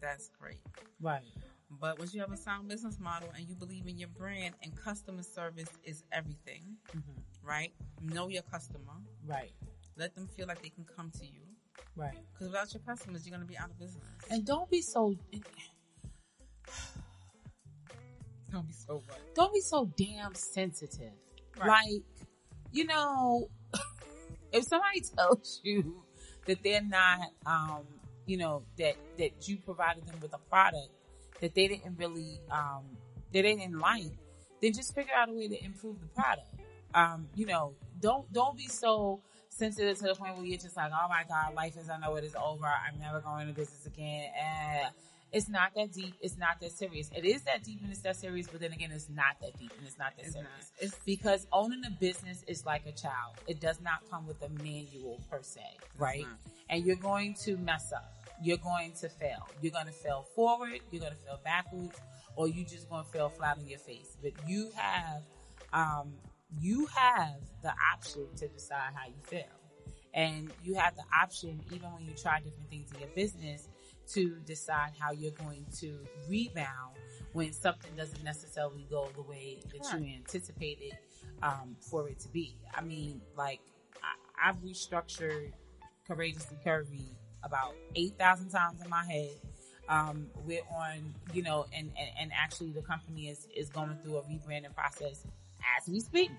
That's 0.00 0.28
great. 0.30 0.62
Right. 1.00 1.24
But 1.70 1.98
once 1.98 2.14
you 2.14 2.20
have 2.20 2.32
a 2.32 2.36
sound 2.36 2.68
business 2.68 2.98
model 2.98 3.30
and 3.36 3.48
you 3.48 3.54
believe 3.54 3.86
in 3.86 3.98
your 3.98 4.08
brand 4.08 4.54
and 4.62 4.74
customer 4.74 5.22
service 5.22 5.68
is 5.84 6.02
everything, 6.12 6.78
Mhm. 6.94 7.22
right? 7.42 7.72
Know 8.00 8.28
your 8.28 8.42
customer. 8.42 9.02
Right. 9.24 9.52
Let 9.96 10.14
them 10.14 10.28
feel 10.28 10.46
like 10.46 10.62
they 10.62 10.70
can 10.70 10.84
come 10.84 11.10
to 11.12 11.26
you. 11.26 11.42
Right. 11.94 12.18
Because 12.32 12.48
without 12.48 12.72
your 12.72 12.82
customers, 12.82 13.26
you're 13.26 13.36
going 13.36 13.46
to 13.46 13.52
be 13.52 13.58
out 13.58 13.70
of 13.70 13.78
business. 13.78 14.02
And 14.30 14.46
don't 14.46 14.70
be 14.70 14.80
so. 14.80 15.12
don't 18.50 18.66
be 18.66 18.72
so 18.72 19.02
what? 19.06 19.34
Don't 19.34 19.52
be 19.52 19.60
so 19.60 19.86
damn 19.96 20.34
sensitive. 20.34 21.12
Right. 21.58 21.68
Like, 21.68 22.02
you 22.72 22.86
know, 22.86 23.50
if 24.52 24.64
somebody 24.64 25.00
tells 25.00 25.60
you 25.62 26.02
that 26.46 26.62
they're 26.62 26.82
not, 26.82 27.30
um, 27.44 27.86
you 28.26 28.38
know, 28.38 28.64
that 28.78 28.96
that 29.18 29.48
you 29.48 29.58
provided 29.58 30.06
them 30.06 30.18
with 30.20 30.32
a 30.34 30.38
product 30.38 30.90
that 31.40 31.54
they 31.54 31.68
didn't 31.68 31.96
really, 31.98 32.40
um, 32.50 32.84
that 33.32 33.42
they 33.42 33.54
didn't 33.56 33.78
like, 33.78 34.12
then 34.62 34.72
just 34.72 34.94
figure 34.94 35.12
out 35.14 35.28
a 35.28 35.32
way 35.32 35.48
to 35.48 35.64
improve 35.64 36.00
the 36.00 36.06
product. 36.08 36.48
Um, 36.94 37.28
you 37.34 37.46
know, 37.46 37.74
don't 38.00 38.30
don't 38.32 38.56
be 38.56 38.66
so 38.68 39.20
sensitive 39.48 39.98
to 39.98 40.04
the 40.04 40.14
point 40.14 40.36
where 40.36 40.46
you're 40.46 40.58
just 40.58 40.76
like, 40.76 40.90
oh 40.92 41.08
my 41.08 41.24
god, 41.28 41.54
life 41.54 41.76
is 41.76 41.90
I 41.90 41.98
know 41.98 42.14
it 42.16 42.24
is 42.24 42.34
over. 42.34 42.66
I'm 42.66 42.98
never 43.00 43.20
going 43.20 43.42
into 43.48 43.54
business 43.54 43.86
again. 43.86 44.30
Eh. 44.38 44.88
It's 45.30 45.46
not 45.50 45.74
that 45.74 45.92
deep. 45.92 46.14
It's 46.22 46.38
not 46.38 46.58
that 46.62 46.72
serious. 46.72 47.10
It 47.14 47.26
is 47.26 47.42
that 47.42 47.62
deep 47.62 47.80
and 47.82 47.90
it's 47.90 48.00
that 48.00 48.16
serious, 48.16 48.46
but 48.46 48.60
then 48.60 48.72
again, 48.72 48.90
it's 48.92 49.10
not 49.10 49.38
that 49.42 49.58
deep 49.58 49.70
and 49.76 49.86
it's 49.86 49.98
not 49.98 50.16
that 50.16 50.24
It's 50.24 50.32
serious. 50.32 50.50
not. 50.80 50.82
It's 50.82 50.96
Because 51.04 51.46
owning 51.52 51.82
a 51.86 51.90
business 51.90 52.44
is 52.48 52.64
like 52.64 52.86
a 52.86 52.92
child. 52.92 53.34
It 53.46 53.60
does 53.60 53.78
not 53.82 54.08
come 54.10 54.26
with 54.26 54.40
a 54.42 54.48
manual 54.62 55.20
per 55.30 55.42
se, 55.42 55.60
right? 55.98 56.24
And 56.70 56.86
you're 56.86 56.96
going 56.96 57.34
to 57.44 57.58
mess 57.58 57.92
up. 57.92 58.10
You're 58.42 58.58
going 58.58 58.92
to 59.00 59.08
fail. 59.08 59.48
You're 59.60 59.72
going 59.72 59.86
to 59.86 59.92
fail 59.92 60.26
forward. 60.34 60.80
You're 60.90 61.00
going 61.00 61.12
to 61.12 61.18
fail 61.18 61.40
backwards, 61.44 61.98
or 62.36 62.48
you 62.48 62.64
just 62.64 62.88
going 62.88 63.04
to 63.04 63.10
fail 63.10 63.28
flat 63.28 63.58
on 63.58 63.66
your 63.66 63.78
face. 63.78 64.16
But 64.22 64.32
you 64.46 64.70
have, 64.76 65.22
um, 65.72 66.14
you 66.60 66.86
have 66.86 67.40
the 67.62 67.72
option 67.94 68.26
to 68.36 68.48
decide 68.48 68.92
how 68.94 69.08
you 69.08 69.20
fail, 69.22 69.44
and 70.14 70.52
you 70.62 70.74
have 70.74 70.94
the 70.96 71.04
option 71.20 71.60
even 71.72 71.92
when 71.92 72.04
you 72.04 72.12
try 72.14 72.38
different 72.40 72.70
things 72.70 72.92
in 72.92 73.00
your 73.00 73.10
business 73.10 73.68
to 74.12 74.36
decide 74.46 74.92
how 74.98 75.12
you're 75.12 75.32
going 75.32 75.66
to 75.80 75.98
rebound 76.28 76.96
when 77.32 77.52
something 77.52 77.90
doesn't 77.96 78.24
necessarily 78.24 78.86
go 78.88 79.08
the 79.14 79.22
way 79.22 79.60
that 79.72 80.00
you 80.00 80.14
anticipated 80.14 80.96
um, 81.42 81.76
for 81.80 82.08
it 82.08 82.18
to 82.20 82.28
be. 82.28 82.56
I 82.74 82.80
mean, 82.80 83.20
like 83.36 83.60
I, 84.02 84.48
I've 84.48 84.56
restructured 84.62 85.52
courageously 86.06 86.56
curvy 86.64 87.16
about 87.42 87.74
eight 87.94 88.16
thousand 88.18 88.50
times 88.50 88.80
in 88.82 88.88
my 88.90 89.04
head. 89.04 89.30
Um, 89.88 90.26
we're 90.44 90.60
on, 90.70 91.14
you 91.32 91.42
know, 91.42 91.64
and, 91.74 91.90
and, 91.98 92.10
and 92.20 92.30
actually 92.34 92.72
the 92.72 92.82
company 92.82 93.28
is, 93.28 93.46
is 93.56 93.70
going 93.70 93.96
through 94.02 94.18
a 94.18 94.22
rebranding 94.22 94.74
process 94.74 95.24
as 95.78 95.88
we 95.88 96.00
speak. 96.00 96.30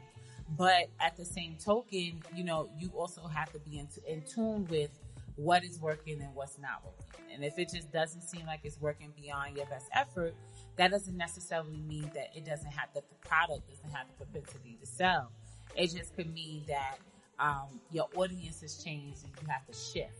But 0.57 0.89
at 0.99 1.17
the 1.17 1.25
same 1.25 1.55
token, 1.63 2.21
you 2.35 2.43
know, 2.43 2.69
you 2.77 2.91
also 2.95 3.21
have 3.21 3.51
to 3.53 3.59
be 3.59 3.79
in, 3.79 3.87
in 4.07 4.21
tune 4.21 4.67
with 4.69 4.91
what 5.35 5.63
is 5.63 5.79
working 5.79 6.21
and 6.21 6.33
what's 6.35 6.59
not 6.59 6.83
working. 6.83 7.25
And 7.33 7.43
if 7.43 7.57
it 7.57 7.69
just 7.73 7.91
doesn't 7.91 8.21
seem 8.21 8.45
like 8.45 8.59
it's 8.63 8.79
working 8.81 9.13
beyond 9.19 9.57
your 9.57 9.65
best 9.67 9.87
effort, 9.93 10.33
that 10.75 10.91
doesn't 10.91 11.17
necessarily 11.17 11.77
mean 11.87 12.11
that 12.13 12.29
it 12.35 12.45
doesn't 12.45 12.71
have 12.71 12.89
that 12.93 13.09
the 13.09 13.27
product 13.27 13.67
doesn't 13.69 13.91
have 13.95 14.07
the 14.07 14.25
propensity 14.25 14.77
to 14.79 14.85
sell. 14.85 15.31
It 15.75 15.87
just 15.95 16.15
could 16.15 16.33
mean 16.33 16.63
that 16.67 16.97
um, 17.39 17.79
your 17.91 18.09
audience 18.15 18.61
has 18.61 18.83
changed 18.83 19.23
and 19.23 19.33
you 19.41 19.47
have 19.47 19.65
to 19.67 19.73
shift. 19.73 20.18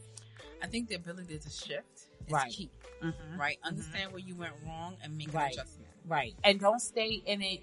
I 0.61 0.67
think 0.67 0.89
the 0.89 0.95
ability 0.95 1.39
to 1.39 1.49
shift 1.49 2.07
is 2.27 2.33
Right. 2.33 2.51
key, 2.51 2.69
Mm-hmm. 3.01 3.39
right? 3.39 3.57
Understand 3.63 4.11
where 4.11 4.19
you 4.19 4.35
went 4.35 4.53
wrong 4.65 4.97
and 5.03 5.17
make 5.17 5.33
Right. 5.33 5.53
an 5.53 5.59
adjustment. 5.59 5.91
Right. 6.05 6.35
And 6.43 6.59
don't 6.59 6.79
stay 6.81 7.21
in 7.25 7.41
it 7.41 7.61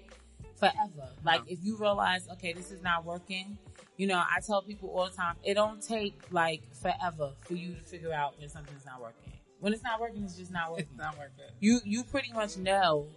forever. 0.57 1.09
Like 1.23 1.41
No. 1.41 1.47
if 1.51 1.59
you 1.63 1.77
realize, 1.77 2.27
okay, 2.29 2.53
this 2.53 2.71
is 2.71 2.81
not 2.81 3.05
working, 3.05 3.57
you 3.97 4.07
know, 4.07 4.17
I 4.17 4.39
tell 4.45 4.61
people 4.61 4.89
all 4.89 5.05
the 5.09 5.15
time, 5.15 5.35
it 5.43 5.53
don't 5.55 5.81
take 5.81 6.15
like 6.31 6.61
forever 6.75 7.33
for 7.43 7.53
you 7.53 7.73
to 7.75 7.81
figure 7.81 8.13
out 8.13 8.39
when 8.39 8.49
something's 8.49 8.85
not 8.85 9.01
working. 9.01 9.33
When 9.59 9.73
it's 9.73 9.83
not 9.83 9.99
working, 9.99 10.23
it's 10.23 10.35
just 10.37 10.51
not 10.51 10.71
working. 10.71 10.87
It's 10.89 10.97
not 10.97 11.17
working. 11.17 11.45
you 11.59 11.79
you 11.83 12.03
pretty 12.03 12.31
much 12.31 12.57
know 12.57 13.07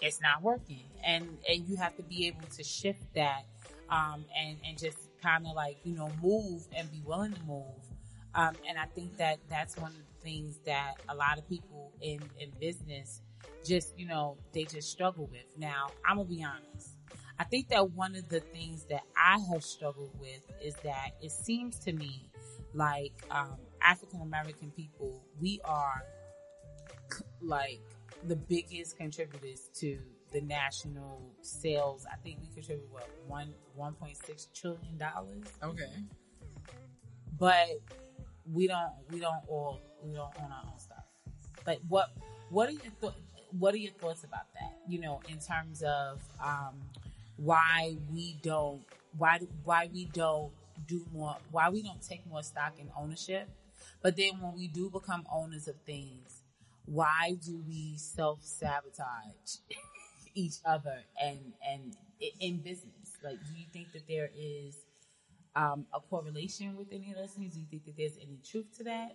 it's 0.00 0.20
not 0.20 0.42
working 0.42 0.84
and 1.04 1.38
and 1.48 1.68
you 1.68 1.76
have 1.76 1.96
to 1.96 2.02
be 2.04 2.28
able 2.28 2.46
to 2.56 2.62
shift 2.62 3.02
that 3.16 3.42
um 3.90 4.24
and 4.38 4.58
and 4.64 4.78
just 4.78 4.98
kind 5.20 5.44
of 5.46 5.54
like, 5.56 5.76
you 5.82 5.94
know, 5.96 6.12
move 6.22 6.62
and 6.76 6.90
be 6.92 7.02
willing 7.04 7.32
to 7.32 7.40
move. 7.40 7.64
Um, 8.38 8.54
and 8.68 8.78
I 8.78 8.84
think 8.94 9.16
that 9.16 9.38
that's 9.50 9.76
one 9.76 9.90
of 9.90 9.96
the 9.98 10.22
things 10.22 10.60
that 10.64 10.94
a 11.08 11.14
lot 11.14 11.38
of 11.38 11.48
people 11.48 11.92
in, 12.00 12.20
in 12.38 12.50
business 12.60 13.20
just, 13.64 13.98
you 13.98 14.06
know, 14.06 14.36
they 14.52 14.62
just 14.64 14.90
struggle 14.90 15.26
with. 15.26 15.44
Now, 15.58 15.88
I'm 16.06 16.18
gonna 16.18 16.28
be 16.28 16.44
honest. 16.44 16.90
I 17.40 17.44
think 17.44 17.68
that 17.70 17.90
one 17.90 18.14
of 18.14 18.28
the 18.28 18.38
things 18.40 18.84
that 18.90 19.02
I 19.16 19.38
have 19.52 19.64
struggled 19.64 20.12
with 20.20 20.42
is 20.62 20.74
that 20.84 21.10
it 21.20 21.32
seems 21.32 21.80
to 21.80 21.92
me 21.92 22.30
like 22.74 23.12
um, 23.32 23.56
African 23.82 24.20
American 24.22 24.70
people, 24.70 25.20
we 25.40 25.60
are 25.64 26.04
c- 27.12 27.24
like 27.42 27.80
the 28.28 28.36
biggest 28.36 28.96
contributors 28.96 29.68
to 29.80 29.98
the 30.32 30.42
national 30.42 31.22
sales. 31.40 32.06
I 32.12 32.16
think 32.22 32.38
we 32.40 32.48
contribute 32.54 32.88
what 32.92 33.08
one 33.26 33.52
one 33.74 33.94
point 33.94 34.16
six 34.16 34.46
trillion 34.54 34.96
dollars, 34.96 35.46
Okay. 35.62 35.90
but 37.38 37.66
we 38.52 38.66
don't 38.66 38.92
we 39.10 39.20
don't 39.20 39.42
all 39.48 39.80
we 40.02 40.14
don't 40.14 40.32
own 40.40 40.50
our 40.50 40.62
own 40.72 40.78
stuff. 40.78 41.04
Like 41.66 41.80
what 41.88 42.10
what 42.50 42.68
are 42.68 42.72
your 42.72 42.92
th- 43.00 43.12
what 43.58 43.74
are 43.74 43.78
your 43.78 43.92
thoughts 43.92 44.24
about 44.24 44.52
that? 44.54 44.76
You 44.86 45.00
know, 45.00 45.20
in 45.28 45.38
terms 45.38 45.82
of 45.82 46.20
um, 46.42 46.74
why 47.36 47.96
we 48.12 48.38
don't 48.42 48.82
why 49.16 49.38
why 49.64 49.88
we 49.92 50.06
don't 50.06 50.52
do 50.86 51.04
more 51.12 51.36
why 51.50 51.68
we 51.70 51.82
don't 51.82 52.02
take 52.02 52.26
more 52.26 52.42
stock 52.42 52.74
in 52.78 52.90
ownership, 52.98 53.48
but 54.02 54.16
then 54.16 54.40
when 54.40 54.54
we 54.54 54.68
do 54.68 54.90
become 54.90 55.26
owners 55.32 55.68
of 55.68 55.76
things, 55.86 56.42
why 56.86 57.36
do 57.44 57.62
we 57.66 57.94
self 57.96 58.40
sabotage 58.42 59.58
each 60.34 60.56
other 60.64 61.00
and 61.20 61.52
and 61.66 61.96
in 62.40 62.58
business? 62.58 62.92
Like, 63.22 63.38
do 63.46 63.58
you 63.58 63.66
think 63.72 63.92
that 63.92 64.06
there 64.08 64.30
is 64.36 64.76
um, 65.56 65.86
a 65.92 66.00
correlation 66.00 66.76
with 66.76 66.88
any 66.92 67.10
of 67.10 67.16
those 67.18 67.32
things? 67.32 67.54
Do 67.54 67.60
you 67.60 67.66
think 67.70 67.84
that 67.86 67.96
there's 67.96 68.16
any 68.18 68.38
truth 68.48 68.66
to 68.78 68.84
that? 68.84 69.12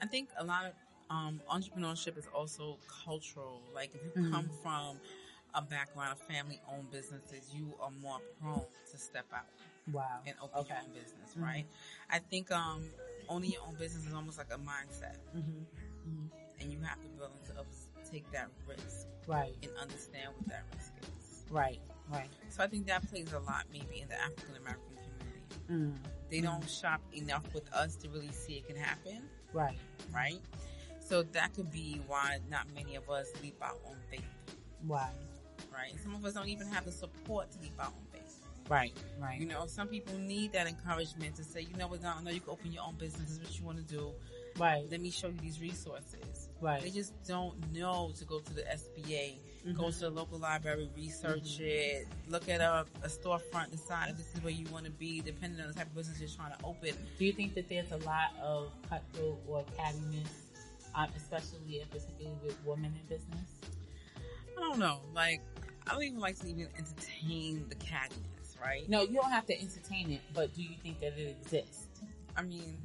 I 0.00 0.06
think 0.06 0.28
a 0.38 0.44
lot 0.44 0.66
of 0.66 0.72
um, 1.10 1.40
entrepreneurship 1.50 2.18
is 2.18 2.26
also 2.34 2.78
cultural. 3.04 3.62
Like 3.74 3.90
if 3.94 4.00
you 4.04 4.30
come 4.30 4.50
from 4.62 4.98
a 5.54 5.62
background 5.62 6.12
of 6.12 6.18
family 6.34 6.60
owned 6.70 6.90
businesses, 6.90 7.50
you 7.54 7.74
are 7.80 7.90
more 8.02 8.18
prone 8.40 8.62
to 8.90 8.98
step 8.98 9.26
out 9.34 9.46
Wow. 9.92 10.20
and 10.26 10.34
open 10.42 10.66
your 10.68 10.78
own 10.78 10.90
business, 10.92 11.36
right? 11.36 11.64
I 12.10 12.18
think 12.18 12.50
um, 12.50 12.82
owning 13.28 13.52
your 13.52 13.62
own 13.66 13.76
business 13.76 14.04
is 14.06 14.12
almost 14.12 14.36
like 14.38 14.48
a 14.52 14.58
mindset, 14.58 15.16
Mm-hmm. 15.36 16.26
and 16.60 16.72
you 16.72 16.78
have 16.80 17.00
to 17.00 17.08
be 17.08 17.14
willing 17.18 17.32
to 17.46 18.10
take 18.10 18.30
that 18.32 18.48
risk 18.68 19.06
Right. 19.26 19.54
and 19.62 19.70
understand 19.80 20.30
what 20.36 20.48
that 20.48 20.64
risk 20.74 20.92
is. 21.00 21.44
Right. 21.50 21.80
Right. 22.12 22.28
So 22.50 22.62
I 22.62 22.66
think 22.66 22.86
that 22.86 23.08
plays 23.08 23.32
a 23.32 23.38
lot, 23.38 23.64
maybe 23.72 24.00
in 24.00 24.08
the 24.08 24.20
African 24.20 24.56
American. 24.56 24.96
Mm. 25.70 25.94
They 26.30 26.40
don't 26.40 26.68
shop 26.68 27.00
enough 27.12 27.44
with 27.54 27.72
us 27.72 27.96
to 27.96 28.08
really 28.08 28.30
see 28.32 28.54
it 28.54 28.66
can 28.66 28.76
happen, 28.76 29.22
Right. 29.52 29.78
right? 30.14 30.40
So 31.00 31.22
that 31.22 31.54
could 31.54 31.70
be 31.70 32.00
why 32.06 32.38
not 32.50 32.66
many 32.74 32.96
of 32.96 33.08
us 33.08 33.28
leap 33.42 33.56
out 33.62 33.78
on 33.86 33.96
faith, 34.10 34.24
Why? 34.86 35.10
right? 35.72 35.94
Some 36.02 36.14
of 36.14 36.24
us 36.24 36.34
don't 36.34 36.48
even 36.48 36.66
have 36.68 36.84
the 36.84 36.92
support 36.92 37.50
to 37.52 37.60
leap 37.60 37.78
out 37.78 37.88
on 37.88 38.04
faith. 38.12 38.40
Right. 38.68 38.92
Right. 39.20 39.38
You 39.40 39.46
know, 39.46 39.66
some 39.66 39.86
people 39.86 40.18
need 40.18 40.52
that 40.52 40.66
encouragement 40.66 41.36
to 41.36 41.44
say, 41.44 41.60
you 41.60 41.76
know 41.76 41.86
what, 41.86 42.04
I 42.04 42.20
know 42.22 42.30
you 42.32 42.40
can 42.40 42.50
open 42.50 42.72
your 42.72 42.82
own 42.82 42.96
business. 42.96 43.38
This 43.38 43.38
is 43.38 43.40
what 43.40 43.58
you 43.60 43.64
want 43.64 43.78
to 43.78 43.94
do. 43.94 44.12
right. 44.58 44.84
Let 44.90 45.00
me 45.00 45.10
show 45.10 45.28
you 45.28 45.36
these 45.40 45.60
resources. 45.60 46.48
Right. 46.60 46.82
They 46.82 46.90
just 46.90 47.12
don't 47.24 47.54
know 47.72 48.10
to 48.18 48.24
go 48.24 48.40
to 48.40 48.52
the 48.54 48.62
SBA, 48.62 49.38
go 49.74 49.84
Mm-hmm. 49.84 49.90
to 49.92 49.98
the 50.00 50.10
local 50.10 50.38
library, 50.38 50.88
research 50.96 51.58
it, 51.60 52.06
look 52.28 52.48
at 52.48 52.60
a, 52.60 52.84
a 53.02 53.08
storefront, 53.08 53.70
decide 53.70 54.10
if 54.10 54.16
this 54.16 54.32
is 54.34 54.42
where 54.42 54.52
you 54.52 54.66
want 54.70 54.84
to 54.84 54.90
be, 54.90 55.20
depending 55.20 55.60
on 55.60 55.68
the 55.68 55.74
type 55.74 55.86
of 55.86 55.94
business 55.94 56.20
you're 56.20 56.28
trying 56.28 56.56
to 56.56 56.64
open. 56.64 56.90
Do 57.18 57.24
you 57.24 57.32
think 57.32 57.54
that 57.54 57.68
there's 57.68 57.90
a 57.92 57.96
lot 57.98 58.30
of 58.42 58.70
cutthroat 58.88 59.38
or 59.48 59.64
cattiness, 59.78 60.28
um, 60.94 61.08
especially 61.16 61.80
and 61.80 61.90
particularly 61.90 62.36
with 62.44 62.56
women 62.64 62.94
in 63.00 63.06
business? 63.08 63.50
I 64.56 64.60
don't 64.60 64.78
know. 64.78 65.00
Like, 65.14 65.42
I 65.86 65.92
don't 65.92 66.02
even 66.04 66.20
like 66.20 66.38
to 66.40 66.48
even 66.48 66.68
entertain 66.78 67.66
the 67.68 67.74
cattiness, 67.76 68.60
right? 68.62 68.88
No, 68.88 69.02
you 69.02 69.14
don't 69.14 69.30
have 69.30 69.46
to 69.46 69.60
entertain 69.60 70.10
it, 70.12 70.20
but 70.34 70.54
do 70.54 70.62
you 70.62 70.76
think 70.82 71.00
that 71.00 71.18
it 71.18 71.36
exists? 71.42 71.88
I 72.36 72.42
mean, 72.42 72.76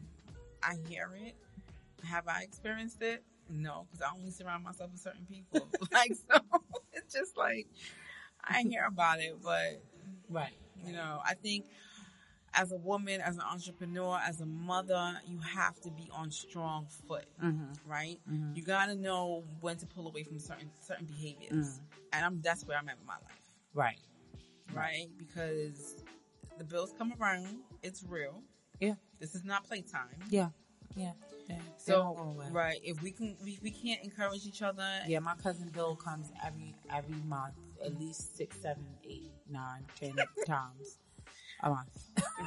I 0.64 0.76
hear 0.88 1.12
it. 1.26 1.36
Have 2.06 2.28
I 2.28 2.42
experienced 2.42 3.02
it? 3.02 3.24
No, 3.50 3.86
because 3.92 4.02
I 4.02 4.16
only 4.18 4.32
surround 4.32 4.64
myself 4.64 4.92
with 4.92 5.02
certain 5.02 5.26
people. 5.30 5.68
like, 5.94 6.14
so 6.30 6.40
it's 7.12 7.14
just 7.20 7.38
like, 7.38 7.68
I 8.44 8.62
hear 8.64 8.86
about 8.86 9.20
it, 9.20 9.38
but 9.44 9.82
Right. 10.30 10.54
You 10.86 10.94
know, 10.94 11.20
I 11.26 11.34
think 11.36 11.66
as 12.54 12.72
a 12.72 12.76
woman, 12.78 13.22
as 13.22 13.36
an 13.36 13.44
entrepreneur, 13.44 14.18
as 14.26 14.42
a 14.42 14.46
mother, 14.46 15.14
you 15.28 15.40
have 15.40 15.80
to 15.82 15.92
be 15.92 16.10
on 16.14 16.32
strong 16.32 16.88
foot, 17.08 17.26
Mm-hmm. 17.44 17.90
right? 17.90 18.20
Mhm. 18.30 18.56
You 18.56 18.64
got 18.64 18.88
to 18.88 18.96
know 18.96 19.44
when 19.62 19.78
to 19.78 19.86
pull 19.86 20.08
away 20.08 20.24
from 20.24 20.40
certain 20.40 20.70
certain 20.82 21.06
behaviors, 21.06 21.80
Mm. 21.80 21.82
and 22.14 22.26
I'm 22.26 22.42
that's 22.42 22.66
where 22.66 22.78
I'm 22.78 22.90
at 22.90 22.98
in 23.00 23.06
my 23.06 23.16
life, 23.16 23.48
Right. 23.74 24.00
right? 24.74 25.08
Because 25.18 26.04
the 26.58 26.64
bills 26.64 26.94
come 26.98 27.14
around, 27.20 27.60
it's 27.84 28.04
real. 28.04 28.42
Yeah. 28.80 28.96
This 29.20 29.36
is 29.36 29.44
not 29.44 29.64
playtime. 29.66 30.10
Yeah. 30.30 30.50
Yeah. 30.96 31.14
So, 31.78 32.36
right, 32.52 32.80
if 32.84 33.02
we 33.02 33.12
can, 33.12 33.36
we, 33.44 33.60
we 33.64 33.72
can't 33.72 34.04
encourage 34.04 34.46
each 34.46 34.62
other. 34.62 34.88
Yeah, 35.08 35.20
my 35.20 35.36
cousin 35.36 35.70
Bill 35.70 35.96
comes 35.96 36.32
every 36.46 36.76
every 36.94 37.16
month, 37.28 37.56
at 37.84 37.98
least 38.00 38.38
six, 38.38 38.58
seven, 38.62 38.86
eight, 39.04 39.32
nine, 39.50 39.86
ten 40.00 40.14
times 40.46 41.00
a 41.64 41.70
month. 41.70 41.90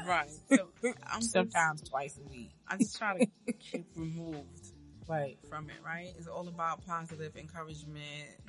right. 0.07 0.31
So 0.49 0.69
I'm 1.11 1.21
just, 1.21 1.33
Sometimes 1.33 1.83
twice 1.83 2.19
a 2.25 2.29
week. 2.31 2.53
I 2.69 2.77
just 2.77 2.97
try 2.97 3.19
to 3.19 3.53
keep 3.55 3.87
removed 3.97 4.69
Right. 5.07 5.37
from 5.51 5.69
it, 5.69 5.77
right? 5.85 6.15
It's 6.17 6.27
all 6.29 6.49
about 6.49 6.85
positive 6.87 7.37
encouragement. 7.37 8.05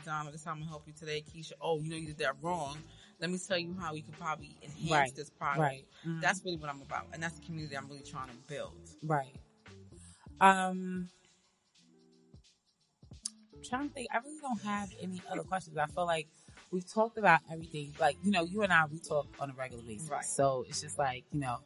Donna, 0.05 0.31
this 0.31 0.43
time 0.43 0.53
I'm 0.53 0.59
gonna 0.59 0.69
help 0.69 0.83
you 0.87 0.93
today. 0.93 1.21
Keisha, 1.21 1.51
oh, 1.61 1.79
you 1.81 1.89
know 1.89 1.97
you 1.97 2.07
did 2.07 2.19
that 2.19 2.35
wrong. 2.41 2.77
Let 3.19 3.29
me 3.29 3.37
tell 3.45 3.57
you 3.57 3.75
how 3.79 3.93
we 3.93 4.01
could 4.01 4.17
probably 4.17 4.55
enhance 4.63 4.89
Right. 4.91 5.15
this 5.15 5.29
product. 5.29 5.59
Right. 5.59 5.85
Mhm. 6.05 6.21
That's 6.21 6.43
really 6.45 6.57
what 6.57 6.69
I'm 6.69 6.81
about, 6.81 7.07
and 7.13 7.21
that's 7.21 7.37
the 7.39 7.45
community 7.45 7.75
I'm 7.77 7.87
really 7.89 8.03
trying 8.03 8.29
to 8.29 8.35
build. 8.47 8.73
Right. 9.03 9.35
Um, 10.41 11.09
I'm 13.53 13.63
trying 13.63 13.88
to 13.89 13.93
think. 13.93 14.07
I 14.13 14.17
really 14.17 14.39
don't 14.41 14.61
have 14.63 14.89
any 15.01 15.21
other 15.31 15.43
questions. 15.43 15.77
I 15.77 15.88
feel 15.88 16.05
like 16.05 16.27
we've 16.71 16.89
talked 16.91 17.17
about 17.17 17.39
everything. 17.51 17.93
Like 17.99 18.17
you 18.23 18.31
know, 18.31 18.43
you 18.43 18.61
and 18.63 18.71
I 18.73 18.86
we 18.86 18.99
talk 18.99 19.27
on 19.39 19.49
a 19.49 19.53
regular 19.53 19.83
basis, 19.83 20.09
Right. 20.09 20.25
so 20.25 20.65
it's 20.67 20.81
just 20.81 20.97
like 20.97 21.23
you 21.31 21.39
know, 21.39 21.57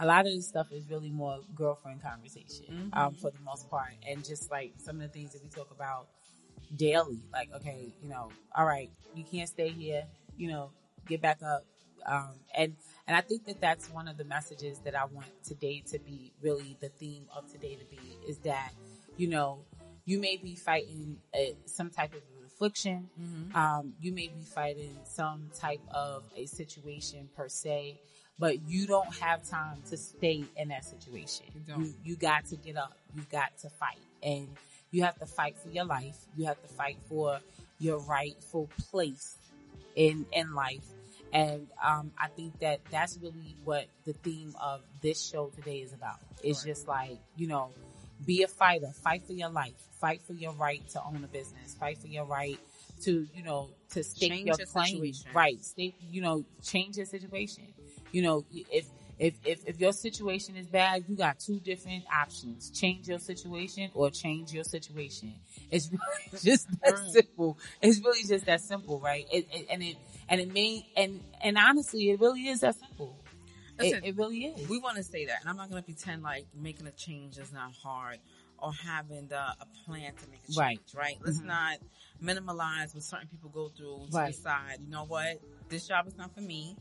a 0.00 0.06
lot 0.06 0.26
of 0.26 0.32
this 0.32 0.48
stuff 0.48 0.72
is 0.72 0.88
really 0.90 1.10
more 1.10 1.40
girlfriend 1.54 2.02
conversation 2.02 2.90
um, 2.92 3.14
for 3.14 3.30
the 3.30 3.40
most 3.44 3.70
part, 3.70 3.92
and 4.08 4.24
just 4.24 4.50
like 4.50 4.72
some 4.78 4.96
of 4.96 5.02
the 5.02 5.08
things 5.08 5.32
that 5.32 5.42
we 5.42 5.48
talk 5.50 5.70
about 5.70 6.08
daily. 6.74 7.20
Like, 7.32 7.50
okay, 7.56 7.92
you 8.02 8.08
know, 8.08 8.30
all 8.54 8.66
right, 8.66 8.90
you 9.14 9.24
can't 9.24 9.48
stay 9.48 9.68
here. 9.70 10.04
You 10.36 10.48
know, 10.48 10.70
get 11.06 11.22
back 11.22 11.42
up. 11.42 11.64
Um, 12.06 12.30
and 12.56 12.76
and 13.06 13.16
I 13.16 13.20
think 13.20 13.44
that 13.46 13.60
that's 13.60 13.90
one 13.90 14.08
of 14.08 14.16
the 14.16 14.24
messages 14.24 14.78
that 14.80 14.94
I 14.94 15.04
want 15.04 15.28
today 15.44 15.82
to 15.90 15.98
be 15.98 16.32
really 16.42 16.76
the 16.80 16.88
theme 16.88 17.26
of 17.36 17.50
today 17.50 17.76
to 17.76 17.84
be 17.84 18.00
is 18.28 18.38
that 18.38 18.72
you 19.16 19.28
know 19.28 19.64
you 20.04 20.20
may 20.20 20.36
be 20.36 20.54
fighting 20.54 21.18
a, 21.34 21.56
some 21.66 21.90
type 21.90 22.14
of 22.14 22.22
affliction, 22.56 23.08
um, 23.54 23.92
you 24.00 24.12
may 24.12 24.28
be 24.28 24.44
fighting 24.44 24.96
some 25.04 25.50
type 25.58 25.80
of 25.92 26.24
a 26.36 26.46
situation 26.46 27.28
per 27.36 27.48
se, 27.48 28.00
but 28.38 28.62
you 28.68 28.86
don't 28.86 29.12
have 29.16 29.46
time 29.48 29.82
to 29.90 29.96
stay 29.96 30.44
in 30.56 30.68
that 30.68 30.84
situation. 30.84 31.46
You 31.54 31.60
don't. 31.60 31.84
You, 31.84 31.94
you 32.04 32.16
got 32.16 32.46
to 32.46 32.56
get 32.56 32.76
up. 32.76 32.96
You 33.14 33.22
got 33.30 33.56
to 33.58 33.68
fight, 33.68 34.00
and 34.22 34.48
you 34.90 35.02
have 35.02 35.18
to 35.18 35.26
fight 35.26 35.56
for 35.58 35.68
your 35.70 35.84
life. 35.84 36.16
You 36.36 36.46
have 36.46 36.60
to 36.62 36.68
fight 36.68 36.98
for 37.08 37.40
your 37.78 37.98
rightful 38.00 38.70
place 38.90 39.36
in 39.94 40.26
in 40.32 40.54
life. 40.54 40.84
And 41.32 41.68
um, 41.84 42.12
I 42.18 42.28
think 42.28 42.58
that 42.60 42.80
that's 42.90 43.18
really 43.20 43.56
what 43.64 43.86
the 44.04 44.12
theme 44.12 44.54
of 44.62 44.82
this 45.02 45.22
show 45.22 45.48
today 45.48 45.78
is 45.78 45.92
about. 45.92 46.16
It's 46.42 46.60
Right. 46.64 46.68
just 46.74 46.88
like 46.88 47.18
you 47.36 47.46
know, 47.48 47.70
be 48.24 48.42
a 48.42 48.48
fighter, 48.48 48.92
fight 49.02 49.26
for 49.26 49.32
your 49.32 49.50
life, 49.50 49.74
fight 50.00 50.22
for 50.22 50.32
your 50.32 50.52
right 50.52 50.86
to 50.90 51.02
own 51.04 51.22
a 51.24 51.28
business, 51.28 51.74
fight 51.78 51.98
for 51.98 52.06
your 52.06 52.24
right 52.24 52.58
to 53.02 53.26
you 53.34 53.42
know 53.42 53.68
to 53.90 54.02
stake 54.02 54.30
Change 54.30 54.46
your 54.46 54.56
your 54.58 54.66
claim, 54.66 54.96
situation. 54.96 55.30
right? 55.34 55.62
Stake, 55.64 55.96
you 56.10 56.22
know, 56.22 56.44
change 56.62 56.96
your 56.96 57.06
situation. 57.06 57.64
You 58.12 58.22
know, 58.22 58.44
if 58.52 58.86
if 59.18 59.34
if 59.44 59.60
if 59.66 59.80
your 59.80 59.92
situation 59.92 60.56
is 60.56 60.66
bad, 60.66 61.04
you 61.08 61.16
got 61.16 61.38
two 61.38 61.60
different 61.60 62.04
options: 62.14 62.70
change 62.70 63.08
your 63.08 63.18
situation 63.18 63.90
or 63.94 64.10
change 64.10 64.52
your 64.52 64.64
situation. 64.64 65.34
It's 65.70 65.90
really 65.90 66.40
just 66.42 66.68
that 66.82 66.98
simple. 66.98 67.58
It's 67.82 68.00
really 68.04 68.22
just 68.24 68.46
that 68.46 68.60
simple, 68.60 69.00
right? 69.00 69.26
It, 69.32 69.46
it, 69.52 69.66
and 69.70 69.82
it 69.82 69.96
and 70.28 70.40
it 70.40 70.52
may 70.52 70.86
and 70.96 71.22
and 71.42 71.56
honestly, 71.58 72.10
it 72.10 72.20
really 72.20 72.48
is 72.48 72.60
that 72.60 72.76
simple. 72.78 73.18
Listen, 73.78 74.02
it, 74.04 74.08
it 74.10 74.16
really 74.16 74.44
is. 74.46 74.68
We 74.68 74.78
want 74.78 74.96
to 74.96 75.02
say 75.02 75.26
that, 75.26 75.40
and 75.40 75.50
I'm 75.50 75.56
not 75.56 75.70
going 75.70 75.82
to 75.82 75.86
pretend 75.86 76.22
like 76.22 76.46
making 76.54 76.86
a 76.86 76.92
change 76.92 77.36
is 77.38 77.52
not 77.52 77.72
hard 77.82 78.18
or 78.58 78.72
having 78.72 79.28
the, 79.28 79.36
a 79.38 79.66
plan 79.84 80.14
to 80.14 80.30
make 80.30 80.40
a 80.44 80.46
change, 80.46 80.56
Right. 80.56 80.80
right? 80.94 81.18
Let's 81.22 81.40
Mhm. 81.40 81.44
not 81.46 81.78
minimalize 82.22 82.94
what 82.94 83.02
certain 83.02 83.28
people 83.28 83.50
go 83.50 83.68
through 83.68 84.06
to 84.10 84.16
Right. 84.16 84.28
decide, 84.34 84.78
you 84.80 84.88
know 84.88 85.04
what, 85.04 85.42
this 85.68 85.86
job 85.86 86.06
is 86.06 86.16
not 86.16 86.34
for 86.34 86.40
me, 86.40 86.74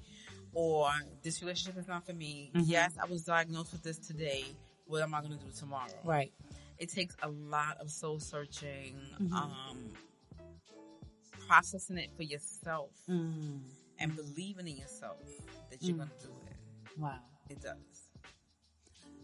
or 0.54 0.90
this 1.22 1.42
relationship 1.42 1.78
is 1.78 1.86
not 1.90 2.06
for 2.06 2.14
me. 2.14 2.52
Mhm. 2.56 2.64
Yes, 2.66 2.94
I 2.98 3.06
was 3.08 3.24
diagnosed 3.26 3.74
with 3.74 3.84
this 3.84 3.98
today. 3.98 4.46
What 4.86 5.02
am 5.02 5.14
I 5.14 5.20
going 5.20 5.38
to 5.38 5.44
do 5.44 5.52
tomorrow? 5.52 5.92
Right. 6.06 6.32
It 6.78 6.90
takes 6.92 7.18
a 7.22 7.28
lot 7.28 7.76
of 7.82 7.92
soul 7.92 8.20
searching, 8.22 8.96
Mhm. 9.20 9.34
um, 9.34 9.92
processing 11.48 11.98
it 11.98 12.10
for 12.16 12.24
yourself, 12.24 12.92
Mm. 13.08 13.62
and 14.00 14.16
believing 14.16 14.68
in 14.68 14.78
yourself 14.78 15.20
that 15.70 15.82
you're 15.82 15.96
Mm. 15.96 16.00
going 16.00 16.10
to 16.20 16.28
do 16.28 16.34
it. 16.48 17.00
Wow. 17.00 17.20
It 17.50 17.62
does. 17.62 18.10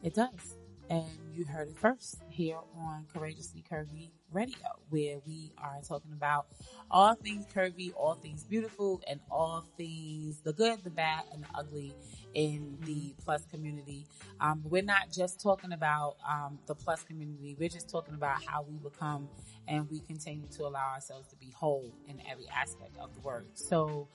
It 0.03 0.13
does. 0.13 0.55
And 0.89 1.05
you 1.34 1.45
heard 1.45 1.69
it 1.69 1.78
first 1.78 2.22
here 2.30 2.57
on 2.76 3.05
Courageously 3.13 3.63
Curvy 3.72 4.11
Radio, 4.34 4.57
where 4.89 5.19
we 5.26 5.53
are 5.57 5.80
talking 5.88 6.11
about 6.11 6.47
all 6.89 7.15
things 7.15 7.45
curvy, 7.47 7.93
all 7.95 8.15
things 8.15 8.43
beautiful, 8.43 9.01
and 9.07 9.22
all 9.30 9.65
things 9.78 10.41
the 10.41 10.51
good, 10.51 10.84
the 10.84 10.89
bad, 10.89 11.24
and 11.32 11.43
the 11.43 11.47
ugly 11.55 11.93
in 12.34 12.78
the 12.82 13.13
plus 13.24 13.45
community. 13.45 14.05
Um, 14.41 14.63
we're 14.65 14.82
not 14.84 15.11
just 15.13 15.39
talking 15.41 15.72
about 15.72 16.17
um, 16.30 16.59
the 16.65 16.76
plus 16.76 17.03
community, 17.03 17.55
we're 17.57 17.69
just 17.69 17.89
talking 17.89 18.13
about 18.15 18.43
how 18.43 18.63
we 18.63 18.76
become 18.78 19.30
and 19.68 19.89
we 19.89 19.99
continue 19.99 20.47
to 20.57 20.64
allow 20.64 20.93
ourselves 20.93 21.28
to 21.30 21.36
be 21.36 21.51
whole 21.55 21.91
in 22.07 22.22
every 22.30 22.47
aspect 22.49 22.97
of 22.99 23.14
the 23.14 23.22
word. 23.22 23.45
So, 23.53 24.07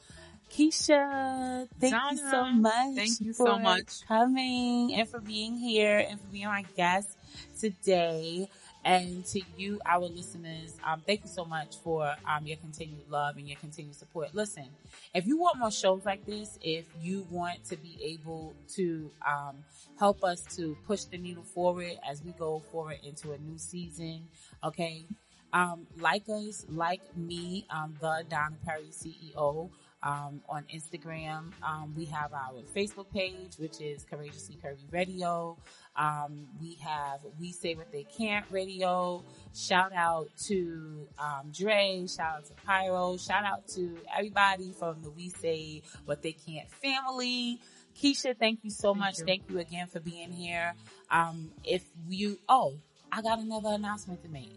Keisha, 0.51 1.69
thank 1.81 1.95
you 2.13 2.19
so 2.19 2.45
much. 2.47 2.95
thank 2.95 3.21
you 3.21 3.33
for 3.33 3.47
so 3.47 3.59
much. 3.59 4.01
For 4.01 4.07
coming 4.07 4.95
and 4.95 5.09
for 5.09 5.21
being 5.21 5.57
here 5.57 5.99
and 6.09 6.21
for 6.21 6.27
being 6.29 6.47
my 6.47 6.65
guest 6.77 7.17
today. 7.61 8.49
And 8.85 9.27
to 9.27 9.41
you, 9.57 9.81
our 9.85 10.07
listeners, 10.07 10.77
um, 10.87 11.03
thank 11.05 11.25
you 11.25 11.29
so 11.29 11.45
much 11.45 11.75
for 11.83 12.15
um, 12.25 12.47
your 12.47 12.57
continued 12.59 13.11
love 13.11 13.37
and 13.37 13.49
your 13.49 13.59
continued 13.59 13.97
support. 13.97 14.33
Listen, 14.33 14.69
if 15.13 15.27
you 15.27 15.37
want 15.37 15.59
more 15.59 15.73
shows 15.73 16.05
like 16.05 16.25
this, 16.25 16.57
if 16.63 16.87
you 17.03 17.27
want 17.29 17.65
to 17.65 17.77
be 17.77 17.99
able 18.01 18.55
to 18.75 19.11
um, 19.27 19.57
help 19.99 20.23
us 20.23 20.41
to 20.55 20.77
push 20.87 21.03
the 21.03 21.19
needle 21.19 21.43
forward 21.43 21.99
as 22.09 22.23
we 22.23 22.31
go 22.39 22.63
forward 22.71 22.99
into 23.03 23.33
a 23.33 23.39
new 23.39 23.59
season, 23.59 24.29
okay, 24.63 25.05
um, 25.53 25.87
like 25.99 26.25
us, 26.29 26.67
like 26.69 27.01
me, 27.17 27.67
um, 27.71 27.95
the 28.01 28.25
Donna 28.29 28.57
Perry 28.65 28.91
CEO. 28.91 29.71
Um, 30.03 30.43
on 30.49 30.63
Instagram, 30.73 31.51
um, 31.65 31.93
we 31.97 32.05
have 32.05 32.33
our 32.33 32.63
Facebook 32.77 33.11
page, 33.13 33.57
which 33.59 33.81
is 33.81 34.05
Courageously 34.05 34.57
Curvy 34.63 34.93
Radio. 34.93 35.57
Um, 35.97 36.47
we 36.61 36.77
have 36.85 37.21
We 37.41 37.51
Say 37.51 37.75
What 37.75 37.91
They 37.91 38.05
Can't 38.05 38.45
Radio. 38.53 39.25
Shout 39.53 39.93
out 39.93 40.29
to 40.47 41.09
um, 41.19 41.51
Dre. 41.51 42.07
Shout 42.07 42.37
out 42.37 42.45
to 42.45 42.53
Pyro. 42.65 43.17
Shout 43.17 43.45
out 43.45 43.67
to 43.69 43.97
everybody 44.17 44.73
from 44.79 45.03
the 45.03 45.11
We 45.11 45.31
Say 45.31 45.83
What 46.05 46.23
They 46.23 46.33
Can't 46.33 46.71
family. 46.71 47.59
Keisha, 48.01 48.37
thank 48.39 48.61
you 48.63 48.71
so 48.71 48.93
Thank 48.93 48.99
much. 48.99 49.19
you. 49.19 49.25
Thank 49.25 49.51
you 49.51 49.59
again 49.59 49.87
for 49.89 50.01
being 50.01 50.31
here. 50.31 50.75
Um, 51.11 51.51
if 51.65 51.83
you, 52.09 52.39
oh, 52.49 52.75
I 53.11 53.23
got 53.23 53.39
another 53.39 53.71
announcement 53.71 54.23
to 54.23 54.29
make. 54.29 54.53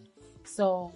So 0.49 0.91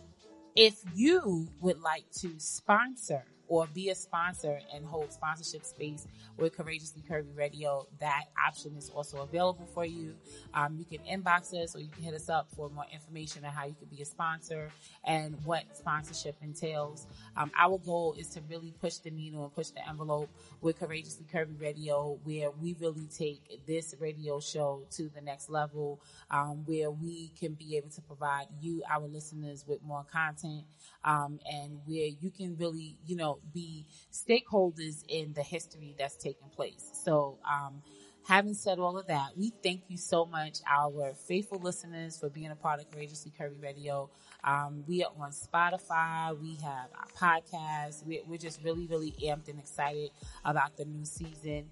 if 0.56 0.82
you 0.96 1.48
would 1.62 1.80
like 1.80 2.06
to 2.22 2.40
sponsor 2.40 3.24
or 3.48 3.68
be 3.74 3.90
a 3.90 3.96
sponsor 3.96 4.60
and 4.74 4.86
hold 4.86 5.12
sponsorship 5.12 5.64
space 5.64 6.08
with 6.38 6.56
Courageously 6.56 7.04
Curvy 7.08 7.36
Radio, 7.36 7.88
that 8.00 8.26
option 8.48 8.76
is 8.78 8.90
also 8.90 9.22
available 9.22 9.68
for 9.74 9.86
you. 9.86 10.16
Um, 10.54 10.78
you 10.78 10.86
can 10.86 11.06
inbox 11.06 11.54
us 11.54 11.76
or 11.76 11.80
you 11.80 11.90
can 11.90 12.04
hit 12.04 12.14
us 12.14 12.30
up 12.30 12.48
for 12.56 12.70
more 12.70 12.86
information 12.92 13.46
on 13.46 13.52
how 13.52 13.66
you 13.66 13.76
can 13.76 13.88
be 13.88 14.02
a 14.02 14.06
sponsor 14.06 14.70
and 15.04 15.36
what 15.46 15.64
sponsorship 15.74 16.36
entails. 16.42 17.08
Um, 17.36 17.52
our 17.60 17.78
goal 17.78 18.16
is 18.18 18.30
to 18.30 18.42
really 18.50 18.74
push 18.82 18.98
the 18.98 19.12
needle 19.12 19.44
and 19.44 19.54
push 19.54 19.70
the 19.70 19.88
envelope 19.88 20.30
with 20.62 20.80
Courageously 20.80 21.26
Curvy 21.32 21.60
Radio, 21.60 22.20
where 22.24 22.52
we 22.52 22.76
really 22.80 23.08
take 23.16 23.66
this 23.68 23.94
radio 24.00 24.40
show 24.40 24.84
to 24.92 25.10
the 25.10 25.22
next 25.22 25.50
level, 25.50 26.02
um, 26.32 26.64
where 26.66 26.92
we 26.92 27.32
can 27.40 27.54
be 27.54 27.78
able 27.78 27.90
to 27.90 28.02
provide 28.02 28.46
you, 28.62 28.82
our 28.90 29.08
listeners, 29.08 29.66
with 29.68 29.84
more 29.84 30.06
content, 30.12 30.64
um, 31.04 31.40
and 31.52 31.80
where 31.86 32.08
you 32.20 32.32
can 32.32 32.56
really, 32.58 32.98
you 33.06 33.16
know, 33.16 33.33
be 33.54 33.86
stakeholders 34.12 35.04
in 35.08 35.34
the 35.34 35.44
history 35.44 35.96
that's 35.98 36.16
taking 36.16 36.50
place. 36.56 36.90
So, 37.04 37.38
um, 37.50 37.82
having 38.28 38.54
said 38.54 38.80
all 38.80 38.98
of 38.98 39.08
that, 39.08 39.30
we 39.38 39.52
thank 39.64 39.82
you 39.90 39.98
so 39.98 40.26
much, 40.26 40.60
our 40.70 41.14
faithful 41.28 41.60
listeners, 41.60 42.18
for 42.18 42.30
being 42.30 42.52
a 42.52 42.56
part 42.56 42.80
of 42.80 42.90
Courageously 42.92 43.32
Curvy 43.40 43.62
Radio. 43.62 44.10
Um, 44.44 44.84
we 44.88 45.04
are 45.04 45.12
on 45.20 45.32
Spotify. 45.32 46.38
We 46.40 46.56
have 46.64 46.90
our 46.98 47.40
podcast. 47.42 48.06
We're, 48.06 48.22
we're 48.28 48.38
just 48.38 48.64
really, 48.64 48.88
really 48.88 49.12
amped 49.24 49.50
and 49.50 49.60
excited 49.60 50.10
about 50.46 50.78
the 50.78 50.86
new 50.86 51.06
season. 51.06 51.66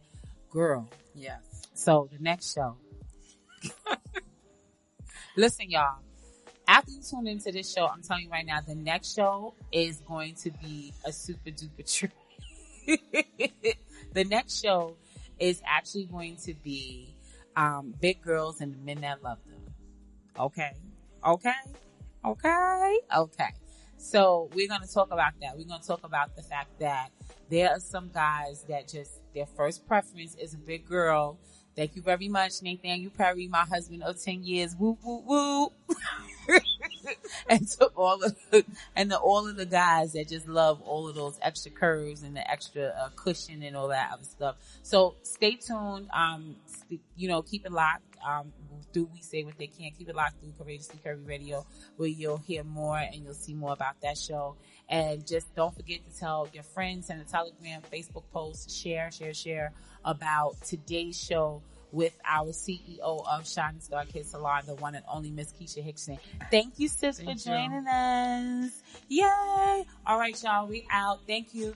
Girl, 0.49 0.89
Yes. 1.15 1.41
so 1.73 2.09
the 2.11 2.19
next 2.19 2.53
show. 2.53 2.75
Listen, 5.37 5.69
y'all. 5.69 5.99
After 6.67 6.91
you 6.91 7.01
tune 7.01 7.27
into 7.27 7.51
this 7.51 7.71
show, 7.71 7.87
I'm 7.87 8.01
telling 8.01 8.25
you 8.25 8.29
right 8.29 8.45
now, 8.45 8.61
the 8.61 8.75
next 8.75 9.15
show 9.15 9.53
is 9.71 10.01
going 10.07 10.35
to 10.35 10.51
be 10.51 10.93
a 11.05 11.11
super 11.11 11.49
duper 11.49 11.85
treat. 11.85 12.11
the 14.13 14.23
next 14.23 14.61
show 14.61 14.95
is 15.39 15.61
actually 15.65 16.05
going 16.05 16.37
to 16.37 16.53
be 16.53 17.15
um, 17.55 17.93
big 17.99 18.21
girls 18.21 18.61
and 18.61 18.73
the 18.73 18.77
men 18.79 19.01
that 19.01 19.21
love 19.23 19.39
them. 19.45 19.61
Okay, 20.39 20.71
okay, 21.25 21.51
okay, 22.23 22.97
okay. 23.15 23.49
So 23.97 24.49
we're 24.53 24.67
going 24.67 24.81
to 24.81 24.91
talk 24.91 25.11
about 25.11 25.33
that. 25.41 25.57
We're 25.57 25.67
going 25.67 25.81
to 25.81 25.87
talk 25.87 26.03
about 26.03 26.35
the 26.35 26.41
fact 26.41 26.79
that 26.79 27.09
there 27.49 27.69
are 27.69 27.79
some 27.79 28.09
guys 28.13 28.63
that 28.69 28.87
just 28.87 29.19
their 29.35 29.45
first 29.45 29.85
preference 29.87 30.35
is 30.35 30.53
a 30.53 30.57
big 30.57 30.87
girl. 30.87 31.37
Thank 31.75 31.95
you 31.95 32.01
very 32.01 32.27
much, 32.27 32.61
Nathaniel 32.61 33.11
Perry, 33.11 33.47
my 33.47 33.63
husband 33.63 34.03
of 34.03 34.21
10 34.21 34.43
years. 34.43 34.75
Woo, 34.77 34.97
woo, 35.03 35.23
woo. 35.25 35.71
and 37.49 37.67
to 37.67 37.85
all 37.95 38.23
of 38.23 38.35
the, 38.51 38.65
and 38.95 39.09
to 39.09 39.17
all 39.17 39.47
of 39.47 39.55
the 39.55 39.65
guys 39.65 40.13
that 40.13 40.27
just 40.27 40.47
love 40.47 40.81
all 40.81 41.07
of 41.07 41.15
those 41.15 41.39
extra 41.41 41.71
curves 41.71 42.23
and 42.23 42.35
the 42.35 42.49
extra 42.49 42.87
uh, 42.87 43.09
cushion 43.15 43.63
and 43.63 43.75
all 43.75 43.89
that 43.89 44.11
other 44.13 44.23
stuff. 44.23 44.55
So 44.83 45.15
stay 45.23 45.55
tuned. 45.55 46.09
Um, 46.13 46.55
st- 46.65 47.01
you 47.15 47.27
know, 47.27 47.41
keep 47.41 47.65
it 47.65 47.71
locked. 47.71 48.03
Um, 48.25 48.51
do 48.93 49.09
we 49.13 49.21
say 49.21 49.43
what 49.43 49.57
they 49.57 49.67
can? 49.67 49.91
Keep 49.97 50.09
it 50.09 50.15
locked 50.15 50.39
through 50.41 50.53
Courageously 50.57 50.99
Curvy 51.03 51.27
Radio, 51.27 51.65
where 51.97 52.09
you'll 52.09 52.37
hear 52.37 52.63
more 52.63 52.97
and 52.97 53.23
you'll 53.23 53.33
see 53.33 53.53
more 53.53 53.73
about 53.73 54.01
that 54.01 54.17
show. 54.17 54.55
And 54.89 55.25
just 55.25 55.53
don't 55.55 55.73
forget 55.73 55.99
to 56.09 56.19
tell 56.19 56.49
your 56.53 56.63
friends 56.63 57.07
send 57.07 57.21
a 57.21 57.23
Telegram, 57.23 57.81
Facebook 57.91 58.23
post, 58.33 58.69
share, 58.69 59.11
share, 59.11 59.33
share 59.33 59.71
about 60.03 60.61
today's 60.61 61.19
show 61.19 61.61
with 61.91 62.17
our 62.25 62.49
CEO 62.49 62.99
of 62.99 63.47
Shining 63.47 63.81
Star 63.81 64.05
Kids 64.05 64.29
Salon, 64.29 64.63
the 64.65 64.75
one 64.75 64.95
and 64.95 65.03
only 65.11 65.31
Miss 65.31 65.51
Keisha 65.53 65.83
Hickson. 65.83 66.17
Thank 66.49 66.79
you, 66.79 66.87
sis, 66.87 67.17
Thank 67.17 67.29
for 67.29 67.49
you. 67.49 67.55
joining 67.55 67.87
us. 67.87 68.71
Yay! 69.09 69.85
All 70.05 70.17
right, 70.17 70.41
y'all, 70.43 70.67
we 70.67 70.85
out. 70.91 71.19
Thank 71.27 71.53
you. 71.53 71.75